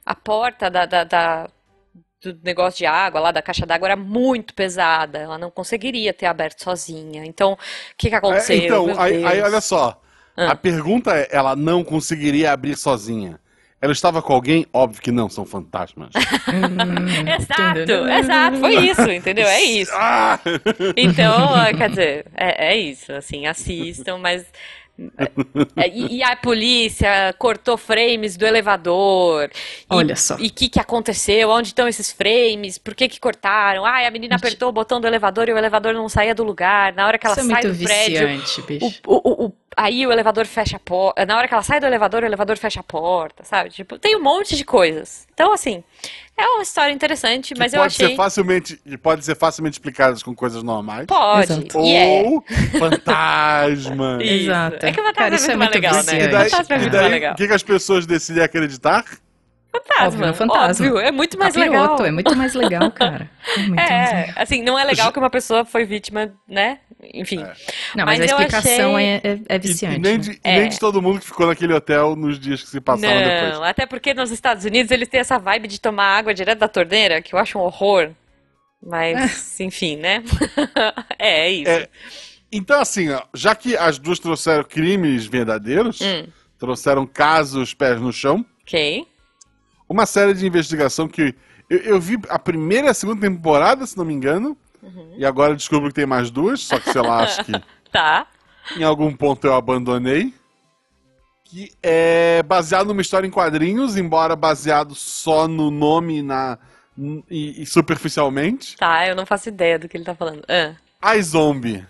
a 0.05 0.15
porta 0.15 0.69
da, 0.69 0.85
da, 0.85 1.03
da- 1.03 1.49
do 2.21 2.39
negócio 2.43 2.79
de 2.79 2.85
água 2.85 3.19
lá, 3.19 3.31
da 3.31 3.41
caixa 3.41 3.65
d'água 3.65 3.89
era 3.89 3.95
muito 3.97 4.53
pesada, 4.53 5.19
ela 5.19 5.37
não 5.37 5.51
conseguiria 5.51 6.13
ter 6.13 6.25
aberto 6.25 6.63
sozinha. 6.63 7.25
Então, 7.25 7.53
o 7.53 7.57
que 7.97 8.09
que 8.09 8.15
aconteceu? 8.15 8.55
É, 8.55 8.65
então, 8.65 8.99
aí, 8.99 9.25
aí 9.25 9.41
olha 9.41 9.61
só. 9.61 10.01
Ah. 10.37 10.51
A 10.51 10.55
pergunta 10.55 11.15
é: 11.15 11.27
ela 11.31 11.55
não 11.55 11.83
conseguiria 11.83 12.51
abrir 12.51 12.75
sozinha? 12.77 13.39
Ela 13.83 13.91
estava 13.91 14.21
com 14.21 14.31
alguém? 14.31 14.65
Óbvio 14.71 15.01
que 15.01 15.11
não, 15.11 15.29
são 15.29 15.45
fantasmas. 15.45 16.11
Exato, 17.37 18.07
exato, 18.09 18.57
foi 18.57 18.75
isso, 18.89 19.11
entendeu? 19.11 19.45
É 19.45 19.61
isso. 19.61 19.91
Ah! 19.93 20.39
Então, 20.95 21.49
quer 21.77 21.89
dizer, 21.89 22.25
é, 22.33 22.69
é 22.73 22.77
isso, 22.77 23.11
assim, 23.11 23.45
assistam, 23.45 24.17
mas. 24.19 24.45
é, 25.75 25.87
e, 25.89 26.17
e 26.17 26.23
a 26.23 26.35
polícia 26.35 27.33
cortou 27.37 27.77
frames 27.77 28.37
do 28.37 28.45
elevador. 28.45 29.49
E- 29.51 29.83
Olha 29.89 30.15
só. 30.15 30.37
E 30.39 30.47
o 30.47 30.51
que, 30.53 30.69
que 30.69 30.79
aconteceu? 30.79 31.49
Onde 31.49 31.69
estão 31.69 31.87
esses 31.87 32.11
frames? 32.11 32.77
Por 32.77 32.93
que 32.95 33.09
que 33.09 33.19
cortaram? 33.19 33.83
Ai, 33.85 34.05
a 34.05 34.11
menina 34.11 34.35
apertou 34.35 34.69
o 34.69 34.71
botão 34.71 35.01
do 35.01 35.07
elevador 35.07 35.49
e 35.49 35.53
o 35.53 35.57
elevador 35.57 35.93
não 35.93 36.07
saía 36.07 36.33
do 36.35 36.43
lugar. 36.43 36.93
Na 36.93 37.05
hora 37.07 37.17
que 37.17 37.25
ela 37.25 37.35
Isso 37.35 37.41
é 37.51 37.53
sai 37.53 37.63
muito 37.63 37.77
do 37.77 37.83
prédio, 37.83 38.27
bicho. 38.27 39.01
o- 39.07 39.13
o- 39.15 39.45
o- 39.47 39.53
aí 39.77 40.05
o 40.07 40.11
elevador 40.11 40.45
fecha 40.45 40.77
a 40.77 40.79
porta. 40.79 41.25
Na 41.25 41.37
hora 41.37 41.47
que 41.47 41.53
ela 41.53 41.63
sai 41.63 41.79
do 41.79 41.85
elevador, 41.85 42.23
o 42.23 42.25
elevador 42.25 42.57
fecha 42.57 42.79
a 42.79 42.83
porta, 42.83 43.43
sabe? 43.43 43.69
Tipo, 43.69 43.97
tem 43.97 44.15
um 44.15 44.21
monte 44.21 44.55
de 44.55 44.63
coisas. 44.65 45.27
Então, 45.33 45.51
assim, 45.53 45.83
é 46.37 46.45
uma 46.45 46.63
história 46.63 46.91
interessante, 46.93 47.53
Que 47.53 47.59
mas 47.59 47.73
eu 47.73 47.79
pode 47.81 47.93
achei. 47.95 48.09
ser 48.09 48.15
facilmente, 48.15 48.77
que 48.77 48.97
pode 48.97 49.23
ser 49.25 49.35
facilmente 49.35 49.73
explicadas 49.75 50.21
com 50.23 50.33
coisas 50.35 50.63
normais. 50.63 51.05
Pode. 51.05 51.51
Exato. 51.51 51.79
É. 51.79 52.23
Ou 52.25 52.43
fantasma. 52.79 54.17
Isso. 54.21 54.33
Exato. 54.45 54.85
É 54.85 54.91
que 54.91 54.99
o 54.99 55.03
fantasma 55.03 55.13
Cara, 55.13 55.35
é 55.35 55.37
é 55.37 55.55
muito 55.55 55.57
mais 55.59 55.71
legal, 55.71 55.93
né? 56.03 56.23
E 56.23 56.27
daí, 56.27 56.49
Fantasma 56.49 56.75
é 56.75 56.79
muito 56.79 56.95
mais 56.95 57.11
legal. 57.11 57.33
o 57.33 57.35
que, 57.35 57.47
que 57.47 57.53
as 57.53 57.63
pessoas 57.63 58.05
decidem 58.05 58.43
acreditar? 58.43 59.05
Fantasma, 59.75 60.05
Óbvio, 60.07 60.27
no 60.27 60.33
fantasma. 60.35 60.85
óbvio, 60.87 60.99
é 60.99 61.11
muito 61.11 61.37
mais 61.37 61.55
legal. 61.55 61.81
Capiroto, 61.81 62.05
é 62.05 62.11
muito 62.11 62.35
mais 62.35 62.53
legal, 62.53 62.91
cara. 62.91 63.29
É 63.55 63.57
muito 63.57 63.75
mais 63.75 63.89
É, 63.89 64.15
legal. 64.21 64.33
assim, 64.37 64.61
não 64.61 64.77
é 64.77 64.83
legal 64.83 65.11
que 65.11 65.17
uma 65.19 65.29
pessoa 65.31 65.65
foi 65.65 65.83
vítima, 65.83 66.31
né? 66.47 66.79
Enfim. 67.13 67.37
Não, 67.95 68.05
mas, 68.05 68.19
Mas 68.19 68.19
a 68.19 68.23
eu 68.23 68.25
explicação 68.39 68.95
achei- 68.95 69.07
é, 69.07 69.21
é, 69.23 69.39
é 69.49 69.55
E, 69.55 69.59
viciante. 69.59 69.95
e 69.95 69.99
nem 69.99 70.11
né? 70.13 70.17
de, 70.19 70.39
É. 70.43 70.59
nem 70.59 70.69
de 70.69 70.79
todo 70.79 71.01
mundo 71.01 71.19
que 71.19 71.25
ficou 71.25 71.47
naquele 71.47 71.73
hotel 71.73 72.15
nos 72.15 72.39
dias 72.39 72.61
que 72.61 72.69
se 72.69 72.79
passaram 72.79 73.17
depois. 73.23 73.53
Não, 73.55 73.63
até 73.63 73.85
porque 73.85 74.13
nos 74.13 74.29
Estados 74.31 74.63
Unidos 74.63 74.91
eles 74.91 75.07
têm 75.09 75.19
essa 75.19 75.37
vibe 75.39 75.67
de 75.67 75.81
tomar 75.81 76.17
água 76.17 76.33
direto 76.33 76.59
da 76.59 76.67
torneira, 76.67 77.21
que 77.21 77.33
eu 77.33 77.39
acho 77.39 77.57
um 77.57 77.61
horror. 77.61 78.11
Mas, 78.81 79.59
enfim, 79.59 79.97
né? 79.97 80.23
é, 81.17 81.47
é 81.47 81.51
isso. 81.51 81.71
É, 81.71 81.89
Então, 82.51 82.79
assim, 82.79 83.09
ó, 83.09 83.21
já 83.33 83.55
que 83.55 83.75
as 83.75 83.97
duas 83.97 84.19
trouxeram 84.19 84.63
crimes 84.63 85.25
verdadeiros, 85.25 85.99
Hum. 86.01 86.25
trouxeram 86.59 87.05
casos 87.07 87.73
pés 87.73 87.99
no 87.99 88.13
chão, 88.13 88.45
Ok. 88.61 89.05
Uma 89.87 90.05
série 90.05 90.33
de 90.33 90.45
investigação 90.45 91.07
que 91.07 91.35
eu, 91.69 91.77
eu 91.79 91.99
vi 91.99 92.17
a 92.29 92.37
primeira 92.39 92.87
e 92.87 92.89
a 92.89 92.93
segunda 92.93 93.21
temporada, 93.21 93.85
se 93.85 93.97
não 93.97 94.05
me 94.05 94.13
engano, 94.13 94.57
Uhum. 94.81 95.13
e 95.17 95.25
agora 95.25 95.55
descubro 95.55 95.87
que 95.87 95.95
tem 95.95 96.05
mais 96.05 96.29
duas, 96.29 96.59
só 96.61 96.77
que 96.77 96.91
sei 96.91 97.01
lá, 97.01 97.23
acho 97.23 97.43
que 97.45 97.51
Tá. 97.89 98.27
em 98.75 98.83
algum 98.83 99.13
ponto 99.15 99.47
eu 99.47 99.53
abandonei. 99.55 100.33
Que 101.45 101.71
é 101.81 102.41
baseado 102.43 102.87
numa 102.87 103.01
história 103.01 103.25
em 103.27 103.31
quadrinhos, 103.31 103.95
embora 103.95 104.35
baseado 104.35 104.93
só 104.95 105.47
no 105.47 105.69
nome 105.71 106.21
na, 106.23 106.57
e, 107.29 107.61
e 107.61 107.65
superficialmente. 107.65 108.75
Tá, 108.75 109.07
eu 109.07 109.15
não 109.15 109.25
faço 109.25 109.47
ideia 109.49 109.77
do 109.79 109.87
que 109.87 109.95
ele 109.95 110.03
tá 110.03 110.15
falando. 110.15 110.43
Ah. 110.49 111.15
I 111.15 111.21
Zombie. 111.21 111.85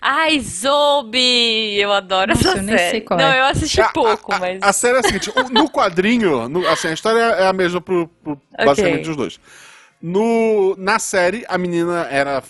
Ai, 0.00 0.38
Zombie! 0.40 1.74
Eu 1.80 1.92
adoro 1.92 2.32
Nossa, 2.32 2.48
essa 2.48 2.58
eu 2.58 2.62
nem 2.62 2.76
série. 2.78 2.90
sei 2.90 3.00
qual 3.00 3.18
Não, 3.18 3.26
é. 3.32 3.40
eu 3.40 3.44
assisti 3.46 3.80
A- 3.80 3.88
pouco, 3.88 4.32
a, 4.32 4.38
mas. 4.38 4.62
A 4.62 4.72
série 4.72 4.96
é 4.96 5.00
a 5.00 5.02
seguinte: 5.02 5.32
no 5.50 5.68
quadrinho, 5.70 6.48
no- 6.48 6.66
assim, 6.68 6.88
a 6.88 6.92
história 6.92 7.18
é 7.20 7.46
a 7.46 7.52
mesma 7.52 7.80
pro, 7.80 8.08
pro 8.22 8.40
basicamente 8.64 9.08
os 9.10 9.16
dois. 9.16 9.40
No, 10.00 10.76
na 10.78 10.98
série, 10.98 11.44
a 11.48 11.58
menina 11.58 12.06
era 12.10 12.42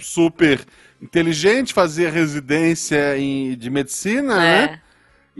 super 0.00 0.60
inteligente, 1.00 1.72
fazia 1.72 2.10
residência 2.10 3.16
em- 3.16 3.56
de 3.56 3.70
medicina, 3.70 4.36
né? 4.36 4.80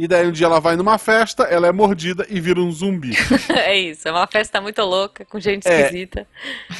E 0.00 0.06
daí 0.06 0.28
um 0.28 0.30
dia 0.30 0.46
ela 0.46 0.61
vai 0.61 0.76
numa 0.76 0.96
festa, 0.96 1.42
ela 1.42 1.66
é 1.66 1.72
mordida 1.72 2.24
e 2.30 2.40
vira 2.40 2.61
um 2.61 2.70
zumbi. 2.70 3.16
é 3.50 3.76
isso, 3.76 4.06
é 4.06 4.12
uma 4.12 4.28
festa 4.28 4.61
muito 4.61 4.80
louca, 4.82 5.24
com 5.24 5.40
gente 5.40 5.66
É. 5.66 5.80
esquisita. 5.87 6.24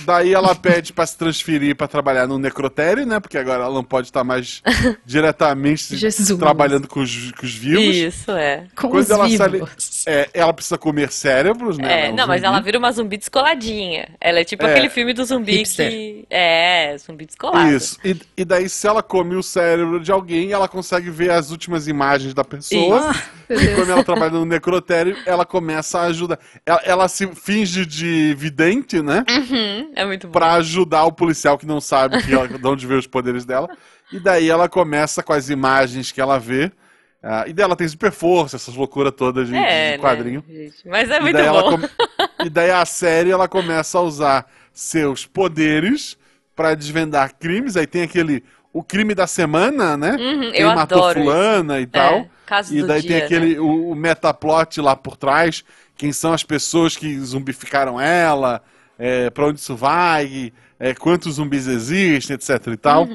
Daí 0.05 0.33
ela 0.33 0.55
pede 0.55 0.93
pra 0.93 1.05
se 1.05 1.19
transferir 1.19 1.75
pra 1.75 1.89
trabalhar 1.89 2.29
no 2.29 2.39
necrotério, 2.39 3.05
né? 3.05 3.19
Porque 3.19 3.37
agora 3.37 3.65
ela 3.65 3.75
não 3.75 3.83
pode 3.83 4.07
estar 4.07 4.23
mais 4.23 4.63
diretamente 5.05 5.99
trabalhando 6.39 6.87
com 6.87 7.01
os, 7.01 7.33
com 7.33 7.45
os 7.45 7.55
vivos. 7.55 7.97
Isso, 7.97 8.31
é. 8.31 8.67
Com 8.77 8.89
Quando 8.89 9.03
os 9.03 9.11
ela 9.11 9.27
vivos. 9.27 9.37
sai- 9.37 9.69
É, 10.11 10.31
ela 10.33 10.55
precisa 10.55 10.79
comer 10.79 11.13
cérebros, 11.13 11.77
né? 11.77 12.07
É, 12.07 12.11
um 12.11 12.15
não, 12.15 12.27
mas 12.27 12.43
ela 12.43 12.61
vira 12.61 12.79
uma 12.79 12.91
zumbi 12.91 13.19
descoladinha. 13.19 14.09
Ela 14.19 14.41
é 14.41 14.45
tipo 14.45 14.65
É. 14.65 14.71
aquele 14.73 14.89
filme 14.89 15.13
do 15.13 15.23
zumbi 15.23 15.59
Hipster. 15.59 15.91
que. 15.91 16.27
É, 16.31 16.97
zumbi 16.97 17.27
descolado. 17.27 17.71
Isso. 17.71 17.99
E, 18.03 18.17
e 18.37 18.45
daí, 18.45 18.69
se 18.71 18.87
ela 18.87 19.03
come 19.03 19.37
o 19.37 19.43
cérebro 19.43 20.01
de 20.01 20.11
alguém, 20.11 20.51
ela 20.53 20.67
consegue 20.67 21.11
ver 21.11 21.31
as 21.31 21.51
últimas 21.51 21.87
imagens 21.87 22.33
da 22.33 22.43
pessoa. 22.43 23.11
Ah, 23.11 23.23
E 23.51 23.55
Deus. 23.55 23.75
quando 23.75 23.91
ela 23.91 24.03
trabalha 24.03 24.31
no 24.33 24.45
necrotério, 24.47 25.15
ela 25.27 25.45
começa 25.45 25.99
a 26.01 26.05
ajudar. 26.05 26.39
Ela, 26.65 26.81
ela 26.85 27.09
se 27.09 27.27
finge 27.35 27.85
de 27.85 28.35
vidente, 28.35 29.03
né? 29.03 29.25
Uhum, 29.31 29.93
é 29.95 30.07
muito 30.07 30.27
bom. 30.29 30.33
Pra 30.33 30.53
ajudar 30.55 31.05
o 31.05 31.13
policial 31.13 31.59
que 31.59 31.67
não 31.67 31.81
sabe 31.83 32.23
que 32.23 32.33
ela, 32.33 32.49
de 32.49 32.67
onde 32.67 32.87
vê 32.87 32.95
os 32.95 33.07
poderes 33.07 33.45
dela. 33.45 33.69
E 34.11 34.19
daí 34.19 34.49
ela 34.49 34.71
começa 34.71 35.23
com 35.23 35.35
as 35.35 35.51
imagens 35.51 36.11
que 36.11 36.21
ela 36.21 36.39
vê. 36.39 36.73
Ah, 37.23 37.45
e 37.47 37.53
daí 37.53 37.65
ela 37.65 37.75
tem 37.77 37.89
super 37.89 38.13
força, 38.13 38.57
essas 38.57 38.75
loucuras 38.75 39.13
todas 39.17 39.49
de, 39.49 39.57
É, 39.57 39.93
de 39.93 39.99
quadrinho. 39.99 40.45
né? 40.49 40.71
Mas 40.87 41.11
é 41.11 41.21
muito 41.21 41.37
bom. 41.39 41.71
come- 41.71 41.89
E 42.45 42.49
daí 42.51 42.71
a 42.71 42.85
série 42.85 43.31
ela 43.31 43.49
começa 43.49 43.99
a 43.99 44.03
usar 44.03 44.47
seus 44.73 45.27
poderes 45.27 46.17
pra 46.55 46.75
desvendar 46.75 47.35
crimes. 47.39 47.77
Aí 47.77 47.87
tem 47.87 48.03
aquele. 48.03 48.45
O 48.73 48.83
crime 48.83 49.15
da 49.15 49.27
semana, 49.27 49.97
né? 49.97 50.13
Uhum, 50.13 50.53
Quem 50.53 50.61
eu 50.61 50.69
matou 50.75 50.99
adoro 50.99 51.19
isso. 51.19 51.29
fulana 51.31 51.81
e 51.81 51.87
tal. 51.87 52.15
É, 52.19 52.29
caso 52.47 52.77
E 52.77 52.83
daí 52.85 53.01
dia, 53.03 53.11
tem 53.17 53.23
aquele. 53.23 53.55
né? 53.55 53.61
O, 53.61 53.91
o 53.91 53.95
metaplot 53.97 54.81
lá 54.81 54.95
por 54.95 55.17
trás. 55.17 55.65
Quem 55.97 56.13
são 56.13 56.33
as 56.33 56.45
pessoas 56.45 56.97
que 56.97 57.19
zumbificaram 57.19 58.01
ela? 58.01 58.63
É, 58.97 59.31
pra 59.31 59.47
onde 59.47 59.59
isso 59.59 59.75
vai? 59.75 60.53
É, 60.79 60.95
quantos 60.95 61.35
zumbis 61.37 61.67
existem, 61.67 62.35
etc 62.35 62.69
e 62.69 62.77
tal. 62.77 63.09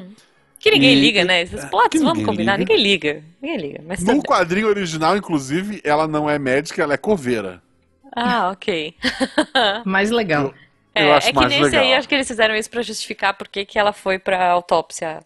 Que 0.63 0.71
ninguém 0.71 0.93
E- 0.95 1.02
liga, 1.02 1.26
né? 1.26 1.41
Esses 1.41 1.65
plots, 1.65 1.89
que 1.91 1.97
vamos 1.99 2.13
ninguém 2.19 2.26
combinar, 2.26 2.58
liga. 2.58 2.73
ninguém 2.73 2.91
liga. 2.91 3.23
Ninguém 3.41 3.58
liga. 3.60 3.84
Mas 3.86 3.99
No 3.99 4.06
tudo 4.06 4.21
bem. 4.21 4.21
quadrinho 4.23 4.67
original, 4.67 5.17
inclusive, 5.17 5.82
ela 5.84 6.08
não 6.08 6.30
é 6.30 6.39
médica, 6.39 6.82
ela 6.82 6.93
é 6.93 6.97
coveira. 6.97 7.62
Ah, 8.15 8.49
ok. 8.52 8.95
Mais 9.86 10.10
legal. 10.10 10.54
Eu 10.95 11.08
É, 11.08 11.13
acho 11.15 11.28
é 11.28 11.32
que 11.32 11.36
mais 11.36 11.49
nesse 11.49 11.63
legal. 11.63 11.82
aí 11.84 11.93
acho 11.95 12.08
que 12.08 12.15
eles 12.15 12.28
fizeram 12.28 12.56
isso 12.56 12.69
pra 12.69 12.82
justificar 12.82 13.34
por 13.34 13.47
que 13.49 13.65
que 13.65 13.78
ela 13.80 13.91
foi 13.91 14.17
pra 14.19 14.47
autópsia 14.52 15.19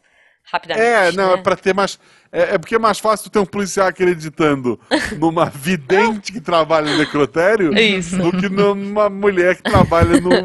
rapidamente. 0.52 0.88
É, 0.88 1.12
não, 1.12 1.28
né? 1.28 1.34
é 1.34 1.38
pra 1.38 1.56
ter 1.58 1.74
mais. 1.76 2.00
É, 2.32 2.56
é 2.56 2.58
porque 2.58 2.76
é 2.76 2.80
mais 2.80 2.98
fácil 3.00 3.26
tu 3.26 3.34
ter 3.34 3.40
um 3.40 3.46
policial 3.46 3.86
acreditando 3.88 4.80
numa 5.20 5.46
vidente 5.54 6.32
que 6.32 6.40
trabalha 6.42 6.90
no 6.92 6.98
necrotério 6.98 7.78
Isso. 7.78 8.18
do 8.18 8.32
que 8.32 8.48
numa 8.50 9.10
mulher 9.10 9.58
que 9.58 9.64
trabalha 9.64 10.20
num, 10.22 10.42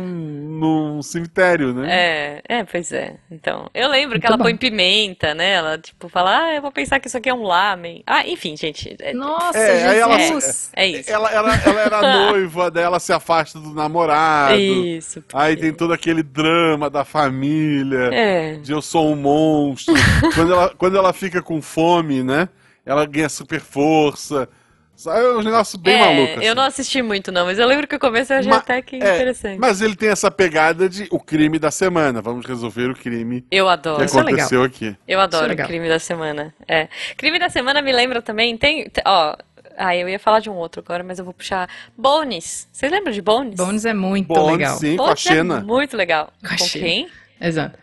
num 0.63 1.03
cemitério, 1.03 1.75
né? 1.75 2.41
É, 2.49 2.59
é, 2.59 2.65
pois 2.65 2.91
é. 2.93 3.17
Então, 3.31 3.69
eu 3.75 3.89
lembro 3.89 4.19
que 4.21 4.27
Muito 4.27 4.35
ela 4.35 4.43
põe 4.43 4.57
pimenta, 4.57 5.35
né? 5.35 5.53
Ela, 5.53 5.79
tipo, 5.79 6.09
fala, 6.09 6.45
ah, 6.45 6.55
eu 6.55 6.63
vou 6.63 6.71
pensar 6.73 7.01
que 7.01 7.09
isso 7.09 7.17
aqui 7.19 7.29
é 7.29 7.35
um 7.35 7.43
lamen. 7.43 8.03
Ah, 8.07 8.27
enfim, 8.27 8.57
gente. 8.57 8.97
É, 9.01 9.13
Nossa, 9.13 9.59
É, 9.59 9.89
aí 9.89 9.99
ela- 9.99 10.19
Jesus. 10.19 10.71
é 10.75 10.87
isso. 10.87 11.11
Ela, 11.11 11.31
ela, 11.31 11.55
ela 11.57 11.81
era 11.81 12.01
noiva, 12.31 12.71
daí 12.71 12.85
ela 12.85 13.01
se 13.01 13.13
afasta 13.13 13.59
do 13.59 13.75
namorado. 13.75 14.59
Isso. 14.59 15.23
Aí 15.35 15.57
tem 15.57 15.73
todo 15.73 15.93
aquele 15.93 16.23
drama 16.23 16.89
da 16.89 17.05
família. 17.05 18.11
É. 18.13 18.55
de 18.57 18.73
eu 18.73 18.81
sou 18.81 19.13
um 19.13 19.17
monstro. 19.17 19.95
quando, 20.35 20.53
ela, 20.53 20.75
quando 20.77 20.97
ela 20.97 21.13
fica 21.13 21.43
com 21.43 21.61
fome, 21.61 22.23
né? 22.23 22.49
Ela 22.87 23.05
ganha 23.07 23.29
super 23.29 23.61
força. 23.61 24.49
Sabe, 24.95 25.19
É 25.21 25.29
um 25.33 25.43
negócio 25.43 25.79
bem 25.79 25.95
É, 25.95 25.99
maluco. 25.99 26.33
assim. 26.39 26.45
eu 26.47 26.55
não 26.55 26.63
assisti 26.63 27.03
muito, 27.03 27.33
não, 27.33 27.47
mas 27.47 27.59
eu 27.59 27.67
lembro 27.67 27.89
que 27.89 27.97
o 27.97 27.99
começo 27.99 28.33
eu 28.33 28.39
achei 28.39 28.51
Ma- 28.51 28.59
até 28.59 28.81
que 28.83 28.97
é, 28.97 28.99
interessante. 29.17 29.59
Mas 29.59 29.81
ele 29.81 29.97
tem 29.97 30.11
essa 30.11 30.31
pegada 30.31 30.89
de 30.89 31.09
o 31.11 31.19
crime 31.19 31.59
da 31.59 31.71
semana. 31.71 32.23
Vamos 32.23 32.47
resolver 32.47 32.91
o 32.91 32.95
crime 32.95 33.45
Eu 33.51 33.65
que 33.67 33.71
adoro. 33.73 34.05
Isso 34.05 34.19
é 34.19 34.23
legal. 34.23 34.35
aconteceu 34.47 34.63
aqui. 34.63 34.97
Eu 35.09 35.19
adoro 35.21 35.49
legal. 35.49 35.67
Crime 35.67 35.89
da 35.89 35.99
Semana. 35.99 36.55
É. 36.69 36.89
Crime 37.17 37.39
da 37.39 37.49
Semana 37.49 37.83
me 37.83 37.91
lembra 37.91 38.23
também, 38.23 38.57
tem, 38.57 38.85
te- 38.89 39.03
ó, 39.05 39.37
ah, 39.77 39.97
eu 39.97 40.09
ia 40.09 40.19
falar 40.21 40.39
de 40.41 40.49
um 40.51 40.55
outro 40.55 40.83
agora, 40.85 41.03
mas 41.03 41.19
eu 41.19 41.25
vou 41.25 41.35
puxar 41.35 41.69
Bones. 41.97 42.69
Vocês 42.71 42.93
lembram 42.93 43.13
de 43.13 43.23
Bones? 43.23 43.57
Bônus 43.57 43.85
é 43.85 43.95
muito 43.95 44.29
Bond, 44.29 44.53
legal. 44.53 44.77
sim, 44.79 44.97
com 44.97 45.03
a 45.05 45.07
Bones 45.07 45.27
é 45.27 45.29
Xena. 45.35 45.61
muito 45.63 45.97
legal. 45.97 46.33
Com 46.47 46.57
Com 46.57 46.69
quem? 46.69 47.09
Exato. 47.41 47.79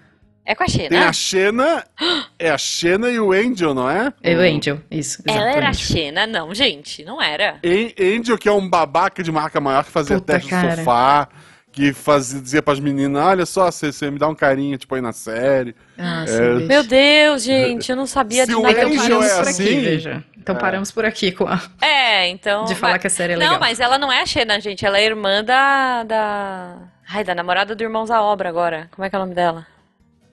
É 0.52 0.56
com 0.56 0.64
a 0.64 0.68
Xena. 0.68 0.90
Tem 0.90 0.98
a 0.98 1.14
Xena, 1.14 1.84
é 2.40 2.50
a 2.50 2.58
Xena 2.58 3.08
e 3.08 3.20
o 3.20 3.32
Angel, 3.32 3.76
não 3.76 3.88
é? 3.88 4.12
É 4.24 4.36
o 4.36 4.40
Angel, 4.40 4.82
isso. 4.90 5.22
Ela 5.28 5.52
era 5.52 5.70
a. 5.70 5.74
Xena? 5.74 6.26
Não, 6.26 6.52
gente, 6.56 7.06
não 7.06 7.22
era. 7.22 7.60
An- 7.64 7.94
Angel, 8.18 8.36
que 8.36 8.50
é 8.50 8.52
um 8.52 8.68
babaca 8.68 9.22
de 9.22 9.32
marca 9.32 9.62
maior 9.62 9.84
que 9.84 9.92
fazia 9.92 10.16
Puta, 10.18 10.34
teste 10.34 10.50
cara. 10.50 10.70
no 10.72 10.76
sofá, 10.78 11.30
que 11.72 11.94
fazia, 11.94 12.42
dizia 12.42 12.64
pras 12.64 12.80
meninas, 12.80 13.24
olha 13.24 13.46
só, 13.46 13.70
você, 13.70 13.92
você 13.92 14.10
me 14.10 14.18
dá 14.18 14.28
um 14.28 14.34
carinho, 14.34 14.76
tipo, 14.76 14.96
aí 14.96 15.02
na 15.02 15.14
série. 15.14 15.76
Nossa, 15.96 16.34
É. 16.34 16.54
Meu 16.56 16.84
Deus, 16.84 17.44
gente, 17.44 17.88
eu 17.92 17.96
não 17.96 18.08
sabia 18.08 18.48
Se 18.48 18.56
de 18.56 18.60
nada. 18.60 18.72
Então 18.72 18.96
paramos 18.98 19.30
é 19.30 19.36
por 19.38 19.48
assim, 19.50 19.64
aqui, 19.64 19.80
veja. 19.82 20.24
Então 20.36 20.56
é. 20.56 20.60
paramos 20.60 20.92
por 20.92 21.06
aqui 21.06 21.32
com 21.32 21.48
a... 21.48 21.62
É, 21.80 22.28
então. 22.28 22.66
de 22.66 22.74
falar 22.74 22.94
mas- 22.94 23.02
que 23.02 23.08
a 23.08 23.12
série 23.12 23.34
é 23.34 23.36
Não, 23.36 23.44
legal. 23.44 23.60
mas 23.60 23.80
ela 23.80 24.00
não 24.00 24.12
é 24.12 24.24
a 24.24 24.26
Xena, 24.26 24.60
gente. 24.60 24.84
Ela 24.84 24.98
é 25.00 25.06
irmã 25.06 25.44
da. 25.44 26.02
da... 26.06 26.76
Ai, 27.08 27.24
da 27.24 27.36
namorada 27.36 27.76
do 27.76 27.84
Irmãos 27.84 28.10
à 28.10 28.20
Obra 28.22 28.50
agora. 28.50 28.88
Como 28.92 29.06
é 29.06 29.10
que 29.12 29.16
é 29.16 29.20
o 29.20 29.22
nome 29.22 29.36
dela? 29.36 29.68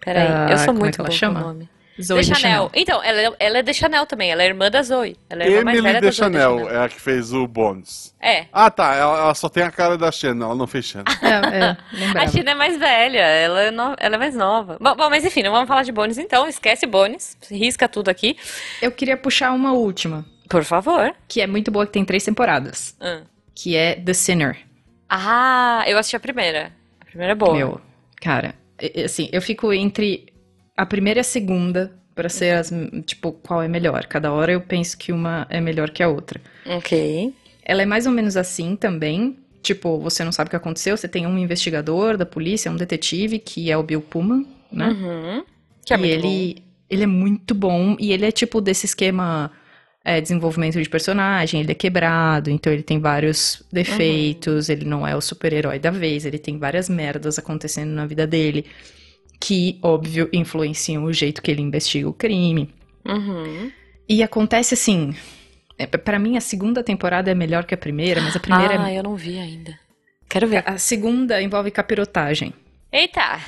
Peraí, 0.06 0.26
Ah, 0.26 0.46
eu 0.52 0.56
sou 0.58 0.72
é 0.72 0.72
muito 0.78 0.94
ela 1.00 1.08
boa 1.08 1.08
com 1.08 1.14
chama? 1.14 1.40
o 1.40 1.42
nome. 1.48 1.68
Zoe 2.00 2.20
de 2.20 2.26
Chanel. 2.26 2.40
Chanel. 2.40 2.70
Então, 2.74 3.02
ela, 3.02 3.20
é- 3.22 3.36
ela 3.40 3.58
é 3.58 3.62
de 3.62 3.72
Chanel 3.74 4.04
também. 4.06 4.30
Ela 4.30 4.42
é 4.42 4.46
irmã 4.46 4.70
da 4.70 4.82
Zoe. 4.82 5.16
Ela 5.30 5.44
é 5.44 5.48
mais 5.64 5.78
Emily 5.78 5.80
velha 5.80 6.00
da 6.02 6.10
de 6.10 6.14
Zoe 6.14 6.26
de 6.30 6.36
Chanel 6.38 6.58
Chanel. 6.58 6.70
é 6.82 6.84
a 6.84 6.88
que 6.90 7.00
fez 7.00 7.32
o 7.32 7.46
Bonds. 7.46 8.14
É. 8.20 8.44
Ah, 8.52 8.70
tá. 8.70 8.94
Ela, 8.94 9.18
ela 9.18 9.34
só 9.34 9.48
tem 9.48 9.62
a 9.62 9.70
cara 9.70 9.96
da 9.98 10.12
Xena, 10.12 10.44
ela 10.44 10.54
não 10.54 10.66
fez 10.66 10.84
Xena. 10.84 11.04
É, 11.22 12.18
é, 12.18 12.22
A. 12.22 12.28
China 12.28 12.50
é 12.50 12.54
mais 12.54 12.78
velha, 12.78 13.18
ela 13.20 13.62
é, 13.62 13.70
no- 13.70 13.96
ela 13.98 14.14
é 14.14 14.18
mais 14.18 14.34
nova. 14.34 14.76
Bom, 14.80 14.94
bom, 14.94 15.08
mas 15.10 15.24
enfim, 15.24 15.42
não 15.42 15.50
vamos 15.50 15.66
falar 15.66 15.82
de 15.84 15.90
Bones 15.92 16.18
então. 16.18 16.46
Esquece 16.46 16.86
Bones. 16.86 17.36
Risca 17.50 17.88
tudo 17.88 18.10
aqui. 18.10 18.36
Eu 18.82 18.92
queria 18.92 19.16
puxar 19.16 19.52
uma 19.52 19.72
última, 19.72 20.24
Por 20.50 20.64
favor. 20.64 21.14
que 21.26 21.40
é 21.40 21.46
muito 21.46 21.70
boa, 21.70 21.86
que 21.86 21.92
tem 21.92 22.04
três 22.04 22.22
temporadas, 22.22 22.94
Ah. 23.00 23.22
que 23.54 23.74
é 23.74 23.94
The 23.94 24.12
Sinner. 24.12 24.58
Ah, 25.08 25.82
eu 25.86 25.96
assisti 25.96 26.14
a 26.16 26.20
primeira. 26.20 26.72
A 27.00 27.04
primeira 27.06 27.32
é 27.32 27.34
boa. 27.34 27.54
Meu, 27.56 27.80
cara, 28.20 28.54
assim, 29.04 29.28
eu 29.32 29.40
fico 29.42 29.72
entre 29.72 30.26
a 30.76 30.84
primeira 30.84 31.20
e 31.20 31.22
a 31.22 31.24
segunda 31.24 31.96
pra 32.14 32.28
ser 32.28 32.54
as, 32.54 32.72
tipo, 33.04 33.32
qual 33.32 33.62
é 33.62 33.68
melhor. 33.68 34.06
Cada 34.06 34.32
hora 34.32 34.52
eu 34.52 34.60
penso 34.60 34.96
que 34.96 35.12
uma 35.12 35.46
é 35.50 35.60
melhor 35.60 35.90
que 35.90 36.02
a 36.02 36.08
outra. 36.08 36.40
Ok. 36.66 37.32
Ela 37.62 37.82
é 37.82 37.86
mais 37.86 38.06
ou 38.06 38.12
menos 38.12 38.36
assim 38.36 38.74
também. 38.74 39.38
Tipo, 39.62 39.98
você 39.98 40.22
não 40.24 40.30
sabe 40.32 40.48
o 40.48 40.50
que 40.50 40.56
aconteceu, 40.56 40.96
você 40.96 41.08
tem 41.08 41.26
um 41.26 41.36
investigador 41.36 42.16
da 42.16 42.24
polícia, 42.24 42.70
um 42.70 42.76
detetive, 42.76 43.38
que 43.38 43.70
é 43.70 43.76
o 43.76 43.82
Bill 43.82 44.00
Pullman, 44.00 44.46
né? 44.70 44.88
Uhum. 44.88 45.44
Que 45.84 45.92
é 45.92 45.98
e 45.98 46.06
ele, 46.08 46.62
ele 46.88 47.02
é 47.02 47.06
muito 47.06 47.54
bom, 47.54 47.96
e 47.98 48.12
ele 48.12 48.24
é 48.24 48.30
tipo 48.30 48.60
desse 48.60 48.86
esquema 48.86 49.50
é, 50.06 50.20
desenvolvimento 50.20 50.80
de 50.80 50.88
personagem, 50.88 51.60
ele 51.60 51.72
é 51.72 51.74
quebrado, 51.74 52.48
então 52.48 52.72
ele 52.72 52.84
tem 52.84 53.00
vários 53.00 53.60
defeitos, 53.72 54.68
ele 54.68 54.84
não 54.84 55.04
é 55.04 55.16
o 55.16 55.20
super-herói 55.20 55.80
da 55.80 55.90
vez, 55.90 56.24
ele 56.24 56.38
tem 56.38 56.56
várias 56.58 56.88
merdas 56.88 57.40
acontecendo 57.40 57.90
na 57.90 58.06
vida 58.06 58.24
dele, 58.24 58.64
que, 59.40 59.80
óbvio, 59.82 60.30
influenciam 60.32 61.02
o 61.02 61.12
jeito 61.12 61.42
que 61.42 61.50
ele 61.50 61.60
investiga 61.60 62.08
o 62.08 62.12
crime. 62.12 62.70
Uhum. 63.04 63.72
E 64.08 64.22
acontece 64.22 64.74
assim, 64.74 65.12
é, 65.76 65.88
para 65.88 66.20
mim 66.20 66.36
a 66.36 66.40
segunda 66.40 66.84
temporada 66.84 67.28
é 67.28 67.34
melhor 67.34 67.64
que 67.64 67.74
a 67.74 67.76
primeira, 67.78 68.20
mas 68.20 68.36
a 68.36 68.40
primeira 68.40 68.80
Ah, 68.80 68.88
é... 68.88 69.00
eu 69.00 69.02
não 69.02 69.16
vi 69.16 69.40
ainda. 69.40 69.76
Quero 70.28 70.46
ver. 70.46 70.62
A 70.64 70.78
segunda 70.78 71.42
envolve 71.42 71.72
capirotagem. 71.72 72.54
Eita! 72.92 73.40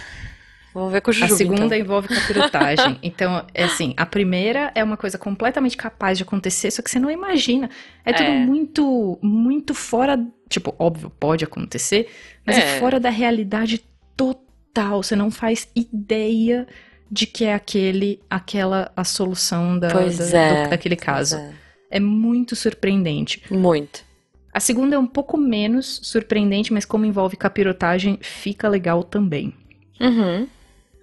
Vamos 0.78 0.92
ver 0.92 1.00
com 1.00 1.10
o 1.10 1.14
A 1.14 1.14
Jujuba, 1.14 1.36
segunda 1.36 1.64
então. 1.66 1.78
envolve 1.78 2.08
capirotagem. 2.08 2.98
então, 3.02 3.44
é 3.52 3.64
assim, 3.64 3.94
a 3.96 4.06
primeira 4.06 4.70
é 4.74 4.82
uma 4.82 4.96
coisa 4.96 5.18
completamente 5.18 5.76
capaz 5.76 6.16
de 6.18 6.24
acontecer, 6.24 6.70
só 6.70 6.80
que 6.82 6.90
você 6.90 6.98
não 6.98 7.10
imagina. 7.10 7.68
É 8.04 8.12
tudo 8.12 8.26
É. 8.28 8.38
muito, 8.38 9.18
muito 9.22 9.74
fora. 9.74 10.18
Tipo, 10.48 10.74
óbvio, 10.78 11.10
pode 11.10 11.44
acontecer, 11.44 12.08
mas 12.46 12.56
é, 12.56 12.76
É. 12.76 12.78
fora 12.80 12.98
da 12.98 13.10
realidade 13.10 13.84
total. 14.16 15.02
Você 15.02 15.14
não 15.16 15.30
faz 15.30 15.68
ideia 15.74 16.66
de 17.10 17.26
que 17.26 17.44
é 17.44 17.54
aquele, 17.54 18.20
aquela 18.30 18.90
a 18.96 19.02
solução 19.04 19.78
da, 19.78 19.88
Pois 19.90 20.18
da- 20.30 20.38
é, 20.38 20.64
do- 20.64 20.70
daquele 20.70 20.96
caso. 20.96 21.36
é. 21.36 21.52
É 21.90 22.00
muito 22.00 22.54
surpreendente. 22.54 23.42
Muito. 23.50 24.04
A 24.52 24.60
segunda 24.60 24.96
é 24.96 24.98
um 24.98 25.06
pouco 25.06 25.36
menos 25.38 26.00
surpreendente, 26.02 26.72
mas 26.72 26.84
como 26.84 27.04
envolve 27.06 27.36
capirotagem, 27.36 28.18
fica 28.20 28.68
legal 28.68 29.02
também. 29.02 29.54
Uhum. 30.00 30.46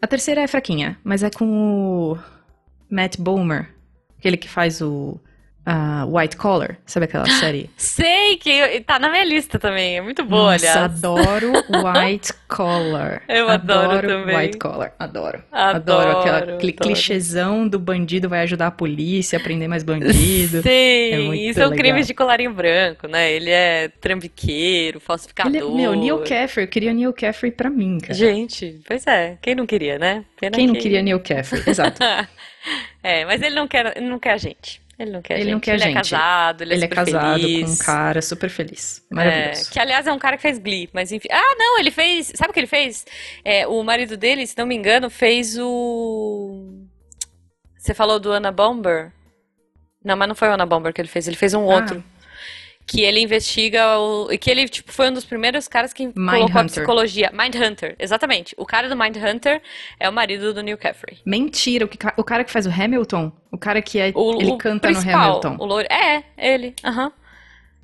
A 0.06 0.08
terceira 0.08 0.42
é 0.42 0.48
fraquinha, 0.48 1.00
mas 1.04 1.24
é 1.24 1.32
com 1.32 2.14
o 2.14 2.18
Matt 2.88 3.18
Bomer, 3.18 3.74
aquele 4.20 4.38
que 4.38 4.48
faz 4.48 4.80
o 4.80 5.20
White 6.08 6.38
Collar, 6.38 6.78
sabe 6.86 7.06
aquela 7.06 7.26
série? 7.40 7.70
Sei 7.76 8.38
que 8.38 8.82
tá 8.82 9.00
na 9.00 9.10
minha 9.10 9.24
lista 9.26 9.58
também, 9.58 9.98
é 9.98 10.02
muito 10.02 10.24
boa, 10.24 10.54
Nossa, 10.54 10.70
aliás. 10.70 10.78
adoro 11.04 11.52
White 12.04 12.34
Collar. 12.48 13.24
Eu 13.28 13.50
adoro 13.50 14.08
também. 14.08 14.36
White 14.38 14.58
Collar, 14.60 14.94
adoro. 15.00 15.44
Adoro, 15.52 16.20
aquela, 16.20 16.38
aquele 16.40 16.72
adoro. 16.74 16.74
clichêzão 16.94 17.68
do 17.68 17.80
bandido 17.80 18.30
vai 18.30 18.42
ajudar 18.42 18.68
a 18.68 18.72
polícia 18.72 19.38
a 19.38 19.42
prender 19.42 19.68
mais 19.68 19.84
bandido. 19.84 20.62
Sim, 20.64 20.70
É 20.70 21.18
muito 21.20 21.42
e 21.42 21.54
são 21.54 21.70
legal. 21.70 21.78
crimes 21.78 22.08
de 22.08 22.14
colarinho 22.14 22.54
branco, 22.54 23.08
né? 23.08 23.32
Ele 23.32 23.50
é 23.50 23.88
trambiqueiro, 24.00 25.00
falsificador. 25.00 25.52
Ele 25.56 25.66
é, 25.66 25.70
meu, 25.70 25.96
Neil 25.96 26.20
Caffrey, 26.20 26.66
eu 26.66 26.70
queria 26.70 26.94
Neil 26.94 27.12
Caffrey 27.14 27.52
pra 27.52 27.70
mim, 27.70 27.98
cara. 28.00 28.14
Gente, 28.14 28.80
pois 28.88 29.06
é, 29.08 29.38
quem 29.42 29.56
não 29.56 29.66
queria, 29.66 29.98
né? 29.98 30.24
Pena 30.40 30.56
Quem 30.56 30.68
não 30.68 30.74
que- 30.76 30.82
queria 30.82 31.02
Neil 31.02 31.20
Caffrey? 31.20 31.64
Exato. 31.66 32.00
é, 33.04 33.26
mas 33.26 33.42
ele 33.42 33.56
não 33.56 33.68
quer, 33.68 33.96
ele 33.98 34.08
não 34.08 34.20
quer 34.20 34.32
a 34.34 34.38
gente. 34.38 34.85
Ele 34.98 35.12
não 35.12 35.22
quer 35.22 35.34
Ele 35.36 35.44
gente. 35.44 35.52
não 35.54 35.60
quer 35.60 35.74
ele 35.76 35.84
é 35.84 35.86
gente. 35.88 35.96
casado, 35.96 36.62
ele, 36.62 36.74
Ele 36.74 36.86
é 36.86 36.88
super 36.88 36.96
casado 36.96 37.34
com 37.36 37.40
feliz. 37.42 37.70
um 37.82 37.84
cara 37.84 38.22
super 38.22 38.50
feliz. 38.50 39.04
É, 39.12 39.16
Maravilhoso. 39.16 39.72
que 39.72 39.80
aliás 39.80 40.08
é 40.08 40.14
um 40.14 40.20
cara 40.20 40.38
que 40.38 40.42
fez 40.42 40.58
Glee, 40.58 40.90
mas 40.94 41.12
enfim. 41.12 41.28
Ah, 41.32 41.56
não, 41.58 41.80
ele 41.80 41.92
fez. 41.92 42.32
Sabe 42.36 42.52
o 42.52 42.54
que 42.54 42.60
ele 42.62 42.68
fez? 42.68 43.06
É, 43.44 43.68
o 43.68 43.84
marido 43.84 44.16
dele, 44.16 44.48
se 44.48 44.58
não 44.58 44.66
me 44.66 44.74
engano, 44.76 45.10
fez 45.10 45.58
o. 45.60 46.86
Você 47.78 47.94
falou 47.94 48.20
do 48.20 48.32
Anna 48.32 48.52
Bomber? 48.52 49.12
Não, 50.04 50.16
mas 50.16 50.28
não 50.28 50.36
foi 50.36 50.48
o 50.50 50.54
Anna 50.54 50.66
Bomber 50.66 50.94
que 50.94 51.02
ele 51.02 51.08
fez, 51.10 51.28
ele 51.28 51.36
fez 51.38 51.54
um 51.54 51.70
Ah. 51.70 51.76
Que 52.88 53.02
ele 53.02 53.20
investiga 53.20 53.98
o. 53.98 54.32
e 54.32 54.38
Que 54.38 54.52
ele, 54.52 54.70
tipo, 54.70 54.92
foi 54.92 55.10
um 55.10 55.14
dos 55.14 55.26
primeiros 55.26 55.68
caras 55.68 55.92
que 55.92 56.06
colocou 56.14 56.34
a 56.34 56.38
Mindhunter. 56.40 56.66
psicologia. 56.66 57.32
Mindhunter, 57.34 57.96
exatamente. 57.98 58.54
O 58.58 58.66
cara 58.66 58.88
do 58.88 58.96
Mindhunter 58.96 59.60
é 60.00 60.08
o 60.08 60.14
marido 60.14 60.54
do 60.54 60.62
Neil 60.62 60.78
Caffrey. 60.78 61.18
Mentira, 61.26 61.86
o, 61.86 61.88
que, 61.88 61.98
o 62.16 62.24
cara 62.24 62.44
que 62.44 62.52
faz 62.52 62.68
o 62.68 62.70
Hamilton, 62.70 63.32
o 63.52 63.58
cara 63.58 63.82
que 63.82 63.98
é, 64.00 64.12
O, 64.14 64.40
ele 64.40 64.52
o 64.52 64.58
canta 64.58 64.92
no 64.92 64.98
Hamilton. 65.00 65.56
O 65.60 65.66
loiro. 65.66 65.88
É, 65.92 66.24
ele. 66.38 66.76
Aham. 66.84 67.12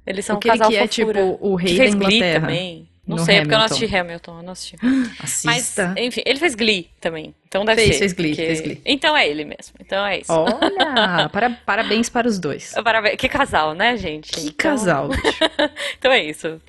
Eles 0.05 0.25
são 0.25 0.35
um 0.35 0.37
Aquele 0.37 0.57
casal 0.57 0.69
que 0.71 0.77
é 0.77 0.87
fofura. 0.87 1.21
tipo 1.23 1.37
o 1.41 1.57
Que 1.57 1.63
rei 1.65 1.75
fez 1.77 1.95
da 1.95 2.05
Glee 2.05 2.17
Inglaterra. 2.17 2.41
também. 2.41 2.90
Não 3.17 3.25
sei, 3.25 3.41
porque 3.41 3.53
eu 3.53 3.57
não 3.57 3.65
Hamilton. 3.65 3.75
assisti 3.75 3.95
Hamilton, 3.95 4.37
eu 4.37 4.43
não 4.43 4.51
assisti. 4.53 4.75
Mas, 4.83 5.43
Assista. 5.57 5.93
enfim, 5.97 6.21
ele 6.25 6.39
fez 6.39 6.55
Glee 6.55 6.89
também. 6.99 7.33
Então 7.47 7.65
deve 7.65 7.81
Fez, 7.81 7.93
ser. 7.95 7.99
fez 7.99 8.13
Glee, 8.13 8.29
porque- 8.31 8.45
fez 8.45 8.61
Glee. 8.61 8.81
Então 8.85 9.15
é 9.17 9.27
ele 9.27 9.43
mesmo. 9.43 9.73
Então 9.79 10.05
é 10.05 10.19
isso. 10.19 10.31
Olha, 10.31 11.27
para- 11.31 11.49
parabéns 11.65 12.09
para 12.09 12.27
os 12.27 12.39
dois. 12.39 12.73
Parabéns. 12.83 13.15
Que 13.17 13.27
casal, 13.27 13.73
né, 13.73 13.97
gente? 13.97 14.31
Que 14.31 14.39
Então- 14.41 14.53
casal. 14.57 15.09
Então 15.97 16.11
é 16.11 16.23
isso. 16.23 16.59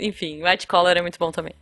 Enfim, 0.00 0.42
White 0.44 0.66
Collar 0.66 0.96
é 0.96 1.02
muito 1.02 1.18
bom 1.18 1.30
também. 1.30 1.54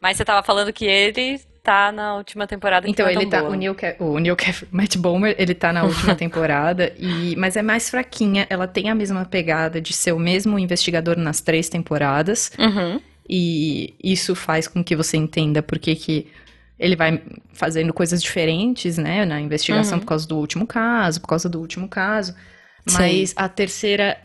Mas 0.00 0.16
você 0.16 0.24
tava 0.24 0.42
falando 0.42 0.72
que 0.72 0.84
ele 0.86 1.40
tá 1.62 1.92
na 1.92 2.14
última 2.16 2.46
temporada 2.46 2.88
Então, 2.88 3.06
é 3.06 3.12
ele 3.12 3.26
tá. 3.26 3.40
boa. 3.40 3.50
O 3.50 3.54
Neil, 3.54 3.76
o 3.98 4.18
Neil 4.18 4.36
Matt 4.70 4.96
Bomer, 4.96 5.34
ele 5.38 5.54
tá 5.54 5.70
na 5.72 5.84
última 5.84 6.14
temporada, 6.14 6.92
e, 6.98 7.36
mas 7.36 7.56
é 7.56 7.62
mais 7.62 7.90
fraquinha. 7.90 8.46
Ela 8.48 8.66
tem 8.66 8.88
a 8.88 8.94
mesma 8.94 9.24
pegada 9.26 9.80
de 9.80 9.92
ser 9.92 10.12
o 10.12 10.18
mesmo 10.18 10.58
investigador 10.58 11.16
nas 11.18 11.40
três 11.42 11.68
temporadas. 11.68 12.50
Uhum. 12.58 13.00
E 13.28 13.94
isso 14.02 14.34
faz 14.34 14.66
com 14.66 14.82
que 14.82 14.96
você 14.96 15.16
entenda 15.16 15.62
por 15.62 15.78
que 15.78 15.94
que 15.94 16.26
ele 16.78 16.94
vai 16.96 17.22
fazendo 17.52 17.92
coisas 17.92 18.22
diferentes, 18.22 18.96
né, 18.98 19.24
na 19.24 19.40
investigação 19.40 19.94
Uhum. 19.94 20.00
por 20.00 20.06
causa 20.08 20.26
do 20.28 20.36
último 20.38 20.66
caso, 20.66 21.20
por 21.20 21.26
causa 21.28 21.48
do 21.48 21.60
último 21.60 21.88
caso. 21.88 22.34
Mas 22.92 23.34
a 23.36 23.48
terceira, 23.48 24.16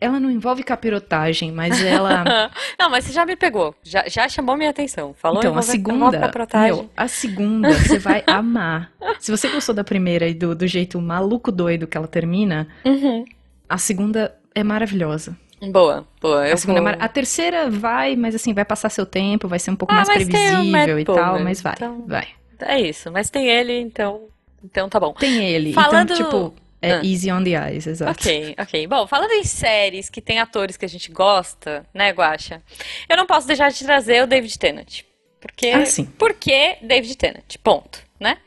ela 0.00 0.18
não 0.18 0.30
envolve 0.30 0.64
capirotagem, 0.64 1.52
mas 1.52 1.80
ela... 1.84 2.24
não, 2.80 2.90
mas 2.90 3.04
você 3.04 3.12
já 3.12 3.24
me 3.24 3.36
pegou. 3.36 3.72
Já, 3.84 4.08
já 4.08 4.28
chamou 4.28 4.56
minha 4.56 4.70
atenção. 4.70 5.14
Falou 5.14 5.38
então, 5.38 5.56
a 5.56 5.62
segunda, 5.62 6.18
capirotagem. 6.18 6.72
meu, 6.74 6.90
a 6.96 7.06
segunda 7.06 7.72
você 7.74 7.98
vai 7.98 8.24
amar. 8.26 8.90
Se 9.20 9.30
você 9.30 9.48
gostou 9.48 9.74
da 9.74 9.84
primeira 9.84 10.26
e 10.26 10.34
do, 10.34 10.54
do 10.56 10.66
jeito 10.66 11.00
maluco 11.00 11.52
doido 11.52 11.86
que 11.86 11.96
ela 11.96 12.08
termina, 12.08 12.66
Uhum. 12.84 13.24
a 13.68 13.78
segunda 13.78 14.34
é 14.54 14.64
maravilhosa. 14.64 15.36
Boa, 15.60 16.06
boa. 16.20 16.52
A, 16.52 16.56
segunda 16.56 16.80
é 16.80 16.82
vou... 16.96 17.02
a 17.04 17.08
terceira 17.08 17.70
vai, 17.70 18.14
mas 18.14 18.34
assim, 18.34 18.52
vai 18.52 18.64
passar 18.64 18.90
seu 18.90 19.06
tempo, 19.06 19.48
vai 19.48 19.58
ser 19.58 19.70
um 19.70 19.76
pouco 19.76 19.92
Ah, 19.92 19.96
mais 19.96 20.08
previsível 20.08 20.98
e 20.98 21.04
tal, 21.04 21.16
Bomer, 21.30 21.44
mas 21.44 21.62
vai, 21.62 21.72
então- 21.74 22.04
vai. 22.06 22.28
É 22.60 22.80
isso, 22.80 23.10
mas 23.12 23.30
tem 23.30 23.46
ele, 23.48 23.78
então. 23.80 24.28
Então 24.64 24.88
tá 24.88 24.98
bom. 25.00 25.12
Tem 25.14 25.44
ele. 25.44 25.72
Falando- 25.72 26.12
Então, 26.12 26.24
tipo, 26.24 26.54
é 26.82 26.94
Ah. 26.94 27.00
easy 27.04 27.30
on 27.30 27.42
the 27.42 27.50
eyes, 27.50 27.86
exato. 27.86 28.12
Ok, 28.12 28.54
ok. 28.58 28.86
Bom, 28.86 29.06
falando 29.06 29.32
em 29.32 29.44
séries 29.44 30.08
que 30.10 30.20
tem 30.20 30.38
atores 30.40 30.76
que 30.76 30.84
a 30.84 30.88
gente 30.88 31.10
gosta, 31.12 31.86
né, 31.94 32.10
Guaxa? 32.12 32.62
Eu 33.08 33.16
não 33.16 33.26
posso 33.26 33.46
deixar 33.46 33.70
de 33.70 33.82
trazer 33.84 34.22
o 34.22 34.26
David 34.26 34.58
Tennant. 34.58 35.02
Porque, 35.40 35.68
Ah, 35.68 35.86
sim. 35.86 36.06
porque 36.18 36.76
David 36.82 37.16
Tennant, 37.16 37.56
ponto, 37.62 38.02
né? 38.18 38.38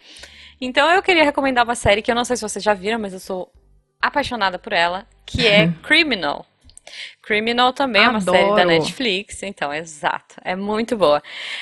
Então 0.60 0.90
eu 0.92 1.02
queria 1.02 1.24
recomendar 1.24 1.64
uma 1.64 1.76
série 1.76 2.02
que 2.02 2.12
eu 2.12 2.16
não 2.16 2.26
sei 2.26 2.36
se 2.36 2.42
vocês 2.42 2.64
já 2.64 2.74
viram, 2.74 3.00
mas 3.00 3.14
eu 3.14 3.20
sou 3.20 3.52
apaixonada 4.02 4.58
por 4.60 4.74
ela, 4.74 5.06
que 5.26 5.48
é 5.48 5.68
Criminal. 5.84 6.46
Criminal 7.22 7.74
também 7.74 8.04
é 8.04 8.10
uma 8.10 8.22
série 8.22 8.38
da 8.38 8.62
Adoro. 8.62 8.68
Netflix, 8.68 9.44
então, 9.44 9.74
exato, 9.74 10.36
é 10.44 10.56
muito 10.56 10.96
boa. 10.98 11.22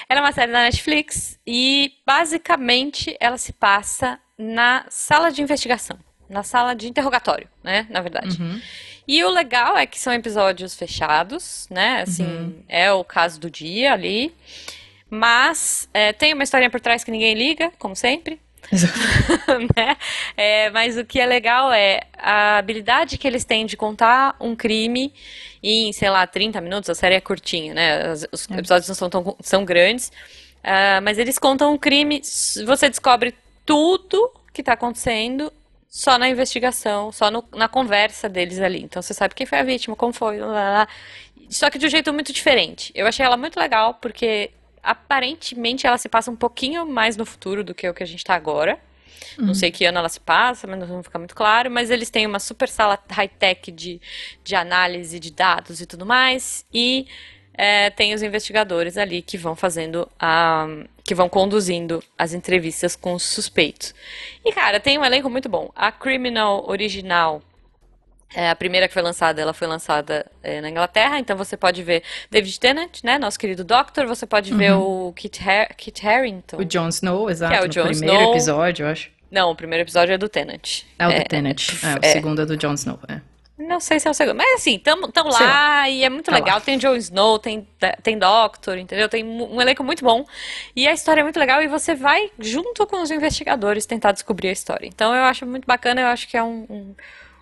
Ela 0.10 0.20
é 0.20 0.24
uma 0.24 0.32
série 0.32 0.52
da 0.52 0.62
Netflix 0.64 1.40
e 1.46 1.94
basicamente 2.06 3.16
ela 3.20 3.38
se 3.38 3.54
passa 3.54 4.20
na 4.38 4.86
sala 4.90 5.32
de 5.32 5.42
investigação, 5.42 5.98
na 6.30 6.44
sala 6.44 6.76
de 6.76 6.88
interrogatório, 6.88 7.48
né, 7.64 7.88
na 7.90 8.02
verdade. 8.02 8.42
Uhum. 8.42 8.62
E 9.08 9.24
o 9.24 9.30
legal 9.30 9.78
é 9.78 9.86
que 9.86 9.98
são 10.00 10.12
episódios 10.14 10.76
fechados, 10.76 11.66
né? 11.72 12.02
Assim, 12.02 12.26
Uhum. 12.26 12.64
é 12.68 12.92
o 12.92 13.04
caso 13.06 13.40
do 13.40 13.50
dia 13.50 13.94
ali. 13.94 14.36
Mas 15.10 15.88
é, 15.94 16.12
tem 16.12 16.34
uma 16.34 16.44
historinha 16.44 16.70
por 16.70 16.82
trás 16.82 17.04
que 17.04 17.12
ninguém 17.12 17.34
liga, 17.34 17.72
como 17.80 17.96
sempre. 17.96 18.40
né? 19.76 19.98
É, 20.36 20.70
mas 20.72 20.98
o 20.98 21.06
que 21.06 21.20
é 21.20 21.26
legal 21.26 21.72
é 21.72 22.02
a 22.18 22.58
habilidade 22.58 23.18
que 23.18 23.28
eles 23.28 23.46
têm 23.46 23.66
de 23.66 23.78
contar 23.78 24.36
um 24.40 24.56
crime 24.56 25.14
em, 25.64 25.92
sei 25.94 26.10
lá, 26.10 26.26
30 26.28 26.60
minutos. 26.62 26.90
A 26.90 26.96
série 26.96 27.16
é 27.16 27.22
curtinha, 27.22 27.74
né? 27.74 28.12
Os, 28.32 28.50
É. 28.50 28.58
episódios 28.60 28.88
não 28.88 28.96
são 28.96 29.10
tão 29.10 29.36
são 29.42 29.66
grandes. 29.66 30.12
Ah, 30.64 31.00
mas 31.02 31.18
eles 31.18 31.38
contam 31.40 31.74
um 31.74 31.78
crime, 31.78 32.22
você 32.66 32.90
descobre 32.90 33.34
tudo 33.66 34.32
que 34.54 34.62
tá 34.64 34.74
acontecendo 34.74 35.52
só 35.90 36.18
na 36.18 36.28
investigação, 36.30 37.12
só 37.12 37.32
no- 37.32 37.44
na 37.56 37.68
conversa 37.68 38.28
deles 38.28 38.60
ali. 38.60 38.82
Então 38.84 39.02
você 39.02 39.14
sabe 39.14 39.34
quem 39.34 39.46
foi 39.48 39.60
a 39.60 39.64
vítima, 39.64 39.96
como 39.96 40.12
foi, 40.14 40.40
lá, 40.40 40.48
lá, 40.48 40.70
lá. 40.80 40.88
Só 41.50 41.70
que 41.70 41.78
de 41.78 41.86
um 41.86 41.90
jeito 41.90 42.12
muito 42.14 42.34
diferente. 42.34 42.92
Eu 42.94 43.08
achei 43.08 43.26
ela 43.26 43.38
muito 43.38 43.58
legal 43.58 43.94
porque 43.96 44.52
aparentemente 44.88 45.86
ela 45.86 45.98
se 45.98 46.08
passa 46.08 46.32
um 46.32 46.36
pouquinho 46.36 46.86
mais 46.86 47.18
no 47.18 47.26
futuro 47.26 47.64
do 47.64 47.76
que 47.76 47.88
o 47.88 47.94
que 47.94 48.04
a 48.04 48.08
gente 48.08 48.24
tá 48.24 48.34
agora. 48.34 48.80
Não 49.38 49.54
sei 49.54 49.72
que 49.72 49.86
ano 49.86 50.00
ela 50.00 50.10
se 50.10 50.20
passa, 50.20 50.66
mas 50.66 50.80
não 50.80 51.04
fica 51.04 51.20
muito 51.20 51.36
claro. 51.36 51.70
Mas 51.70 51.90
eles 51.90 52.10
têm 52.10 52.26
uma 52.26 52.40
super 52.40 52.68
sala 52.68 52.98
high-tech 53.10 53.72
de, 53.72 54.02
de 54.44 54.56
análise 54.56 55.20
de 55.20 55.32
dados 55.32 55.82
e 55.82 55.86
tudo 55.86 56.06
mais. 56.06 56.66
E 56.74 57.08
é, 57.54 57.90
tem 57.90 58.14
os 58.14 58.22
investigadores 58.22 58.98
ali 58.98 59.22
que 59.22 59.38
vão 59.38 59.56
fazendo 59.56 60.10
a. 60.20 60.68
que 61.04 61.14
vão 61.14 61.28
conduzindo 61.28 62.04
as 62.18 62.34
entrevistas 62.34 62.96
com 62.96 63.14
os 63.14 63.24
suspeitos. 63.24 63.94
E, 64.44 64.52
cara, 64.52 64.80
tem 64.80 64.98
um 64.98 65.06
elenco 65.06 65.30
muito 65.30 65.50
bom. 65.50 65.72
A 65.76 65.92
Criminal 65.92 66.66
original. 66.68 67.42
É, 68.36 68.50
a 68.50 68.56
primeira 68.56 68.88
que 68.88 68.94
foi 68.94 69.02
lançada, 69.02 69.42
ela 69.42 69.54
foi 69.54 69.68
lançada 69.68 70.30
é, 70.44 70.60
na 70.60 70.70
Inglaterra, 70.70 71.18
então 71.18 71.38
você 71.38 71.56
pode 71.56 71.82
ver 71.82 72.04
David 72.30 72.60
Tennant, 72.60 73.00
né, 73.04 73.18
nosso 73.18 73.40
querido 73.40 73.64
Doctor, 73.64 74.06
você 74.06 74.26
pode 74.26 74.54
ver 74.54 74.74
o 74.74 75.14
Kit, 75.16 75.42
Har 75.50 75.74
Kit 75.76 76.06
Harington. 76.06 76.58
O 76.58 76.66
Jon 76.66 76.90
Snow, 76.90 77.30
exato, 77.30 77.54
Que 77.54 77.60
é 77.60 77.62
o 77.64 77.68
Jon 77.70 77.84
primeiro 77.88 78.16
Snow. 78.18 78.32
episódio, 78.34 78.86
eu 78.86 78.90
acho. 78.92 79.10
Não, 79.32 79.52
o 79.52 79.56
primeiro 79.56 79.84
episódio 79.84 80.14
é 80.14 80.18
do 80.18 80.28
Tennant. 80.30 80.84
É 81.00 81.08
o 81.08 81.12
É, 81.12 81.20
do 81.20 81.28
Tennant. 81.28 81.70
É, 81.84 81.96
o 81.96 82.00
é. 82.02 82.12
segundo 82.12 82.42
é 82.42 82.46
do 82.46 82.58
Jon 82.58 82.74
Snow, 82.74 83.00
é. 83.08 83.22
Não 83.58 83.80
sei 83.80 84.00
se 84.00 84.08
é 84.08 84.12
o 84.12 84.14
segundo. 84.14 84.36
Mas 84.38 84.54
assim, 84.62 84.78
tamo, 84.78 85.12
tamo 85.12 85.32
Sei 85.32 85.46
lá 85.46 85.90
e 85.90 86.04
é 86.04 86.10
muito 86.10 86.26
Tá 86.30 86.36
legal. 86.36 86.56
lá. 86.56 86.62
Tem 86.62 86.78
Jon 86.78 86.96
Snow, 86.96 87.40
tem, 87.40 87.68
tem 88.04 88.18
Doctor, 88.20 88.78
entendeu? 88.78 89.10
Tem 89.10 89.24
um 89.26 89.56
um 89.56 89.62
elenco 89.62 89.84
muito 89.84 90.04
bom. 90.06 90.24
E 90.76 90.88
a 90.88 90.94
história 90.94 91.22
é 91.22 91.24
muito 91.24 91.40
legal 91.40 91.62
e 91.64 91.68
você 91.68 91.96
vai 91.96 92.30
junto 92.38 92.86
com 92.86 93.02
os 93.02 93.10
investigadores 93.10 93.86
tentar 93.88 94.12
descobrir 94.12 94.50
a 94.50 94.52
história. 94.52 94.86
Então 94.86 95.14
eu 95.16 95.24
acho 95.24 95.46
muito 95.46 95.66
bacana, 95.66 96.02
eu 96.02 96.08
acho 96.08 96.28
que 96.28 96.38
é 96.38 96.44
um- 96.44 96.66
um- 96.70 96.96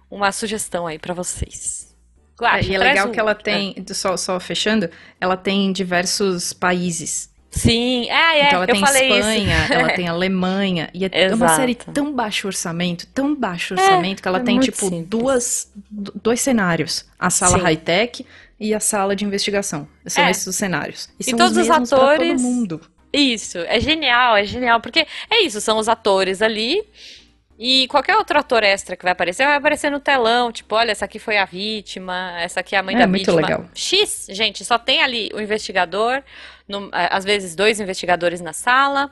uma 0.09 0.31
sugestão 0.31 0.87
aí 0.87 0.99
pra 0.99 1.13
vocês. 1.13 1.93
É, 2.39 2.41
Guaxa, 2.43 2.69
e 2.71 2.75
é 2.75 2.77
legal 2.79 3.07
um- 3.07 3.11
que 3.11 3.19
ela 3.19 3.33
tem, 3.33 3.75
só, 3.93 4.17
só 4.17 4.39
fechando, 4.39 4.89
ela 5.21 5.37
tem 5.37 5.71
diversos 5.71 6.51
países. 6.53 7.29
Sim, 7.49 8.09
é, 8.09 8.39
é, 8.41 8.47
Então 8.47 8.61
ela 8.61 8.63
eu 8.63 8.75
tem 8.75 8.83
Espanha, 8.83 9.63
isso. 9.63 9.73
ela 9.73 9.89
tem 9.95 10.07
Alemanha, 10.09 10.89
e 10.93 11.05
é 11.05 11.27
uma 11.33 11.45
Exato. 11.45 11.55
série 11.55 11.75
tão 11.75 12.11
baixo 12.13 12.47
orçamento, 12.47 13.07
tão 13.07 13.33
baixo 13.33 13.73
orçamento, 13.75 14.21
que 14.21 14.27
ela 14.27 14.39
é 14.39 14.43
tem, 14.43 14.59
tipo, 14.59 14.77
simples. 14.77 15.07
duas, 15.07 15.71
do- 15.89 16.11
dois 16.21 16.41
cenários. 16.41 17.05
A 17.17 17.29
sala 17.29 17.57
high-tech 17.57 18.25
e 18.59 18.73
a 18.73 18.81
sala 18.81 19.15
de 19.15 19.23
investigação. 19.23 19.87
São 20.05 20.25
É. 20.25 20.31
esses 20.31 20.45
os 20.45 20.55
cenários. 20.57 21.07
E 21.17 21.21
E 21.21 21.23
são 21.29 21.37
todos 21.37 21.55
os 21.57 21.67
mesmos 21.69 21.89
pra 21.89 21.97
todo 21.97 22.09
atores- 22.11 22.41
mundo. 22.41 22.81
Isso, 23.13 23.59
é 23.59 23.79
genial, 23.79 24.35
é 24.35 24.43
genial, 24.43 24.81
porque 24.81 25.07
é 25.29 25.41
isso, 25.45 25.61
são 25.61 25.77
os 25.77 25.87
atores 25.87 26.41
ali 26.41 26.83
e 27.57 27.87
qualquer 27.87 28.17
outro 28.17 28.37
ator 28.37 28.63
extra 28.63 28.95
que 28.97 29.03
vai 29.03 29.13
aparecer, 29.13 29.45
vai 29.45 29.55
aparecer 29.55 29.89
no 29.89 29.99
telão, 29.99 30.51
tipo, 30.51 30.75
olha, 30.75 30.91
essa 30.91 31.05
aqui 31.05 31.19
foi 31.19 31.37
a 31.37 31.45
vítima, 31.45 32.33
essa 32.39 32.59
aqui 32.59 32.75
é 32.75 32.79
a 32.79 32.83
mãe 32.83 32.95
É, 32.95 32.99
da 32.99 33.07
muito 33.07 33.19
vítima. 33.31 33.41
legal. 33.41 33.65
X, 33.73 34.27
gente, 34.29 34.63
só 34.65 34.77
tem 34.77 35.01
ali 35.01 35.29
o 35.33 35.39
investigador, 35.39 36.21
no- 36.67 36.89
é, 36.93 37.07
às 37.11 37.23
vezes 37.23 37.55
dois 37.55 37.79
investigadores 37.79 38.41
na 38.41 38.51
sala, 38.53 39.09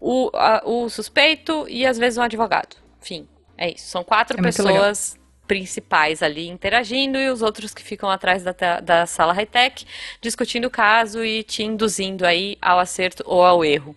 o, 0.00 0.30
a- 0.34 0.62
o 0.64 0.88
suspeito 0.88 1.66
e 1.68 1.86
às 1.86 1.98
vezes 1.98 2.18
um 2.18 2.22
advogado. 2.22 2.76
Enfim, 3.00 3.28
é 3.56 3.70
isso. 3.72 3.86
São 3.88 4.02
quatro 4.02 4.38
É 4.38 4.42
pessoas 4.42 5.16
principais 5.46 6.22
ali 6.22 6.46
interagindo 6.48 7.16
e 7.16 7.30
os 7.30 7.40
outros 7.42 7.72
que 7.72 7.82
ficam 7.82 8.10
atrás 8.10 8.42
da, 8.42 8.52
da 8.82 9.06
sala 9.06 9.32
high-tech 9.32 9.86
discutindo 10.20 10.66
o 10.66 10.70
caso 10.70 11.24
e 11.24 11.42
te 11.42 11.62
induzindo 11.62 12.26
aí 12.26 12.58
ao 12.60 12.78
acerto 12.78 13.22
ou 13.26 13.42
ao 13.42 13.64
erro. 13.64 13.96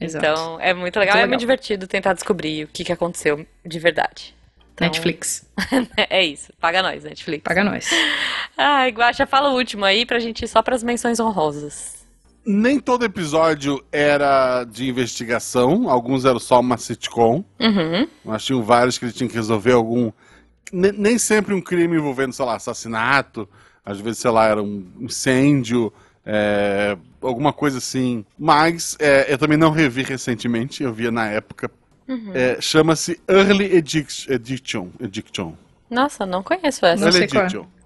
Exato. 0.00 0.24
Então, 0.26 0.60
é 0.60 0.74
muito 0.74 0.98
legal, 0.98 1.14
Muito 1.14 1.18
é 1.18 1.22
legal. 1.22 1.28
muito 1.28 1.40
divertido 1.40 1.86
tentar 1.86 2.12
descobrir 2.12 2.64
o 2.64 2.68
que, 2.68 2.84
que 2.84 2.92
aconteceu 2.92 3.46
de 3.64 3.78
verdade. 3.78 4.34
Então, 4.74 4.86
Netflix, 4.88 5.46
É 6.10 6.22
isso, 6.22 6.52
paga 6.60 6.82
nós, 6.82 7.02
Netflix. 7.04 7.42
paga 7.42 7.64
nós. 7.64 7.88
Ai, 8.58 8.90
Guaxa, 8.90 9.26
fala 9.26 9.50
o 9.50 9.54
último 9.56 9.84
aí 9.86 10.04
pra 10.04 10.18
gente 10.18 10.44
ir 10.44 10.48
só 10.48 10.60
pras 10.62 10.82
menções 10.82 11.18
honrosas. 11.18 12.04
Nem 12.44 12.78
todo 12.78 13.04
episódio 13.04 13.82
era 13.90 14.64
de 14.64 14.88
investigação, 14.88 15.88
alguns 15.90 16.24
eram 16.26 16.38
só 16.38 16.60
uma 16.60 16.76
sitcom. 16.76 17.42
Uhum. 17.58 18.06
Mas 18.24 18.44
tinham 18.44 18.62
vários 18.62 18.98
que 18.98 19.06
ele 19.06 19.12
tinha 19.12 19.28
que 19.28 19.34
resolver 19.34 19.72
algum. 19.72 20.12
Ne- 20.72 20.92
Nem 20.92 21.18
sempre 21.18 21.54
um 21.54 21.60
crime 21.60 21.96
envolvendo, 21.96 22.32
sei 22.34 22.44
lá, 22.44 22.54
assassinato. 22.56 23.48
Às 23.84 23.98
vezes, 23.98 24.18
sei 24.20 24.30
lá, 24.30 24.46
era 24.46 24.62
um 24.62 24.86
incêndio, 25.00 25.92
é, 26.26 26.98
alguma 27.22 27.52
coisa 27.52 27.78
assim. 27.78 28.24
Mas 28.36 28.96
é, 28.98 29.32
eu 29.32 29.38
também 29.38 29.56
não 29.56 29.70
revi 29.70 30.02
recentemente, 30.02 30.82
eu 30.82 30.92
via 30.92 31.10
na 31.10 31.26
época. 31.26 31.70
É, 32.34 32.60
Chama-se 32.60 33.20
Early 33.28 33.76
Ediction. 33.76 34.88
Ediction. 35.00 35.52
Nossa, 35.90 36.26
não 36.26 36.42
conheço 36.42 36.84
essa. 36.84 37.04
Não 37.04 37.12
Early 37.12 37.28
qual 37.28 37.44
é. 37.44 37.76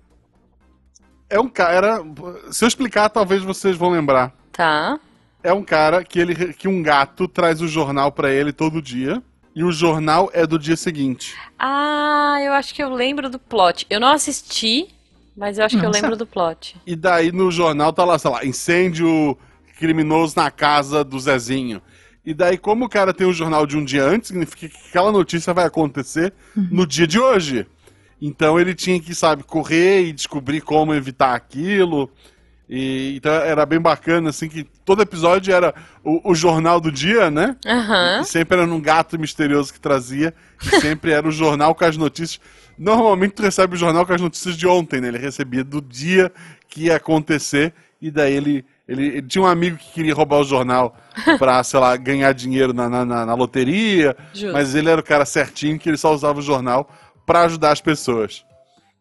É 1.31 1.41
um 1.41 1.49
cara. 1.49 2.03
Se 2.51 2.65
eu 2.65 2.69
explicar, 2.69 3.09
talvez 3.09 3.43
vocês 3.43 3.77
vão 3.77 3.91
lembrar. 3.91 4.35
Tá. 4.53 4.99
É 5.43 5.53
um 5.53 5.63
cara 5.63 6.05
que, 6.05 6.19
ele, 6.19 6.53
que 6.53 6.69
um 6.69 6.83
gato 6.83 7.27
traz 7.27 7.63
o 7.63 7.69
jornal 7.69 8.13
pra 8.13 8.31
ele 8.31 8.53
todo 8.53 8.83
dia. 8.83 9.23
E 9.55 9.65
o 9.65 9.73
jornal 9.73 10.31
é 10.33 10.47
do 10.47 10.59
dia 10.59 10.77
seguinte. 10.77 11.35
Ah, 11.59 12.39
eu 12.43 12.53
acho 12.53 12.75
que 12.75 12.83
eu 12.83 12.89
lembro 12.89 13.29
do 13.29 13.39
plot. 13.39 13.87
Eu 13.91 13.99
não 13.99 14.09
assisti, 14.09 14.89
mas 15.41 15.57
eu 15.57 15.65
acho 15.65 15.81
que 15.81 15.87
eu 15.87 15.91
lembro 15.91 16.15
do 16.15 16.27
plot. 16.27 16.77
E 16.87 16.95
daí 16.95 17.33
no 17.33 17.51
jornal 17.51 17.95
tá 17.95 18.05
lá, 18.05 18.19
sei 18.19 18.31
lá, 18.31 18.45
incêndio 18.45 19.39
criminoso 19.79 20.35
na 20.37 20.51
casa 20.51 21.03
do 21.03 21.19
Zezinho. 21.19 21.81
E 22.23 22.35
daí, 22.35 22.59
como 22.59 22.85
o 22.85 22.89
cara 22.91 23.15
tem 23.15 23.27
o 23.27 23.33
jornal 23.33 23.67
de 23.67 23.75
um 23.75 23.83
dia 23.83 24.05
antes, 24.05 24.29
significa 24.29 24.69
que 24.69 24.89
aquela 24.91 25.11
notícia 25.11 25.55
vai 25.55 25.65
acontecer 25.65 26.35
no 26.55 26.87
dia 26.87 27.07
de 27.07 27.19
hoje. 27.19 27.67
Então 28.21 28.61
ele 28.61 28.75
tinha 28.75 29.01
que, 29.01 29.15
sabe, 29.15 29.43
correr 29.43 30.03
e 30.03 30.13
descobrir 30.13 30.61
como 30.61 30.93
evitar 30.93 31.35
aquilo. 31.35 32.11
E, 32.73 33.17
então 33.17 33.33
era 33.33 33.67
bem 33.67 33.81
bacana, 33.81 34.31
assim, 34.31 34.49
que 34.49 34.63
todo 34.85 35.03
episódio 35.03 35.53
era 35.53 35.75
o, 36.05 36.31
o 36.31 36.35
jornal 36.37 36.81
do 36.81 36.93
dia, 36.93 37.29
né? 37.29 37.57
Aham. 37.67 38.21
E 38.21 38.25
sempre 38.25 38.57
era 38.61 38.65
um 38.73 38.81
gato 38.81 39.19
misterioso 39.19 39.73
que 39.73 39.81
trazia. 39.81 40.33
E 40.65 40.81
sempre 40.81 41.11
era 41.11 41.27
o 41.27 41.33
jornal 41.33 41.75
com 41.75 41.85
as 41.85 41.97
notícias. 41.97 42.41
Normalmente 42.79 43.33
tu 43.33 43.43
recebe 43.43 43.75
o 43.75 43.79
jornal 43.79 44.07
com 44.07 44.13
as 44.13 44.21
notícias 44.21 44.57
de 44.57 44.69
ontem, 44.69 45.01
né? 45.01 45.09
Ele 45.09 45.19
recebia 45.19 45.65
do 45.65 45.83
dia 45.83 46.33
que 46.69 46.85
ia 46.85 46.95
acontecer. 46.97 47.75
E 48.01 48.09
daí 48.11 48.33
ele, 48.35 48.65
ele, 48.89 49.07
ele 49.09 49.23
tinha 49.23 49.43
um 49.43 49.47
amigo 49.49 49.77
que 49.77 49.93
queria 49.93 50.15
roubar 50.15 50.39
o 50.39 50.45
jornal 50.45 50.97
pra, 51.39 51.63
sei 51.65 51.81
lá, 51.81 51.97
ganhar 51.97 52.33
dinheiro 52.33 52.73
na, 52.73 52.89
na, 52.89 53.05
na- 53.05 53.27
na 53.27 53.35
loteria. 53.35 54.17
Justo. 54.33 54.53
Mas 54.53 54.77
ele 54.77 54.89
era 54.89 55.01
o 55.01 55.05
cara 55.05 55.25
certinho 55.27 55.77
que 55.77 55.89
ele 55.91 55.97
só 55.99 56.15
usava 56.15 56.39
o 56.39 56.43
jornal 56.43 56.89
pra 57.27 57.43
ajudar 57.43 57.73
as 57.73 57.81
pessoas. 57.81 58.45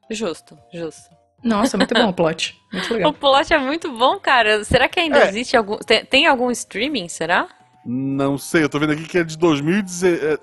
Justo, 0.10 0.58
justo. 0.74 1.04
Nossa, 1.44 1.78
muito 1.78 1.94
bom 1.94 2.10
o 2.10 2.14
plot. 2.14 2.58
Muito 2.72 2.92
O 2.92 2.94
legal. 2.98 3.14
plot 3.14 3.54
é 3.54 3.58
muito 3.58 3.92
bom, 3.92 4.20
cara. 4.20 4.64
Será 4.64 4.88
que 4.88 5.00
ainda 5.00 5.20
É. 5.20 5.28
existe 5.30 5.58
algum. 5.58 5.78
Tem, 5.78 6.06
tem 6.06 6.28
algum 6.28 6.52
streaming, 6.52 7.08
será? 7.10 7.48
Não 7.86 8.38
sei, 8.38 8.64
eu 8.64 8.70
tô 8.70 8.78
vendo 8.80 8.94
aqui 8.94 9.04
que 9.08 9.18
é 9.18 9.24
de 9.24 9.38
2010, 9.38 10.04
é, 10.24 10.38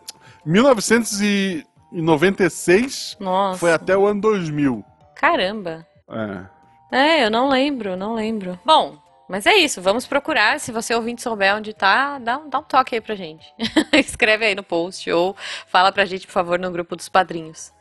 1996 1.92 3.16
Nossa. 3.20 3.58
foi 3.58 3.72
até 3.72 3.96
o 3.96 4.06
ano 4.06 4.20
2000. 4.20 4.84
Caramba. 5.14 5.86
É. 6.10 6.56
É, 6.96 7.24
eu 7.24 7.30
não 7.30 7.48
lembro, 7.48 7.96
não 7.96 8.14
lembro. 8.14 8.58
Bom, 8.64 8.96
mas 9.28 9.46
é 9.46 9.54
isso. 9.56 9.80
Vamos 9.82 10.06
procurar. 10.06 10.58
Se 10.60 10.70
você 10.72 10.94
ouvinte 10.94 11.22
souber 11.22 11.54
onde 11.56 11.72
tá, 11.74 12.18
dá, 12.18 12.38
um- 12.38 12.48
dá 12.48 12.58
um 12.60 12.62
toque 12.62 12.94
aí 12.94 13.00
pra 13.00 13.14
gente. 13.14 13.44
Escreve 13.92 14.44
aí 14.46 14.54
no 14.54 14.62
post 14.62 15.10
ou 15.10 15.36
fala 15.66 15.90
pra 15.92 16.04
gente, 16.04 16.26
por 16.26 16.32
favor, 16.32 16.58
no 16.58 16.70
grupo 16.70 16.96
dos 16.96 17.08
padrinhos. 17.08 17.72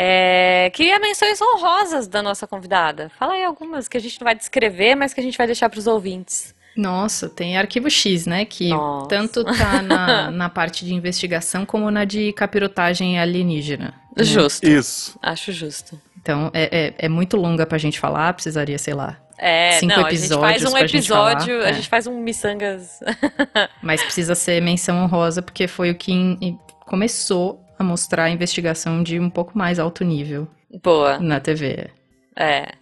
É, 0.00 0.70
queria 0.74 1.00
menções 1.00 1.40
honrosas 1.42 2.06
da 2.06 2.22
nossa 2.22 2.46
convidada. 2.46 3.10
Fala 3.18 3.32
aí 3.32 3.42
algumas 3.44 3.88
que 3.88 3.96
a 3.96 4.00
gente 4.00 4.20
não 4.20 4.26
vai 4.26 4.36
descrever, 4.36 4.94
mas 4.94 5.12
que 5.12 5.18
a 5.18 5.22
gente 5.24 5.36
vai 5.36 5.46
deixar 5.48 5.68
pros 5.68 5.88
ouvintes. 5.88 6.54
Nossa, 6.76 7.28
tem 7.28 7.58
Arquivo 7.58 7.90
X, 7.90 8.24
né? 8.24 8.44
Que 8.44 8.68
Nossa. 8.68 9.08
tanto 9.08 9.42
tá 9.42 9.82
na, 9.82 10.30
na 10.30 10.48
parte 10.48 10.84
de 10.84 10.94
investigação 10.94 11.66
como 11.66 11.90
na 11.90 12.04
de 12.04 12.32
capirotagem 12.32 13.18
alienígena. 13.18 13.92
né? 14.16 14.22
Justo. 14.22 14.64
Isso. 14.68 15.18
Acho 15.20 15.50
justo. 15.50 16.00
Então, 16.20 16.48
é, 16.54 16.94
é, 16.98 17.06
é 17.06 17.08
muito 17.08 17.36
longa 17.36 17.66
pra 17.66 17.76
gente 17.76 17.98
falar, 17.98 18.32
precisaria, 18.34 18.78
sei 18.78 18.94
lá. 18.94 19.16
É, 19.36 19.72
Cinco 19.80 19.96
não, 19.96 20.06
a 20.06 20.10
gente 20.10 20.28
faz 20.28 20.62
episódios 20.62 20.64
um 20.64 20.76
pra 20.76 20.86
gente 20.86 21.08
falar, 21.08 21.32
episódio, 21.32 21.62
a 21.64 21.68
é. 21.70 21.72
gente 21.72 21.88
faz 21.88 22.06
um 22.06 22.20
miçangas. 22.20 23.00
Mas 23.82 24.00
precisa 24.00 24.36
ser 24.36 24.62
menção 24.62 25.02
honrosa, 25.02 25.42
porque 25.42 25.66
foi 25.66 25.90
o 25.90 25.94
que 25.96 26.12
in- 26.12 26.38
in- 26.40 26.58
começou 26.86 27.64
a 27.78 27.84
mostrar 27.84 28.24
a 28.24 28.30
investigação 28.30 29.02
de 29.02 29.18
um 29.20 29.30
pouco 29.30 29.56
mais 29.56 29.78
alto 29.78 30.04
nível 30.04 30.48
Boa. 30.82 31.18
na 31.18 31.40
TV. 31.40 31.88
É. 32.36 32.72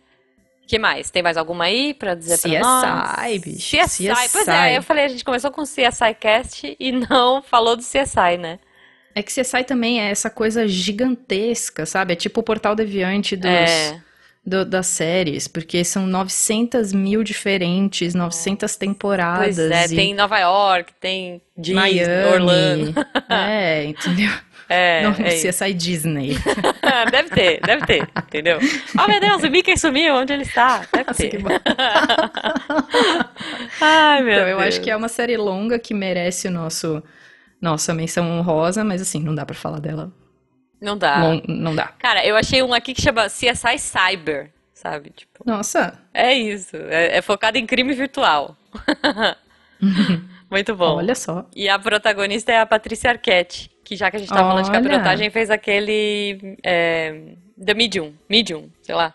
que 0.66 0.78
mais? 0.78 1.10
Tem 1.10 1.22
mais 1.22 1.36
alguma 1.36 1.64
aí 1.64 1.94
pra 1.94 2.14
dizer 2.14 2.38
pra 2.38 2.50
CSI, 2.50 2.58
nós? 2.58 3.40
bicho, 3.42 3.76
CSI. 3.76 4.08
Pois 4.32 4.48
é, 4.48 4.66
CSI. 4.68 4.74
eu 4.76 4.82
falei, 4.82 5.04
a 5.04 5.08
gente 5.08 5.24
começou 5.24 5.50
com 5.50 5.62
CSI 5.62 6.14
Cast 6.18 6.76
e 6.78 6.92
não 6.92 7.40
falou 7.42 7.76
do 7.76 7.82
CSI, 7.82 8.36
né? 8.38 8.58
É 9.14 9.22
que 9.22 9.32
CSI 9.32 9.64
também 9.64 10.00
é 10.00 10.10
essa 10.10 10.28
coisa 10.28 10.66
gigantesca, 10.68 11.86
sabe? 11.86 12.12
É 12.12 12.16
tipo 12.16 12.40
o 12.40 12.42
portal 12.42 12.74
deviante 12.74 13.34
dos, 13.36 13.48
É. 13.50 13.98
do- 14.44 14.64
das 14.66 14.88
séries, 14.88 15.48
porque 15.48 15.82
são 15.84 16.06
900 16.06 16.92
mil 16.92 17.22
diferentes, 17.22 18.14
900 18.14 18.76
temporadas. 18.76 19.56
Pois 19.56 19.58
é, 19.58 19.86
e 19.86 19.88
tem 19.96 20.14
Nova 20.14 20.38
York, 20.38 20.92
tem 21.00 21.40
Disney, 21.56 21.80
Miami. 21.80 22.32
Orlando. 22.34 22.94
É, 23.30 23.84
entendeu? 23.84 24.30
É, 24.68 25.02
Não, 25.06 25.10
é. 25.24 25.30
CSI 25.30 25.72
Disney. 25.74 26.36
deve 27.10 27.30
ter, 27.30 27.60
deve 27.60 27.86
ter, 27.86 28.08
entendeu? 28.26 28.58
Oh 29.02 29.06
meu 29.08 29.20
Deus, 29.20 29.42
o 29.42 29.50
Mickey 29.50 29.76
sumiu, 29.76 30.14
onde 30.16 30.32
ele 30.32 30.42
está? 30.42 30.78
Deve 30.92 31.04
Nossa, 31.06 31.22
ter. 31.22 31.28
que 31.28 31.38
bom. 31.38 31.48
Ai, 33.80 34.22
meu 34.22 34.32
Então, 34.32 34.48
eu 34.48 34.56
Deus. 34.58 34.68
acho 34.68 34.80
que 34.80 34.90
é 34.90 34.96
uma 34.96 35.08
série 35.08 35.36
longa 35.36 35.78
que 35.78 35.94
merece 35.94 36.48
o 36.48 36.50
nosso 36.50 37.02
nossa 37.60 37.94
menção 37.94 38.30
honrosa, 38.38 38.84
mas 38.84 39.00
assim, 39.00 39.20
não 39.22 39.34
dá 39.34 39.44
pra 39.46 39.54
falar 39.54 39.80
dela. 39.80 40.12
Não 40.80 40.96
dá. 40.96 41.16
Lon- 41.22 41.42
não 41.48 41.74
dá. 41.74 41.86
Cara, 41.98 42.24
eu 42.26 42.36
achei 42.36 42.62
um 42.62 42.74
aqui 42.74 42.92
que 42.92 43.00
chama 43.00 43.26
CSI 43.26 43.78
Cyber, 43.78 44.50
sabe? 44.74 45.10
Tipo, 45.10 45.42
Nossa, 45.44 45.98
é 46.12 46.34
isso. 46.34 46.76
É, 46.76 47.16
é 47.16 47.22
focado 47.22 47.56
em 47.56 47.64
crime 47.66 47.94
virtual. 47.94 48.56
Muito 50.56 50.74
bom. 50.74 50.96
olha 50.96 51.14
só. 51.14 51.46
E 51.54 51.68
a 51.68 51.78
protagonista 51.78 52.50
é 52.52 52.58
a 52.58 52.66
Patrícia 52.66 53.10
Arquette, 53.10 53.70
que 53.84 53.94
já 53.96 54.10
que 54.10 54.16
a 54.16 54.18
gente 54.18 54.28
tá 54.28 54.36
falando 54.36 54.64
de 54.64 54.70
Olha. 54.70 54.80
capirotagem, 54.80 55.30
fez 55.30 55.50
aquele 55.50 56.56
é, 56.64 57.34
The 57.62 57.74
Medium, 57.74 58.12
Medium, 58.28 58.70
sei 58.82 58.94
lá. 58.94 59.14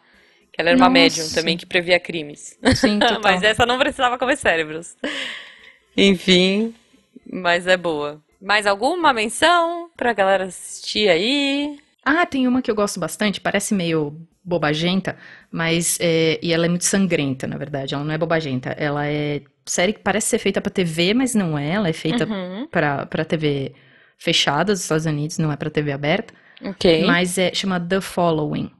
Que 0.51 0.61
ela 0.61 0.69
era 0.69 0.77
uma 0.77 0.89
Nossa. 0.89 1.01
médium 1.01 1.29
também 1.33 1.57
que 1.57 1.65
previa 1.65 1.99
crimes. 1.99 2.57
Sim, 2.75 2.99
mas 3.23 3.41
essa 3.41 3.65
não 3.65 3.77
precisava 3.77 4.17
comer 4.17 4.35
cérebros. 4.37 4.95
Enfim, 5.95 6.73
mas 7.31 7.67
é 7.67 7.77
boa. 7.77 8.21
Mais 8.41 8.65
alguma 8.65 9.13
menção 9.13 9.89
pra 9.95 10.13
galera 10.13 10.45
assistir 10.45 11.09
aí? 11.09 11.77
Ah, 12.03 12.25
tem 12.25 12.47
uma 12.47 12.61
que 12.61 12.69
eu 12.71 12.75
gosto 12.75 12.99
bastante, 12.99 13.39
parece 13.39 13.73
meio 13.73 14.15
bobagenta, 14.43 15.17
mas 15.51 15.97
é, 16.01 16.39
e 16.41 16.51
ela 16.51 16.65
é 16.65 16.69
muito 16.69 16.83
sangrenta, 16.85 17.45
na 17.45 17.57
verdade. 17.57 17.93
Ela 17.93 18.03
não 18.03 18.13
é 18.13 18.17
bobagenta, 18.17 18.71
ela 18.71 19.07
é 19.07 19.41
série 19.65 19.93
que 19.93 19.99
parece 19.99 20.27
ser 20.27 20.39
feita 20.39 20.59
pra 20.61 20.71
TV, 20.71 21.13
mas 21.13 21.33
não 21.35 21.57
é. 21.57 21.69
Ela 21.71 21.89
é 21.89 21.93
feita 21.93 22.25
Uhum, 22.25 22.67
pra 22.69 23.05
para 23.05 23.23
TV 23.25 23.73
fechada 24.17 24.73
dos 24.73 24.81
Estados 24.81 25.05
Unidos, 25.05 25.37
não 25.37 25.51
é 25.51 25.55
pra 25.55 25.69
TV 25.69 25.91
aberta. 25.91 26.33
ok. 26.63 27.05
Mas 27.05 27.37
é 27.37 27.53
chama 27.53 27.79
The 27.79 28.01
Following. 28.01 28.71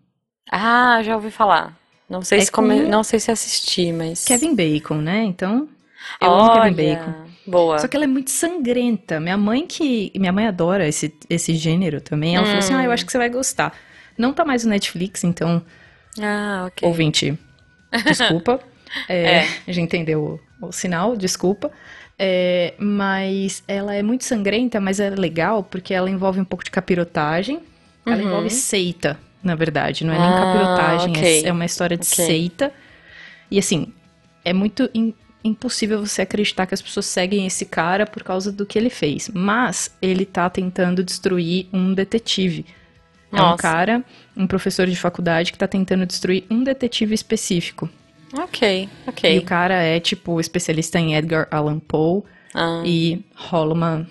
Ah, 0.52 1.02
já 1.04 1.16
ouvi 1.16 1.32
falar. 1.32 1.78
Não 2.10 2.22
sei 2.22 2.40
É 2.40 2.42
se 2.46 2.52
come- 2.52 2.82
com- 2.84 2.90
não 2.90 3.04
sei 3.04 3.20
se 3.20 3.32
assisti, 3.32 3.92
mas 3.94 4.26
Kevin 4.26 4.54
Bacon, 4.54 4.96
né? 4.98 5.24
Então, 5.24 5.68
eu 6.20 6.30
amo 6.32 6.50
Olha, 6.52 6.62
Kevin 6.74 6.96
Bacon. 6.96 7.14
Boa. 7.48 7.80
Só 7.80 7.88
que 7.88 7.96
ela 7.96 8.04
é 8.04 8.08
muito 8.08 8.30
sangrenta. 8.32 9.20
Minha 9.20 9.38
mãe 9.38 9.66
que 9.66 10.12
minha 10.16 10.32
mãe 10.32 10.46
adora 10.48 10.88
esse 10.88 11.14
esse 11.30 11.56
gênero 11.56 12.02
também. 12.02 12.36
Ela 12.36 12.46
falou 12.46 12.60
assim: 12.60 12.74
Hum. 12.74 12.78
"Ah, 12.78 12.84
eu 12.84 12.92
acho 12.92 13.06
que 13.06 13.12
você 13.12 13.18
vai 13.18 13.30
gostar". 13.30 13.74
Não 14.18 14.34
tá 14.34 14.44
mais 14.46 14.64
no 14.66 14.70
Netflix, 14.72 15.24
então 15.24 15.64
Ah, 16.22 16.66
ok. 16.68 16.88
Ouvinte, 16.88 17.38
desculpa. 18.06 18.60
É, 19.08 19.16
É. 19.38 19.48
A 19.68 19.72
gente 19.72 19.86
entendeu 19.86 20.40
o, 20.62 20.68
o 20.68 20.72
sinal, 20.72 21.16
desculpa. 21.16 21.72
É, 22.20 22.74
mas 22.78 23.64
ela 23.68 23.96
é 23.96 24.04
muito 24.04 24.24
sangrenta, 24.26 24.80
mas 24.80 25.00
é 25.00 25.10
legal 25.10 25.64
porque 25.64 25.94
ela 25.94 26.10
envolve 26.10 26.40
um 26.40 26.46
pouco 26.46 26.64
de 26.64 26.70
capirotagem. 26.72 27.60
Ela 28.06 28.18
Uhum. 28.18 28.28
envolve 28.28 28.50
seita, 28.50 29.20
na 29.44 29.56
verdade. 29.56 30.06
Não 30.06 30.14
é 30.14 30.20
nem 30.20 30.30
Ah, 30.30 30.40
capirotagem, 30.40 31.16
é- 31.16 31.18
ok. 31.20 31.44
é, 31.46 31.52
uma 31.52 31.66
história 31.66 31.98
de 31.98 32.06
Ok. 32.06 32.26
seita. 32.26 32.72
E 33.50 33.58
assim, 33.58 33.92
é 34.46 34.54
muito 34.54 34.90
in- 34.94 35.14
impossível 35.44 36.00
você 36.06 36.22
acreditar 36.22 36.68
que 36.68 36.74
as 36.76 36.82
pessoas 36.82 37.08
seguem 37.08 37.48
esse 37.48 37.66
cara 37.66 38.06
por 38.06 38.22
causa 38.24 38.52
do 38.52 38.66
que 38.66 38.78
ele 38.78 38.90
fez. 38.92 39.30
Mas 39.34 39.92
ele 40.02 40.26
tá 40.26 40.48
tentando 40.50 41.04
destruir 41.04 41.68
um 41.74 41.94
detetive. 41.94 42.66
É 43.34 43.38
um 43.38 43.46
Nossa. 43.46 43.58
cara, 43.64 44.04
um 44.38 44.46
professor 44.46 44.86
de 44.86 44.96
faculdade 44.96 45.52
que 45.52 45.58
tá 45.58 45.68
tentando 45.68 46.06
destruir 46.06 46.44
um 46.52 46.64
detetive 46.64 47.16
específico. 47.16 47.90
Ok, 48.38 48.90
E 49.06 49.10
ok. 49.10 49.38
o 49.40 49.42
cara 49.46 49.76
é, 49.84 50.00
tipo, 50.00 50.40
especialista 50.40 51.00
em 51.00 51.16
Edgar 51.16 51.48
Allan 51.52 51.80
Poe. 51.80 52.24
Ah, 52.54 52.82
E 52.86 53.24
rola 53.36 53.74
uma. 53.74 54.08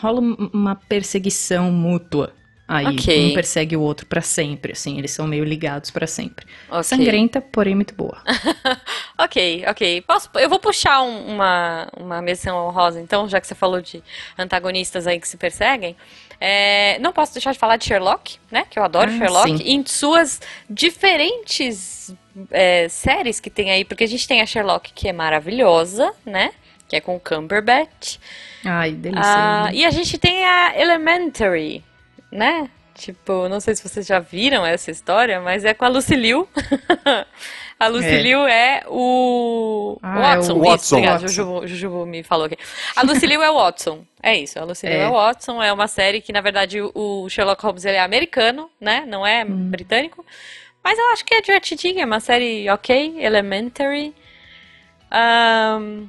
rola 0.00 0.20
um- 0.20 0.50
uma 0.52 0.74
perseguição 0.76 1.70
mútua. 1.70 2.32
Aí 2.68 2.86
Ok. 2.86 3.30
um 3.30 3.34
persegue 3.34 3.76
o 3.76 3.80
outro 3.82 4.06
pra 4.06 4.22
sempre, 4.22 4.72
assim, 4.72 4.96
eles 4.96 5.10
são 5.10 5.26
meio 5.26 5.44
ligados 5.44 5.90
pra 5.90 6.06
sempre. 6.06 6.46
ok. 6.70 6.82
Sangrenta, 6.84 7.40
porém 7.40 7.74
muito 7.74 7.94
boa. 7.94 8.22
Ok, 9.18 9.64
ok. 9.68 10.00
Posso, 10.02 10.28
eu 10.34 10.48
vou 10.48 10.58
puxar 10.58 11.02
um- 11.02 11.26
uma, 11.34 11.86
uma 11.96 12.22
menção 12.22 12.56
honrosa, 12.66 13.00
então, 13.00 13.28
já 13.28 13.40
que 13.40 13.46
você 13.46 13.54
falou 13.54 13.80
de 13.80 14.02
antagonistas 14.38 15.06
aí 15.06 15.20
que 15.20 15.28
se 15.28 15.36
perseguem. 15.36 15.94
É, 16.40 16.98
não 16.98 17.12
posso 17.12 17.32
deixar 17.34 17.52
de 17.52 17.58
falar 17.58 17.76
de 17.76 17.84
Sherlock, 17.84 18.38
né? 18.50 18.64
Que 18.68 18.78
eu 18.78 18.82
adoro 18.82 19.10
Ah, 19.12 19.16
Sherlock. 19.18 19.58
sim. 19.58 19.62
Em 19.64 19.84
suas 19.86 20.40
diferentes 20.68 22.12
é, 22.50 22.88
séries 22.88 23.40
que 23.40 23.50
tem 23.50 23.70
aí, 23.70 23.84
porque 23.84 24.04
a 24.04 24.08
gente 24.08 24.26
tem 24.26 24.40
a 24.40 24.46
Sherlock, 24.46 24.92
que 24.92 25.08
é 25.08 25.12
maravilhosa, 25.12 26.12
né? 26.24 26.52
Que 26.88 26.96
é 26.96 27.00
com 27.00 27.16
o 27.16 27.20
Cumberbatch. 27.20 28.16
Ai, 28.64 28.92
delícia. 28.92 29.24
Ah, 29.24 29.64
né? 29.64 29.70
e 29.74 29.84
a 29.84 29.90
gente 29.90 30.18
tem 30.18 30.44
a 30.44 30.78
Elementary, 30.78 31.82
né? 32.30 32.68
Tipo, 32.94 33.48
não 33.48 33.58
sei 33.58 33.74
se 33.74 33.82
vocês 33.88 34.06
já 34.06 34.18
viram 34.18 34.64
essa 34.66 34.90
história, 34.90 35.40
mas 35.40 35.64
é 35.64 35.72
com 35.74 35.84
a 35.84 35.88
Lucy 35.88 36.14
Liu. 36.14 36.46
a 37.80 37.88
Lucy 37.88 38.06
É. 38.06 38.20
Liu 38.20 38.46
é 38.46 38.82
o 38.86 39.98
Ah, 40.02 40.16
é 40.16 40.18
o 40.18 40.20
Watson. 40.22 40.58
Watson. 40.58 40.98
Isso, 40.98 41.06
Watson. 41.08 41.26
Jujubu, 41.28 41.66
Jujubu 41.66 42.06
me 42.06 42.22
falou 42.22 42.46
aqui. 42.46 42.56
A 42.94 43.02
Lucy 43.02 43.26
Liu 43.26 43.42
é 43.42 43.50
o 43.50 43.54
Watson. 43.54 44.04
É 44.22 44.36
isso, 44.36 44.58
a 44.58 44.64
Lucy 44.64 44.86
Liu 44.86 44.98
É. 44.98 45.02
é 45.04 45.08
o 45.08 45.12
Watson. 45.12 45.62
É 45.62 45.72
uma 45.72 45.88
série 45.88 46.20
que, 46.20 46.32
na 46.32 46.40
verdade, 46.40 46.80
o 46.80 46.92
o 46.94 47.28
Sherlock 47.30 47.62
Holmes 47.64 47.84
ele 47.84 47.96
é 47.96 48.00
americano, 48.00 48.70
né? 48.80 49.04
Não 49.08 49.26
é 49.26 49.44
Hum. 49.44 49.70
britânico. 49.70 50.24
Mas 50.82 50.98
eu 50.98 51.12
acho 51.12 51.24
que 51.24 51.34
é 51.34 51.40
divertidinha, 51.40 52.02
é 52.02 52.06
uma 52.06 52.20
série 52.20 52.68
ok, 52.70 53.14
Elementary. 53.18 54.14
Ahn, 55.10 56.08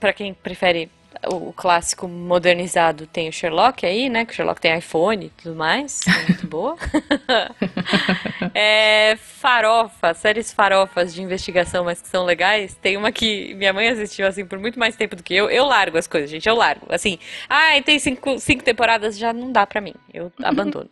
Pra 0.00 0.12
quem 0.12 0.34
prefere 0.34 0.90
o, 1.28 1.52
clássico 1.52 2.08
modernizado, 2.08 3.06
tem 3.06 3.28
o 3.28 3.32
Sherlock 3.32 3.84
aí, 3.84 4.08
né? 4.08 4.24
Que 4.24 4.32
o 4.32 4.34
Sherlock 4.34 4.60
tem 4.60 4.76
iPhone 4.76 5.26
e 5.26 5.30
tudo 5.30 5.54
mais. 5.54 6.00
é 6.06 6.28
Muito 6.28 6.46
boa. 6.46 6.76
É, 8.56 9.16
farofa, 9.16 10.14
séries 10.14 10.52
farofas 10.52 11.12
de 11.12 11.20
investigação, 11.20 11.84
mas 11.84 12.00
que 12.00 12.06
são 12.06 12.24
legais. 12.24 12.76
Tem 12.80 12.96
uma 12.96 13.10
que 13.10 13.52
minha 13.54 13.72
mãe 13.72 13.88
assistiu 13.88 14.28
assim 14.28 14.46
por 14.46 14.60
muito 14.60 14.78
mais 14.78 14.94
tempo 14.94 15.16
do 15.16 15.24
que 15.24 15.34
eu. 15.34 15.50
Eu 15.50 15.64
largo 15.64 15.98
as 15.98 16.06
coisas, 16.06 16.30
gente. 16.30 16.48
Eu 16.48 16.54
largo. 16.54 16.86
Assim, 16.88 17.18
ah, 17.48 17.70
tem 17.84 17.98
cinco, 17.98 18.38
cinco 18.38 18.62
temporadas, 18.62 19.18
já 19.18 19.32
não 19.32 19.50
dá 19.50 19.66
pra 19.66 19.80
mim. 19.80 19.94
Eu 20.12 20.30
abandono. 20.44 20.88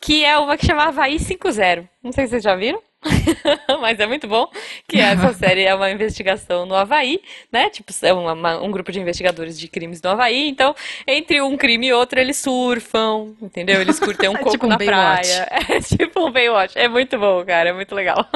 que 0.00 0.24
é 0.24 0.38
uma 0.38 0.56
que 0.56 0.66
chama 0.66 0.84
Havaí 0.84 1.16
5.0. 1.16 1.88
Não 2.02 2.12
sei 2.12 2.26
se 2.26 2.30
vocês 2.30 2.44
já 2.44 2.54
viram. 2.54 2.80
Mas 3.80 3.98
é 4.00 4.06
muito 4.06 4.26
bom 4.26 4.48
que 4.88 4.98
essa 4.98 5.32
série 5.34 5.62
é 5.64 5.74
uma 5.74 5.90
investigação 5.90 6.66
no 6.66 6.74
Havaí, 6.74 7.20
né? 7.52 7.68
Tipo, 7.70 7.92
é 8.02 8.12
uma- 8.12 8.32
uma- 8.32 8.62
um 8.62 8.70
grupo 8.70 8.90
de 8.92 9.00
investigadores 9.00 9.58
de 9.58 9.68
crimes 9.68 10.00
no 10.02 10.10
Havaí. 10.10 10.48
Então, 10.48 10.74
entre 11.06 11.40
um 11.40 11.56
crime 11.56 11.88
e 11.88 11.92
outro, 11.92 12.18
eles 12.20 12.36
surfam, 12.38 13.34
entendeu? 13.40 13.80
Eles 13.80 13.98
curtem 14.00 14.28
um 14.28 14.34
É 14.36 14.38
coco 14.38 14.50
tipo 14.50 14.66
um 14.66 14.68
na 14.68 14.76
Baywatch. 14.78 15.28
praia. 15.36 15.48
É 15.68 15.80
tipo 15.80 16.26
um 16.26 16.30
Baywatch. 16.32 16.78
É 16.78 16.88
muito 16.88 17.18
bom, 17.18 17.44
cara. 17.44 17.70
É 17.70 17.72
muito 17.72 17.94
legal. 17.94 18.26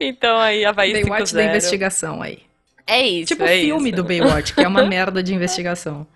então, 0.00 0.38
aí, 0.38 0.64
Havaí 0.64 0.92
Baywatch 0.92 1.34
da 1.34 1.42
5.0. 1.42 1.48
investigação 1.50 2.22
aí. 2.22 2.40
É 2.88 3.00
isso, 3.04 3.26
Tipo 3.28 3.42
o 3.42 3.48
é 3.48 3.58
filme 3.62 3.88
isso. 3.88 3.96
do 3.96 4.04
Baywatch, 4.04 4.54
que 4.54 4.60
é 4.62 4.68
uma 4.68 4.84
merda 4.86 5.20
de 5.20 5.34
investigação. 5.34 6.06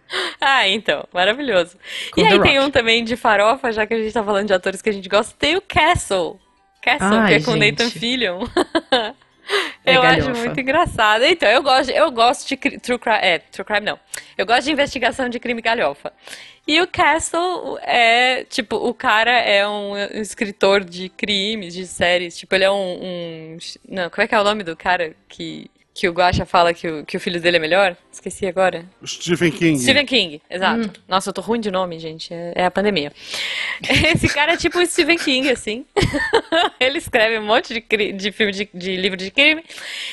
Ah, 0.41 0.69
então, 0.69 1.05
maravilhoso. 1.13 1.77
Com 2.13 2.21
e 2.21 2.25
The 2.25 2.31
aí 2.35 2.41
tem 2.41 2.57
Rock. 2.59 2.69
um 2.69 2.71
também 2.71 3.03
de 3.03 3.17
farofa, 3.17 3.73
já 3.73 3.85
que 3.87 3.95
a 3.95 3.99
gente 3.99 4.13
tá 4.13 4.23
falando 4.23 4.47
de 4.47 4.53
atores 4.55 4.81
que 4.81 4.89
a 4.89 4.93
gente 4.93 5.09
gosta, 5.09 5.35
tem 5.37 5.57
o 5.57 5.61
Castle. 5.63 6.39
Castle, 6.83 7.27
que 7.27 7.35
é 7.35 7.41
com 7.43 7.53
gente. 7.53 7.71
Nathan 7.73 7.91
Fillion. 7.91 8.47
É 9.85 9.97
eu 9.97 10.03
acho 10.03 10.31
muito 10.31 10.61
engraçado. 10.61 11.25
Então, 11.25 11.49
eu 11.49 11.61
gosto, 11.61 11.91
eu 11.91 12.09
gosto 12.13 12.47
de 12.47 12.57
true 12.79 12.99
crime, 13.01 13.19
é, 13.21 13.39
true 13.39 13.65
crime 13.65 13.85
não. 13.85 13.99
Eu 14.39 14.47
gosto 14.47 14.65
de 14.67 14.71
investigação 14.73 15.29
de 15.29 15.41
crime 15.41 15.61
galhofa. 15.61 16.13
E 16.69 16.81
o 16.81 16.87
Castle 16.87 17.77
é, 17.83 18.45
tipo, 18.45 18.77
o 18.77 18.95
cara 18.95 19.33
é 19.33 19.67
um 19.67 19.97
escritor 20.21 20.85
de 20.85 21.09
crimes, 21.09 21.75
de 21.75 21.85
séries. 21.87 22.39
Tipo, 22.39 22.55
ele 22.55 22.65
é 22.65 22.71
um, 22.71 22.75
um- 23.03 23.59
não, 23.89 24.09
como 24.09 24.23
é 24.23 24.29
que 24.29 24.35
é 24.37 24.41
o 24.41 24.45
nome 24.45 24.63
do 24.63 24.77
cara 24.77 25.17
que 25.29 25.69
que 26.01 26.09
o 26.09 26.13
Guaxa 26.13 26.47
fala 26.47 26.73
que 26.73 26.89
o, 26.89 27.05
que 27.05 27.19
o 27.19 27.21
filho 27.21 27.39
dele 27.39 27.59
é 27.59 27.61
melhor? 27.61 27.95
Esqueci 28.11 28.47
agora. 28.47 28.87
Stephen 29.05 29.53
King. 29.53 29.79
Stephen 29.79 30.07
King, 30.07 30.43
exato. 30.49 30.89
Hum. 30.89 31.03
Nossa, 31.07 31.29
eu 31.29 31.35
tô 31.35 31.43
ruim 31.43 31.61
de 31.61 31.71
nome, 31.71 31.99
gente. 31.99 32.33
É, 32.33 32.53
é 32.55 32.65
a 32.65 32.71
pandemia. 32.71 33.13
Esse 33.85 34.27
cara 34.31 34.55
é 34.55 34.57
tipo 34.57 34.79
o 34.79 34.87
Stephen 34.87 35.19
King, 35.19 35.51
assim. 35.51 35.85
ele 36.81 36.97
escreve 36.97 37.39
um 37.39 37.45
monte 37.45 37.75
de, 37.75 38.13
de 38.15 38.33
filme 38.33 38.51
de, 38.51 38.71
de 38.73 38.97
livro 38.97 39.19
de 39.19 39.31
crime. 39.31 39.63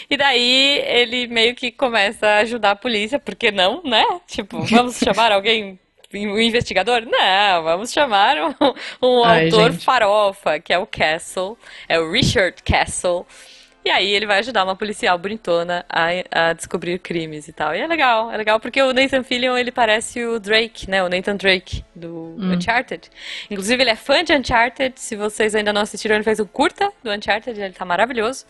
E 0.10 0.18
daí 0.18 0.84
ele 0.86 1.26
meio 1.28 1.56
que 1.56 1.72
começa 1.72 2.28
a 2.28 2.38
ajudar 2.40 2.72
a 2.72 2.76
polícia, 2.76 3.18
porque 3.18 3.50
não, 3.50 3.82
né? 3.82 4.04
Tipo, 4.28 4.64
vamos 4.64 4.98
chamar 5.00 5.32
alguém. 5.32 5.80
Um 6.14 6.38
investigador? 6.38 7.04
Não, 7.06 7.64
vamos 7.64 7.94
chamar 7.94 8.36
um, 8.38 8.74
um 9.02 9.24
Ai, 9.24 9.46
autor 9.46 9.72
gente. 9.72 9.86
farofa, 9.86 10.60
que 10.60 10.74
é 10.74 10.78
o 10.78 10.86
Castle, 10.86 11.58
é 11.88 11.98
o 11.98 12.12
Richard 12.12 12.62
Castle. 12.64 13.26
E 13.88 13.90
aí 13.90 14.14
ele 14.14 14.26
vai 14.26 14.40
ajudar 14.40 14.66
uma 14.66 14.76
policial 14.76 15.18
bonitona 15.18 15.86
a, 15.88 16.50
a 16.50 16.52
descobrir 16.52 17.00
crimes 17.00 17.48
e 17.48 17.54
tal. 17.54 17.74
E 17.74 17.80
é 17.80 17.88
legal, 17.88 18.30
é 18.30 18.36
legal 18.36 18.60
porque 18.60 18.82
o 18.82 18.92
Nathan 18.92 19.24
Fillion, 19.24 19.56
ele 19.56 19.72
parece 19.72 20.26
o 20.26 20.42
Drake, 20.42 20.90
né? 20.90 21.02
O 21.02 21.08
Nathan 21.08 21.38
Drake 21.38 21.86
do 21.96 22.36
Uncharted. 22.38 23.10
Inclusive 23.50 23.82
ele 23.82 23.90
é 23.90 23.96
fã 23.96 24.26
de 24.26 24.34
Uncharted, 24.34 25.00
se 25.00 25.16
vocês 25.16 25.56
ainda 25.56 25.72
não 25.72 25.84
assistiram, 25.84 26.16
ele 26.16 26.26
fez 26.26 26.38
um 26.38 26.46
curta 26.46 26.92
do 27.02 27.10
Uncharted, 27.10 27.58
ele 27.58 27.74
tá 27.74 27.86
maravilhoso. 27.86 28.46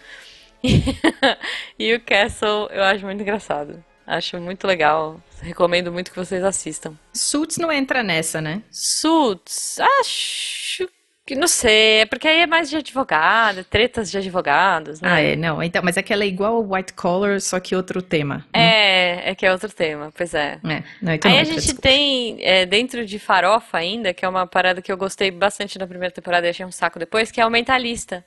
E, 1.78 1.94
o 1.94 2.02
Castle 2.02 2.68
eu 2.72 2.84
acho 2.84 3.06
muito 3.06 3.22
engraçado. 3.22 3.86
Acho 4.08 4.42
muito 4.42 4.66
legal. 4.66 5.22
Recomendo 5.40 5.92
muito 5.92 6.10
que 6.10 6.18
vocês 6.18 6.44
assistam. 6.44 6.96
Suits 7.14 7.58
não 7.58 7.72
entra 7.72 8.02
nessa, 8.02 8.42
né? 8.42 8.64
Suits, 8.72 9.80
acho 10.00 10.90
que 11.28 11.36
não 11.36 11.48
sei, 11.48 12.00
é 12.00 12.06
porque 12.06 12.26
aí 12.26 12.40
é 12.40 12.48
mais 12.48 12.70
de 12.70 12.78
advogado, 12.78 13.62
tretas 13.66 14.10
de 14.10 14.18
advogados, 14.18 15.02
né? 15.02 15.10
Ah, 15.12 15.20
é, 15.20 15.36
não. 15.36 15.62
Então, 15.62 15.82
mas 15.84 15.98
é 15.98 16.02
que 16.02 16.14
ela 16.14 16.24
é 16.24 16.28
igual 16.28 16.56
ao 16.56 16.72
White 16.72 16.94
Collar, 16.94 17.42
só 17.42 17.60
que 17.60 17.76
outro 17.76 18.02
tema. 18.02 18.46
É, 18.54 19.32
é 19.32 19.36
que 19.36 19.46
é 19.46 19.52
outro 19.52 19.68
tema, 19.68 20.10
pois 20.16 20.34
é. 20.34 20.58
É, 20.64 20.84
não, 21.02 21.14
então 21.14 21.30
Aí 21.30 21.36
não 21.36 21.42
a 21.42 21.44
gente 21.44 21.56
desculpa. 21.58 21.82
tem, 21.82 22.38
é, 22.42 22.66
dentro 22.66 23.06
de 23.06 23.20
Farofa 23.20 23.78
ainda, 23.78 24.14
que 24.14 24.24
é 24.24 24.30
uma 24.30 24.48
parada 24.48 24.82
que 24.82 24.90
eu 24.90 24.96
gostei 24.96 25.30
bastante 25.30 25.78
na 25.78 25.86
primeira 25.86 26.14
temporada 26.14 26.48
e 26.48 26.50
achei 26.50 26.66
um 26.66 26.72
saco 26.72 26.98
depois, 26.98 27.30
que 27.30 27.42
é 27.42 27.46
o 27.46 27.50
Mentalista. 27.50 28.24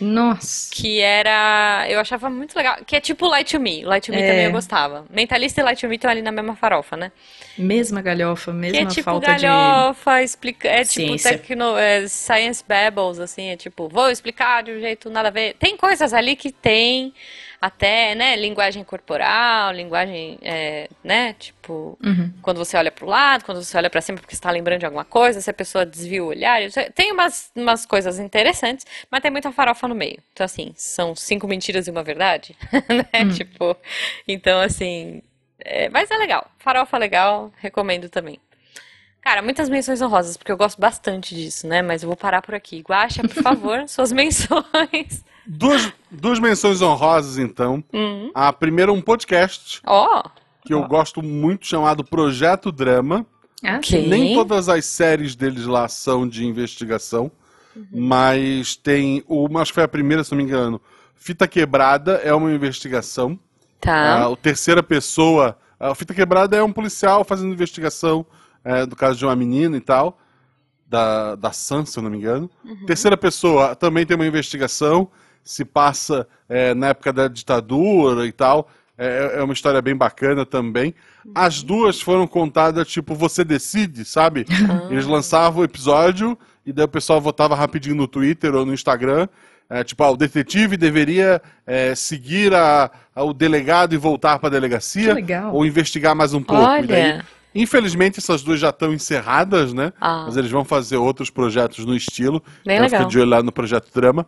Nossa. 0.00 0.70
Que 0.74 1.00
era. 1.00 1.86
Eu 1.88 1.98
achava 1.98 2.28
muito 2.28 2.54
legal. 2.54 2.76
Que 2.86 2.96
é 2.96 3.00
tipo 3.00 3.26
Light 3.26 3.50
to 3.56 3.60
Me. 3.60 3.82
Light 3.84 4.06
to 4.06 4.12
Me 4.12 4.20
É. 4.22 4.28
também 4.28 4.44
eu 4.44 4.52
gostava. 4.52 5.06
Mentalista 5.10 5.60
e 5.60 5.64
Light 5.64 5.80
to 5.80 5.88
Me 5.88 5.96
estão 5.96 6.10
ali 6.10 6.20
na 6.22 6.30
mesma 6.32 6.54
farofa, 6.54 6.96
né? 6.96 7.10
Mesma 7.56 8.02
galhofa, 8.02 8.50
Que 8.52 8.56
mesma 8.58 8.78
é 8.78 8.86
tipo 8.86 9.02
falta 9.04 9.34
de. 9.34 9.42
galhofa, 9.46 10.22
explica, 10.22 10.68
é 10.68 10.84
tipo 10.84 11.06
ciência. 11.06 11.30
tecno, 11.38 11.76
é, 11.78 12.06
science 12.08 12.62
babbles, 12.66 13.18
assim, 13.18 13.48
é 13.48 13.56
tipo, 13.56 13.88
vou 13.88 14.10
explicar 14.10 14.62
de 14.62 14.72
um 14.72 14.80
jeito 14.80 15.08
nada 15.08 15.28
a 15.28 15.30
ver. 15.30 15.54
Tem 15.58 15.76
coisas 15.76 16.12
ali 16.12 16.36
que 16.36 16.52
tem 16.52 17.14
até, 17.60 18.14
né, 18.14 18.36
linguagem 18.36 18.84
corporal, 18.84 19.72
linguagem, 19.72 20.38
é, 20.42 20.88
né, 21.02 21.32
tipo, 21.34 21.98
Uhum. 22.04 22.32
quando 22.42 22.58
você 22.58 22.76
olha 22.76 22.90
pro 22.92 23.06
lado, 23.06 23.44
quando 23.44 23.62
você 23.62 23.76
olha 23.76 23.88
pra 23.90 24.00
cima 24.00 24.18
porque 24.18 24.34
você 24.34 24.40
tá 24.42 24.50
lembrando 24.50 24.80
de 24.80 24.86
alguma 24.86 25.04
coisa, 25.04 25.40
se 25.40 25.48
a 25.50 25.54
pessoa 25.54 25.84
desvia 25.86 26.22
o 26.22 26.28
olhar, 26.28 26.60
tem 26.94 27.12
umas, 27.12 27.50
umas 27.56 27.84
coisas 27.86 28.18
interessantes, 28.18 28.84
mas 29.10 29.20
tem 29.20 29.30
muita 29.30 29.50
farofa 29.52 29.88
no 29.88 29.94
meio. 29.94 30.18
Então, 30.32 30.44
assim, 30.44 30.72
são 30.76 31.14
cinco 31.16 31.46
mentiras 31.48 31.86
e 31.86 31.90
uma 31.90 32.02
verdade, 32.02 32.56
né, 33.12 33.24
Hum. 33.24 33.28
tipo, 33.30 33.76
então, 34.28 34.60
assim, 34.60 35.22
é, 35.60 35.88
mas 35.88 36.10
é 36.10 36.16
legal, 36.16 36.50
farofa 36.58 36.98
legal, 36.98 37.52
recomendo 37.58 38.08
também. 38.08 38.38
Cara, 39.20 39.42
muitas 39.42 39.68
menções 39.68 40.00
honrosas, 40.00 40.36
porque 40.36 40.52
eu 40.52 40.56
gosto 40.56 40.80
bastante 40.80 41.34
disso, 41.34 41.66
né? 41.66 41.82
Mas 41.82 42.00
eu 42.04 42.06
vou 42.06 42.16
parar 42.16 42.40
por 42.42 42.54
aqui. 42.54 42.80
Guaxa, 42.88 43.24
por 43.24 43.34
favor, 43.34 43.82
suas 43.90 44.12
menções. 44.12 45.24
Duas, 45.46 45.92
duas 46.10 46.38
menções 46.38 46.82
honrosas, 46.82 47.38
então. 47.38 47.82
Hum. 47.92 48.30
A 48.34 48.52
primeira, 48.52 48.92
um 48.92 49.00
podcast 49.00 49.80
Ó, 49.86 50.22
que 50.64 50.74
eu 50.74 50.82
gosto 50.88 51.22
muito, 51.22 51.66
chamado 51.66 52.04
Projeto 52.04 52.72
Drama. 52.72 53.24
Ok. 53.64 54.02
sim. 54.02 54.08
Nem 54.08 54.34
todas 54.34 54.68
as 54.68 54.84
séries 54.84 55.34
deles 55.34 55.64
lá 55.64 55.88
são 55.88 56.28
de 56.28 56.44
investigação, 56.44 57.30
mas 57.92 58.76
tem 58.76 59.22
uma, 59.28 59.62
acho 59.62 59.70
que 59.70 59.76
foi 59.76 59.84
a 59.84 59.88
primeira, 59.88 60.22
se 60.24 60.30
não 60.32 60.38
me 60.38 60.44
engano. 60.44 60.80
Fita 61.14 61.46
Quebrada 61.48 62.14
é 62.22 62.32
uma 62.34 62.52
investigação. 62.52 63.38
tá. 63.80 64.22
Ah, 64.22 64.28
o 64.28 64.36
terceira 64.36 64.82
pessoa. 64.82 65.56
A 65.78 65.94
Fita 65.94 66.14
Quebrada 66.14 66.56
é 66.56 66.62
um 66.62 66.72
policial 66.72 67.24
fazendo 67.24 67.52
investigação 67.52 68.24
é, 68.64 68.84
do 68.86 68.96
caso 68.96 69.18
de 69.18 69.24
uma 69.24 69.36
menina 69.36 69.76
e 69.76 69.80
tal. 69.80 70.18
Da, 70.88 71.34
da 71.34 71.50
Sam, 71.52 71.84
se 71.84 71.98
eu 71.98 72.02
não 72.02 72.10
me 72.10 72.16
engano. 72.16 72.48
Terceira 72.86 73.16
pessoa 73.16 73.74
também 73.74 74.06
tem 74.06 74.14
uma 74.16 74.26
investigação. 74.26 75.10
Se 75.46 75.64
passa 75.64 76.26
é, 76.48 76.74
na 76.74 76.88
época 76.88 77.12
da 77.12 77.28
ditadura 77.28 78.26
e 78.26 78.32
tal. 78.32 78.68
É, 78.98 79.36
é 79.36 79.42
uma 79.42 79.52
história 79.52 79.80
bem 79.80 79.94
bacana 79.94 80.44
também. 80.44 80.94
As 81.34 81.62
duas 81.62 82.00
foram 82.00 82.26
contadas, 82.26 82.88
tipo, 82.88 83.14
você 83.14 83.44
decide, 83.44 84.04
sabe? 84.04 84.44
Eles 84.90 85.06
lançavam 85.06 85.60
o 85.60 85.64
episódio 85.64 86.36
e 86.64 86.72
daí 86.72 86.84
o 86.84 86.88
pessoal 86.88 87.20
votava 87.20 87.54
rapidinho 87.54 87.94
no 87.94 88.08
Twitter 88.08 88.54
ou 88.54 88.64
no 88.66 88.72
Instagram. 88.74 89.28
É, 89.68 89.82
tipo, 89.84 90.02
ah, 90.04 90.10
o 90.12 90.16
detetive 90.16 90.76
deveria 90.76 91.42
é, 91.66 91.94
seguir 91.94 92.54
a, 92.54 92.90
a- 93.14 93.22
o 93.24 93.32
delegado 93.34 93.94
e 93.94 93.98
voltar 93.98 94.38
para 94.38 94.48
a 94.48 94.52
delegacia. 94.52 95.12
Ou 95.52 95.66
investigar 95.66 96.14
mais 96.14 96.32
um 96.32 96.42
pouco. 96.42 96.62
E 96.62 96.86
daí, 96.86 97.02
Olha. 97.12 97.24
infelizmente, 97.52 98.18
essas 98.20 98.42
duas 98.42 98.60
já 98.60 98.70
estão 98.70 98.92
encerradas, 98.94 99.74
né? 99.74 99.92
Ah. 100.00 100.22
Mas 100.26 100.36
eles 100.36 100.50
vão 100.52 100.64
fazer 100.64 100.96
outros 100.96 101.30
projetos 101.30 101.84
no 101.84 101.96
estilo. 101.96 102.40
Bem 102.64 102.76
então 102.76 102.84
legal. 102.86 103.00
fica 103.00 103.10
de 103.10 103.18
olho 103.18 103.28
lá 103.30 103.42
no 103.42 103.50
Projeto 103.52 103.90
Drama. 103.92 104.24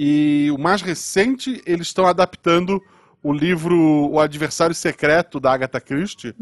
E 0.00 0.48
o 0.54 0.58
mais 0.58 0.80
recente, 0.80 1.60
eles 1.66 1.88
estão 1.88 2.06
adaptando 2.06 2.80
o 3.20 3.32
livro 3.32 3.76
O 4.12 4.20
Adversário 4.20 4.74
Secreto, 4.74 5.40
da 5.40 5.52
Agatha 5.52 5.80
Christie, 5.80 6.32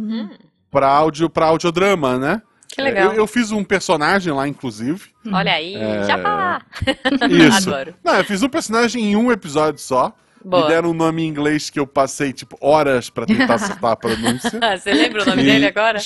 para 0.70 0.86
audio, 0.86 1.30
pra 1.30 1.46
audiodrama, 1.46 2.18
né? 2.18 2.32
Uhum. 2.34 2.40
Que 2.68 2.82
legal. 2.82 3.12
Eu, 3.12 3.20
eu 3.20 3.26
fiz 3.26 3.50
um 3.52 3.64
personagem 3.64 4.30
lá, 4.32 4.46
inclusive. 4.46 5.04
Olha 5.32 5.52
aí, 5.52 5.72
já 6.06 6.18
tá. 6.18 6.62
Isso. 7.30 7.70
Adoro. 7.70 7.94
Não, 8.04 8.14
eu 8.16 8.24
fiz 8.24 8.42
um 8.42 8.48
personagem 8.50 9.02
em 9.04 9.16
um 9.16 9.32
episódio 9.32 9.80
só. 9.80 10.14
Boa. 10.44 10.62
Me 10.64 10.68
deram 10.68 10.90
um 10.90 10.94
nome 10.94 11.22
em 11.22 11.26
inglês 11.28 11.70
que 11.70 11.80
eu 11.80 11.86
passei, 11.86 12.32
tipo, 12.32 12.56
horas 12.60 13.08
pra 13.08 13.24
tentar 13.24 13.54
acertar 13.54 13.92
a 13.92 13.96
pronúncia. 13.96 14.60
Ah, 14.62 14.76
Você 14.78 14.92
lembra 14.92 15.22
o 15.22 15.26
nome 15.26 15.42
E- 15.42 15.46
dele 15.46 15.66
agora? 15.66 15.98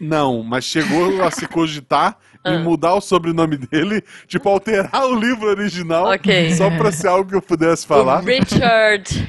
Não, 0.00 0.42
mas 0.42 0.64
chegou 0.64 1.22
a 1.22 1.30
se 1.30 1.46
cogitar 1.46 2.16
Ah. 2.44 2.52
em 2.54 2.62
mudar 2.62 2.94
o 2.94 3.00
sobrenome 3.00 3.56
dele, 3.56 4.02
tipo, 4.26 4.48
alterar 4.48 5.04
o 5.06 5.14
livro 5.14 5.48
original, 5.48 6.06
Ok. 6.12 6.54
só 6.54 6.68
pra 6.70 6.92
ser 6.92 7.08
algo 7.08 7.30
que 7.30 7.36
eu 7.36 7.42
pudesse 7.42 7.86
falar. 7.86 8.22
O 8.22 8.26
Richard 8.26 9.28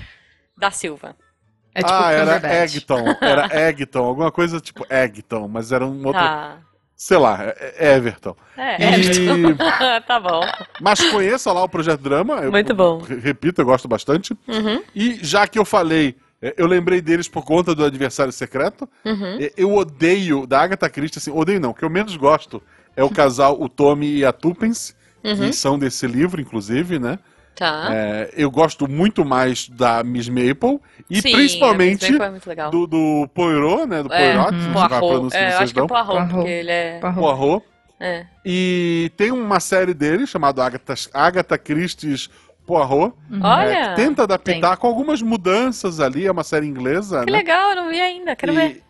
da 0.58 0.70
Silva. 0.72 1.16
É 1.74 1.80
tipo 1.82 1.92
ah, 1.94 2.12
era. 2.12 2.64
Egton, 2.64 3.04
era 3.22 3.48
Egton, 3.70 4.04
alguma 4.04 4.32
coisa 4.32 4.60
tipo 4.60 4.86
Egton, 4.90 5.48
mas 5.48 5.72
era 5.72 5.86
um 5.86 5.98
outro, 6.06 6.14
Tá. 6.22 6.58
sei 6.96 7.18
lá, 7.18 7.38
é- 7.44 7.76
é 7.78 7.96
Everton. 7.96 8.36
É, 8.58 8.82
E- 8.82 8.94
Everton. 8.96 9.56
tá 10.08 10.20
bom. 10.20 10.42
Mas 10.82 11.02
conheça 11.12 11.52
lá 11.52 11.64
o 11.64 11.70
Projeto 11.70 12.00
Drama. 12.02 12.36
eu- 12.36 12.52
Muito 12.52 12.74
bom. 12.74 13.00
re- 13.00 13.20
Repito, 13.20 13.62
eu 13.62 13.66
gosto 13.66 13.88
bastante. 13.90 14.34
Uhum. 14.48 14.82
E 14.96 15.20
já 15.22 15.46
que 15.48 15.60
eu 15.60 15.66
falei, 15.66 16.16
é, 16.42 16.54
eu 16.58 16.66
lembrei 16.66 17.02
deles 17.02 17.28
por 17.28 17.44
conta 17.44 17.76
do 17.76 17.84
Adversário 17.84 18.32
Secreto. 18.32 18.88
Uhum. 19.04 19.38
Eu 19.58 19.74
odeio, 19.76 20.48
da 20.48 20.62
Agatha 20.62 20.90
Christie, 20.90 21.18
assim, 21.20 21.32
odeio 21.32 21.60
não, 21.60 21.72
o 21.72 21.74
que 21.74 21.84
eu 21.84 21.90
menos 21.90 22.16
gosto 22.16 22.64
é 22.96 23.04
o 23.04 23.10
casal, 23.10 23.62
o 23.62 23.68
Tommy 23.70 24.18
e 24.18 24.26
a 24.26 24.32
Tuppence, 24.32 24.94
Uhum. 25.24 25.36
que 25.38 25.54
são 25.54 25.80
desse 25.80 26.06
livro, 26.06 26.40
inclusive, 26.40 27.00
né? 27.00 27.18
Tá. 27.56 27.88
É, 27.90 28.30
eu 28.36 28.52
gosto 28.52 28.88
muito 28.88 29.24
mais 29.26 29.68
da 29.70 30.04
Miss 30.04 30.28
Maple 30.30 30.80
e 31.10 31.22
Sim, 31.22 31.32
principalmente 31.32 32.06
a 32.06 32.10
Miss 32.10 32.18
Maple 32.20 32.28
é 32.28 32.30
muito 32.32 32.48
legal. 32.48 32.70
do, 32.70 32.86
do 32.86 33.28
Poirot, 33.34 33.86
né? 33.88 34.04
Do 34.04 34.14
É, 34.14 34.34
Poirot, 34.34 34.56
a 34.94 35.00
Poirot. 35.00 35.36
É, 35.36 35.48
acho 35.56 35.74
que 35.74 35.80
é. 35.80 35.88
Poirot, 35.88 36.06
Poirot. 36.08 36.30
porque 36.34 36.50
ele 36.50 36.70
é... 36.72 37.00
Poirot. 37.00 37.20
Poirot. 37.20 37.66
é. 38.00 38.26
E 38.46 39.10
tem 39.18 39.32
uma 39.32 39.60
série 39.60 39.94
dele 39.94 40.28
chamada 40.28 40.64
Agatha, 40.66 40.94
Agatha 41.14 41.58
Christie's 41.58 42.30
Poirot. 42.68 43.16
Olha, 43.42 43.70
é, 43.72 43.90
que 43.90 43.96
tenta 43.96 44.24
adaptar 44.24 44.78
com 44.78 44.86
algumas 44.88 45.22
mudanças 45.24 46.00
ali, 46.00 46.28
é 46.28 46.32
uma 46.32 46.44
série 46.44 46.68
inglesa, 46.68 47.24
que 47.26 47.32
né? 47.32 47.38
legal, 47.38 47.70
eu 47.72 47.76
não 47.78 47.90
vi 47.90 48.00
ainda, 48.02 48.36
quero 48.36 48.52
E, 48.54 48.56
ver. 48.56 48.84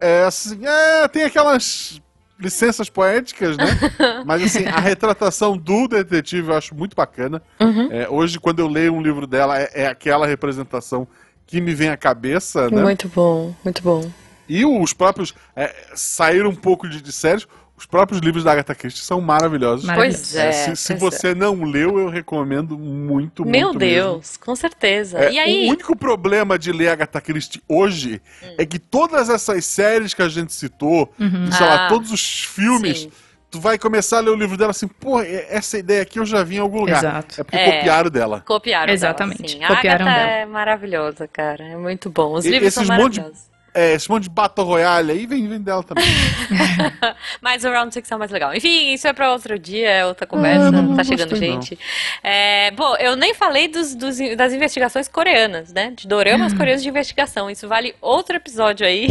É, 0.00 0.24
assim, 0.24 0.60
é, 0.66 1.06
tem 1.08 1.22
aquelas 1.22 2.02
licenças 2.38 2.90
poéticas, 2.90 3.56
né? 3.56 3.66
Mas 4.24 4.42
assim, 4.42 4.66
a 4.66 4.80
retratação 4.80 5.56
do 5.56 5.88
detetive 5.88 6.48
eu 6.48 6.56
acho 6.56 6.74
muito 6.74 6.94
bacana. 6.96 7.42
Uhum. 7.60 7.88
É, 7.90 8.08
hoje, 8.08 8.38
quando 8.38 8.60
eu 8.60 8.68
leio 8.68 8.92
um 8.92 9.02
livro 9.02 9.26
dela, 9.26 9.58
é, 9.58 9.70
é 9.74 9.86
aquela 9.86 10.26
representação 10.26 11.06
que 11.46 11.60
me 11.60 11.74
vem 11.74 11.88
à 11.88 11.96
cabeça, 11.96 12.70
né? 12.70 12.82
Muito 12.82 13.08
bom, 13.08 13.54
muito 13.64 13.82
bom. 13.82 14.10
E 14.48 14.64
os 14.64 14.92
próprios. 14.92 15.34
É, 15.56 15.74
saíram 15.94 16.50
um 16.50 16.54
pouco 16.54 16.88
de, 16.88 17.00
de 17.00 17.12
séries. 17.12 17.46
Os 17.84 17.86
próprios 17.86 18.18
livros 18.22 18.42
da 18.42 18.50
Agatha 18.52 18.74
Christie 18.74 19.04
são 19.04 19.20
maravilhosos. 19.20 19.84
Maravilhoso. 19.84 20.18
Pois 20.32 20.34
é. 20.36 20.52
se 20.52 20.74
se 20.76 20.94
pois 20.96 21.14
você 21.14 21.34
não 21.34 21.64
leu, 21.64 21.98
eu 21.98 22.08
recomendo 22.08 22.78
muito, 22.78 23.44
Meu 23.44 23.66
muito 23.68 23.78
Deus, 23.78 24.38
com 24.38 24.56
certeza. 24.56 25.18
mesmo. 25.18 25.30
É, 25.30 25.34
e 25.34 25.38
aí? 25.38 25.66
O 25.68 25.72
único 25.72 25.94
problema 25.94 26.58
de 26.58 26.72
ler 26.72 26.88
Agatha 26.88 27.20
Christie 27.20 27.62
hoje 27.68 28.22
Hum. 28.42 28.54
é 28.56 28.64
que 28.64 28.78
todas 28.78 29.28
essas 29.28 29.66
séries 29.66 30.14
que 30.14 30.22
a 30.22 30.30
gente 30.30 30.54
citou, 30.54 31.12
e, 31.20 31.52
sei 31.54 31.66
lá, 31.66 31.84
Ah, 31.86 31.88
todos 31.90 32.10
os 32.10 32.42
filmes, 32.44 33.00
sim. 33.00 33.12
tu 33.50 33.60
vai 33.60 33.76
começar 33.78 34.16
a 34.16 34.20
ler 34.20 34.30
o 34.30 34.34
livro 34.34 34.56
dela 34.56 34.70
assim, 34.70 34.88
pô, 34.88 35.20
é- 35.20 35.46
essa 35.50 35.76
ideia 35.76 36.00
aqui 36.00 36.18
eu 36.18 36.24
já 36.24 36.42
vi 36.42 36.56
em 36.56 36.60
algum 36.60 36.80
lugar. 36.80 36.96
Exato. 37.04 37.38
É 37.38 37.44
porque 37.44 37.56
É. 37.58 37.76
copiaram 37.76 38.08
dela. 38.10 38.40
Copiaram 38.46 38.92
Exatamente, 38.94 39.42
Dela, 39.42 39.48
sim. 39.58 39.62
A 39.64 39.68
copiaram 39.76 40.06
Agatha 40.06 40.20
dela. 40.26 40.32
é 40.38 40.46
maravilhosa, 40.46 41.28
cara. 41.28 41.62
É 41.64 41.76
muito 41.76 42.08
bom. 42.08 42.32
Os 42.32 42.46
E- 42.46 42.50
livros 42.50 42.72
são 42.72 42.82
esses 42.82 42.96
monte 42.96 43.12
de- 43.12 43.20
maravilhosos. 43.20 43.53
É, 43.74 43.94
esse 43.94 44.08
monte 44.08 44.22
de 44.24 44.30
Battle 44.30 44.64
Royale 44.64 45.10
aí 45.10 45.26
vem, 45.26 45.48
vem 45.48 45.60
dela 45.60 45.82
também. 45.82 46.04
Mas 47.42 47.64
o 47.64 47.70
Round 47.70 47.92
Six 47.92 48.10
é 48.10 48.14
o 48.14 48.18
mais 48.20 48.30
legal. 48.30 48.54
Enfim, 48.54 48.92
isso 48.92 49.08
é 49.08 49.12
pra 49.12 49.32
outro 49.32 49.58
dia, 49.58 49.90
é 49.90 50.06
outra 50.06 50.26
conversa. 50.26 50.68
Ah, 50.68 50.70
não, 50.70 50.82
não 50.82 50.96
tá 50.96 51.02
chegando 51.02 51.34
gente. 51.34 51.76
É, 52.22 52.70
bom, 52.70 52.94
eu 52.96 53.16
nem 53.16 53.34
falei 53.34 53.66
dos, 53.66 53.94
dos- 53.96 54.16
das 54.36 54.52
investigações 54.52 55.08
coreanas, 55.08 55.72
né? 55.72 55.92
De 55.96 56.06
doramas 56.06 56.52
Hum. 56.52 56.56
coreanos 56.56 56.82
de 56.84 56.88
investigação. 56.88 57.50
Isso 57.50 57.66
vale 57.66 57.94
outro 58.00 58.36
episódio 58.36 58.86
aí. 58.86 59.08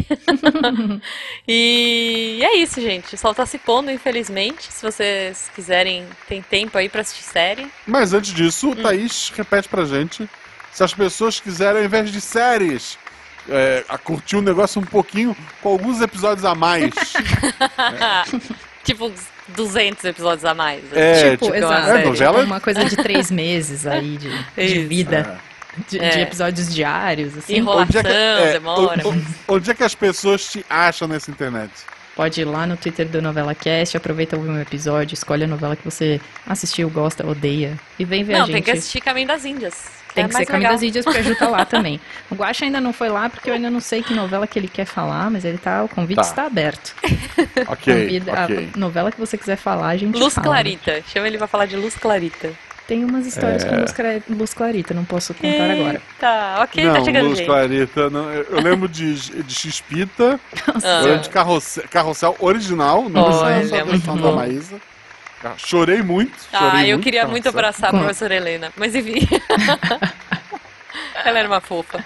e 1.47 2.39
é 2.43 2.55
isso, 2.57 2.79
gente. 2.81 3.15
O 3.15 3.17
sol 3.17 3.33
tá 3.33 3.45
se 3.45 3.57
pondo, 3.57 3.91
infelizmente. 3.91 4.71
Se 4.71 4.81
vocês 4.81 5.51
quiserem, 5.53 6.05
tem 6.27 6.41
tempo 6.41 6.77
aí 6.77 6.87
pra 6.89 7.01
assistir 7.01 7.23
série. 7.23 7.67
Mas 7.85 8.13
antes 8.13 8.33
disso, 8.33 8.67
Hum. 8.69 8.71
o 8.71 8.75
Thaís 8.75 9.31
repete 9.35 9.67
pra 9.67 9.83
gente 9.85 10.29
se 10.71 10.83
as 10.83 10.93
pessoas 10.93 11.39
quiserem, 11.39 11.79
ao 11.81 11.85
invés 11.85 12.09
de 12.11 12.19
séries, 12.19 12.97
é, 13.49 13.83
a 13.89 13.97
curtir 13.97 14.37
um 14.37 14.41
negócio 14.41 14.81
um 14.81 14.85
pouquinho 14.85 15.35
com 15.61 15.69
alguns 15.69 16.01
episódios 16.01 16.45
a 16.45 16.53
mais. 16.55 16.91
tipo, 18.83 19.05
uns 19.07 19.21
200 19.49 20.03
episódios 20.05 20.45
a 20.45 20.53
mais. 20.53 20.83
É, 20.93 21.31
tipo, 21.31 21.45
tipo, 21.45 21.57
exato. 21.57 21.89
é, 21.91 22.05
novela? 22.05 22.43
Uma 22.43 22.59
coisa 22.59 22.85
de 22.85 22.95
três 22.95 23.29
meses 23.31 23.85
aí 23.85 24.17
de, 24.17 24.29
de 24.67 24.79
vida. 24.85 25.39
De, 25.89 25.97
de 25.97 26.05
É. 26.05 26.21
episódios 26.21 26.71
diários, 26.73 27.35
assim. 27.35 27.55
Enrola- 27.55 27.81
Onde 27.81 27.97
é 27.97 28.03
que, 28.03 28.09
Enrolação, 28.09 28.51
demora, 28.53 29.07
o- 29.07 29.11
o- 29.11 29.55
onde 29.55 29.71
é 29.71 29.73
que 29.73 29.83
as 29.83 29.95
pessoas 29.95 30.45
te 30.51 30.63
acham 30.69 31.07
nessa 31.07 31.31
internet? 31.31 31.71
Pode 32.15 32.39
ir 32.41 32.45
lá 32.45 32.67
no 32.67 32.77
Twitter 32.77 33.07
do 33.07 33.19
Novela 33.23 33.55
Cast, 33.55 33.97
aproveita 33.97 34.35
ouvir 34.37 34.49
um 34.49 34.61
episódio, 34.61 35.15
escolhe 35.15 35.45
a 35.45 35.47
novela 35.47 35.75
que 35.75 35.83
você 35.83 36.21
assistiu, 36.45 36.87
gosta, 36.91 37.25
odeia 37.25 37.75
e 37.97 38.05
vem 38.05 38.23
ver 38.23 38.33
Não, 38.33 38.43
a 38.43 38.45
gente. 38.45 38.53
tem 38.53 38.61
que 38.61 38.69
assistir 38.69 39.01
Caminho 39.01 39.27
das 39.27 39.45
Índias. 39.45 39.73
Tem 40.13 40.25
é 40.25 40.27
que 40.27 40.33
ser 40.35 40.45
Caminho 40.45 40.59
legal. 40.69 40.73
das 40.73 40.83
Índias 40.83 41.05
pra 41.05 41.21
Ju 41.21 41.35
tá 41.35 41.47
lá 41.49 41.65
também. 41.65 41.99
O 42.29 42.35
Guaxa 42.35 42.65
ainda 42.65 42.79
não 42.79 42.93
foi 42.93 43.09
lá 43.09 43.29
porque 43.29 43.49
eu 43.49 43.53
ainda 43.55 43.69
não 43.69 43.79
sei 43.79 44.01
que 44.03 44.13
novela 44.13 44.45
que 44.47 44.57
ele 44.59 44.67
quer 44.67 44.85
falar, 44.85 45.29
mas 45.31 45.43
ele 45.45 45.57
tá, 45.57 45.83
o 45.83 45.89
convite 45.89 46.17
Tá. 46.17 46.21
está 46.21 46.45
aberto. 46.45 46.95
Ok, 47.67 47.93
Convida, 48.03 48.31
ok. 48.43 48.69
A 48.73 48.77
novela 48.77 49.11
que 49.11 49.19
você 49.19 49.37
quiser 49.37 49.55
falar, 49.55 49.87
a 49.89 49.97
gente 49.97 50.17
Luz 50.17 50.33
fala. 50.33 50.47
Clarita. 50.47 51.01
Chama 51.07 51.27
ele 51.27 51.37
pra 51.37 51.47
falar 51.47 51.65
de 51.65 51.75
Luz 51.75 51.95
Clarita. 51.95 52.51
Tem 52.87 53.05
umas 53.05 53.25
histórias 53.25 53.63
É. 53.63 53.69
com 53.69 53.75
Luz, 53.77 53.93
Luz 54.29 54.53
Clarita, 54.53 54.93
não 54.93 55.05
posso 55.05 55.33
contar 55.33 55.71
agora. 55.71 56.01
Tá, 56.19 56.59
ok, 56.63 56.83
não, 56.83 56.93
tá 56.95 57.03
chegando 57.03 57.29
Luz. 57.29 57.39
Clarita, 57.41 58.09
não, 58.09 58.29
eu 58.31 58.61
lembro 58.61 58.89
de, 58.89 59.13
de 59.43 59.55
eu 60.83 61.01
lembro 61.05 61.19
de 61.23 61.29
Carrossel, 61.29 61.83
Carrossel 61.89 62.35
original, 62.39 63.07
não 63.09 63.25
a 63.27 63.49
versão 63.53 63.85
muito 63.85 64.21
da. 64.21 64.31
Maísa. 64.33 64.75
Ah, 65.43 65.53
Chorei 65.57 66.01
muito, 66.01 66.33
Ah, 66.51 66.59
chorei 66.59 66.85
eu 66.91 66.95
muito, 66.95 67.03
queria 67.03 67.27
muito 67.27 67.49
abraçar 67.49 67.89
a 67.93 67.97
professora 67.99 68.35
Helena, 68.35 68.71
mas 68.75 68.95
enfim. 68.95 69.27
Ela 71.25 71.39
era 71.39 71.47
uma 71.47 71.61
fofa. 71.61 72.03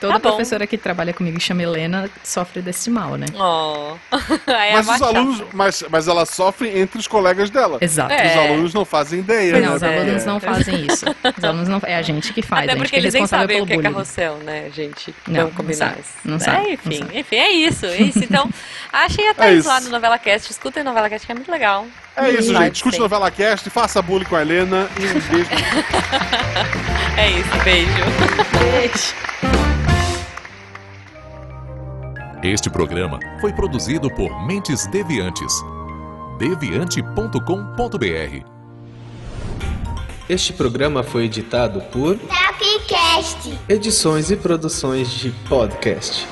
Toda 0.00 0.14
Tá 0.14 0.20
professora 0.20 0.66
que 0.66 0.76
trabalha 0.76 1.12
comigo 1.14 1.38
e 1.38 1.40
chama 1.40 1.62
Helena 1.62 2.10
sofre 2.22 2.60
desse 2.60 2.90
mal, 2.90 3.16
né? 3.16 3.26
Oh. 3.34 3.94
Aí 4.46 4.72
Mas 4.74 4.88
é 4.88 4.92
os 4.94 5.02
alunos, 5.02 5.42
mas, 5.52 5.84
mas 5.88 6.08
ela 6.08 6.26
sofre 6.26 6.78
entre 6.78 6.98
os 6.98 7.08
colegas 7.08 7.48
dela. 7.48 7.78
Exato. 7.80 8.12
É. 8.12 8.26
Os 8.26 8.36
alunos 8.36 8.74
não 8.74 8.84
fazem 8.84 9.20
ideia, 9.20 9.52
né? 9.52 9.60
Não, 9.60 9.74
os 9.76 9.82
é. 9.82 9.98
alunos 9.98 10.24
não 10.24 10.38
fazem 10.40 10.84
isso. 10.86 11.06
Os 11.36 11.44
alunos 11.44 11.68
não. 11.68 11.80
É 11.84 11.96
a 11.96 12.02
gente 12.02 12.32
que 12.32 12.42
faz, 12.42 12.64
Até 12.64 12.72
a 12.72 12.74
gente 12.74 12.82
porque 12.82 12.90
que 12.90 12.96
é 12.96 12.98
eles 12.98 13.14
nem 13.14 13.22
responsável 13.22 13.48
sabem 13.48 13.66
pelo 13.66 13.78
o 13.78 13.82
que 13.82 13.86
é 13.86 13.90
carrossel, 13.90 14.36
né, 14.38 14.70
gente? 14.70 15.14
Não, 15.26 15.34
Vamos 15.34 15.50
não 15.50 15.56
combinar 15.56 15.76
sabe, 15.88 16.00
isso. 16.00 16.12
não 16.24 16.36
É, 16.36 16.38
sabe, 16.40 16.58
não 16.66 16.70
enfim, 16.72 16.98
sabe. 16.98 17.18
enfim, 17.18 17.36
é 17.36 17.50
isso, 17.52 17.86
é 17.86 17.96
isso. 17.98 18.18
Então, 18.22 18.50
achem 18.92 19.28
a 19.28 19.34
Thaís 19.34 19.60
isso. 19.60 19.68
lá 19.68 19.80
no 19.80 19.88
Novela 19.90 20.18
Cast, 20.18 20.50
escutem 20.50 20.84
Novela 20.84 21.08
Cast, 21.08 21.24
que 21.26 21.32
é 21.32 21.34
muito 21.34 21.50
legal. 21.50 21.86
É 22.20 22.30
isso, 22.30 22.54
gente. 22.54 22.76
Escute 22.76 22.96
ser. 22.96 23.02
novela 23.02 23.30
cast, 23.30 23.68
faça 23.70 24.00
bullying 24.02 24.24
com 24.24 24.36
a 24.36 24.42
Helena 24.42 24.88
e 24.98 25.06
um 25.06 25.20
beijo. 25.32 25.50
É 27.16 27.30
isso, 27.32 27.58
beijo. 27.64 27.92
Beijo. 28.58 29.14
Este 32.42 32.70
programa 32.70 33.18
foi 33.40 33.52
produzido 33.52 34.10
por 34.10 34.46
Mentes 34.46 34.86
Deviantes. 34.86 35.52
deviante.com.br 36.38 38.44
Este 40.26 40.54
programa 40.54 41.02
foi 41.02 41.26
editado 41.26 41.82
por 41.92 42.16
Tapcast. 42.16 43.58
Edições 43.68 44.30
e 44.30 44.36
Produções 44.36 45.10
de 45.10 45.30
Podcast. 45.48 46.26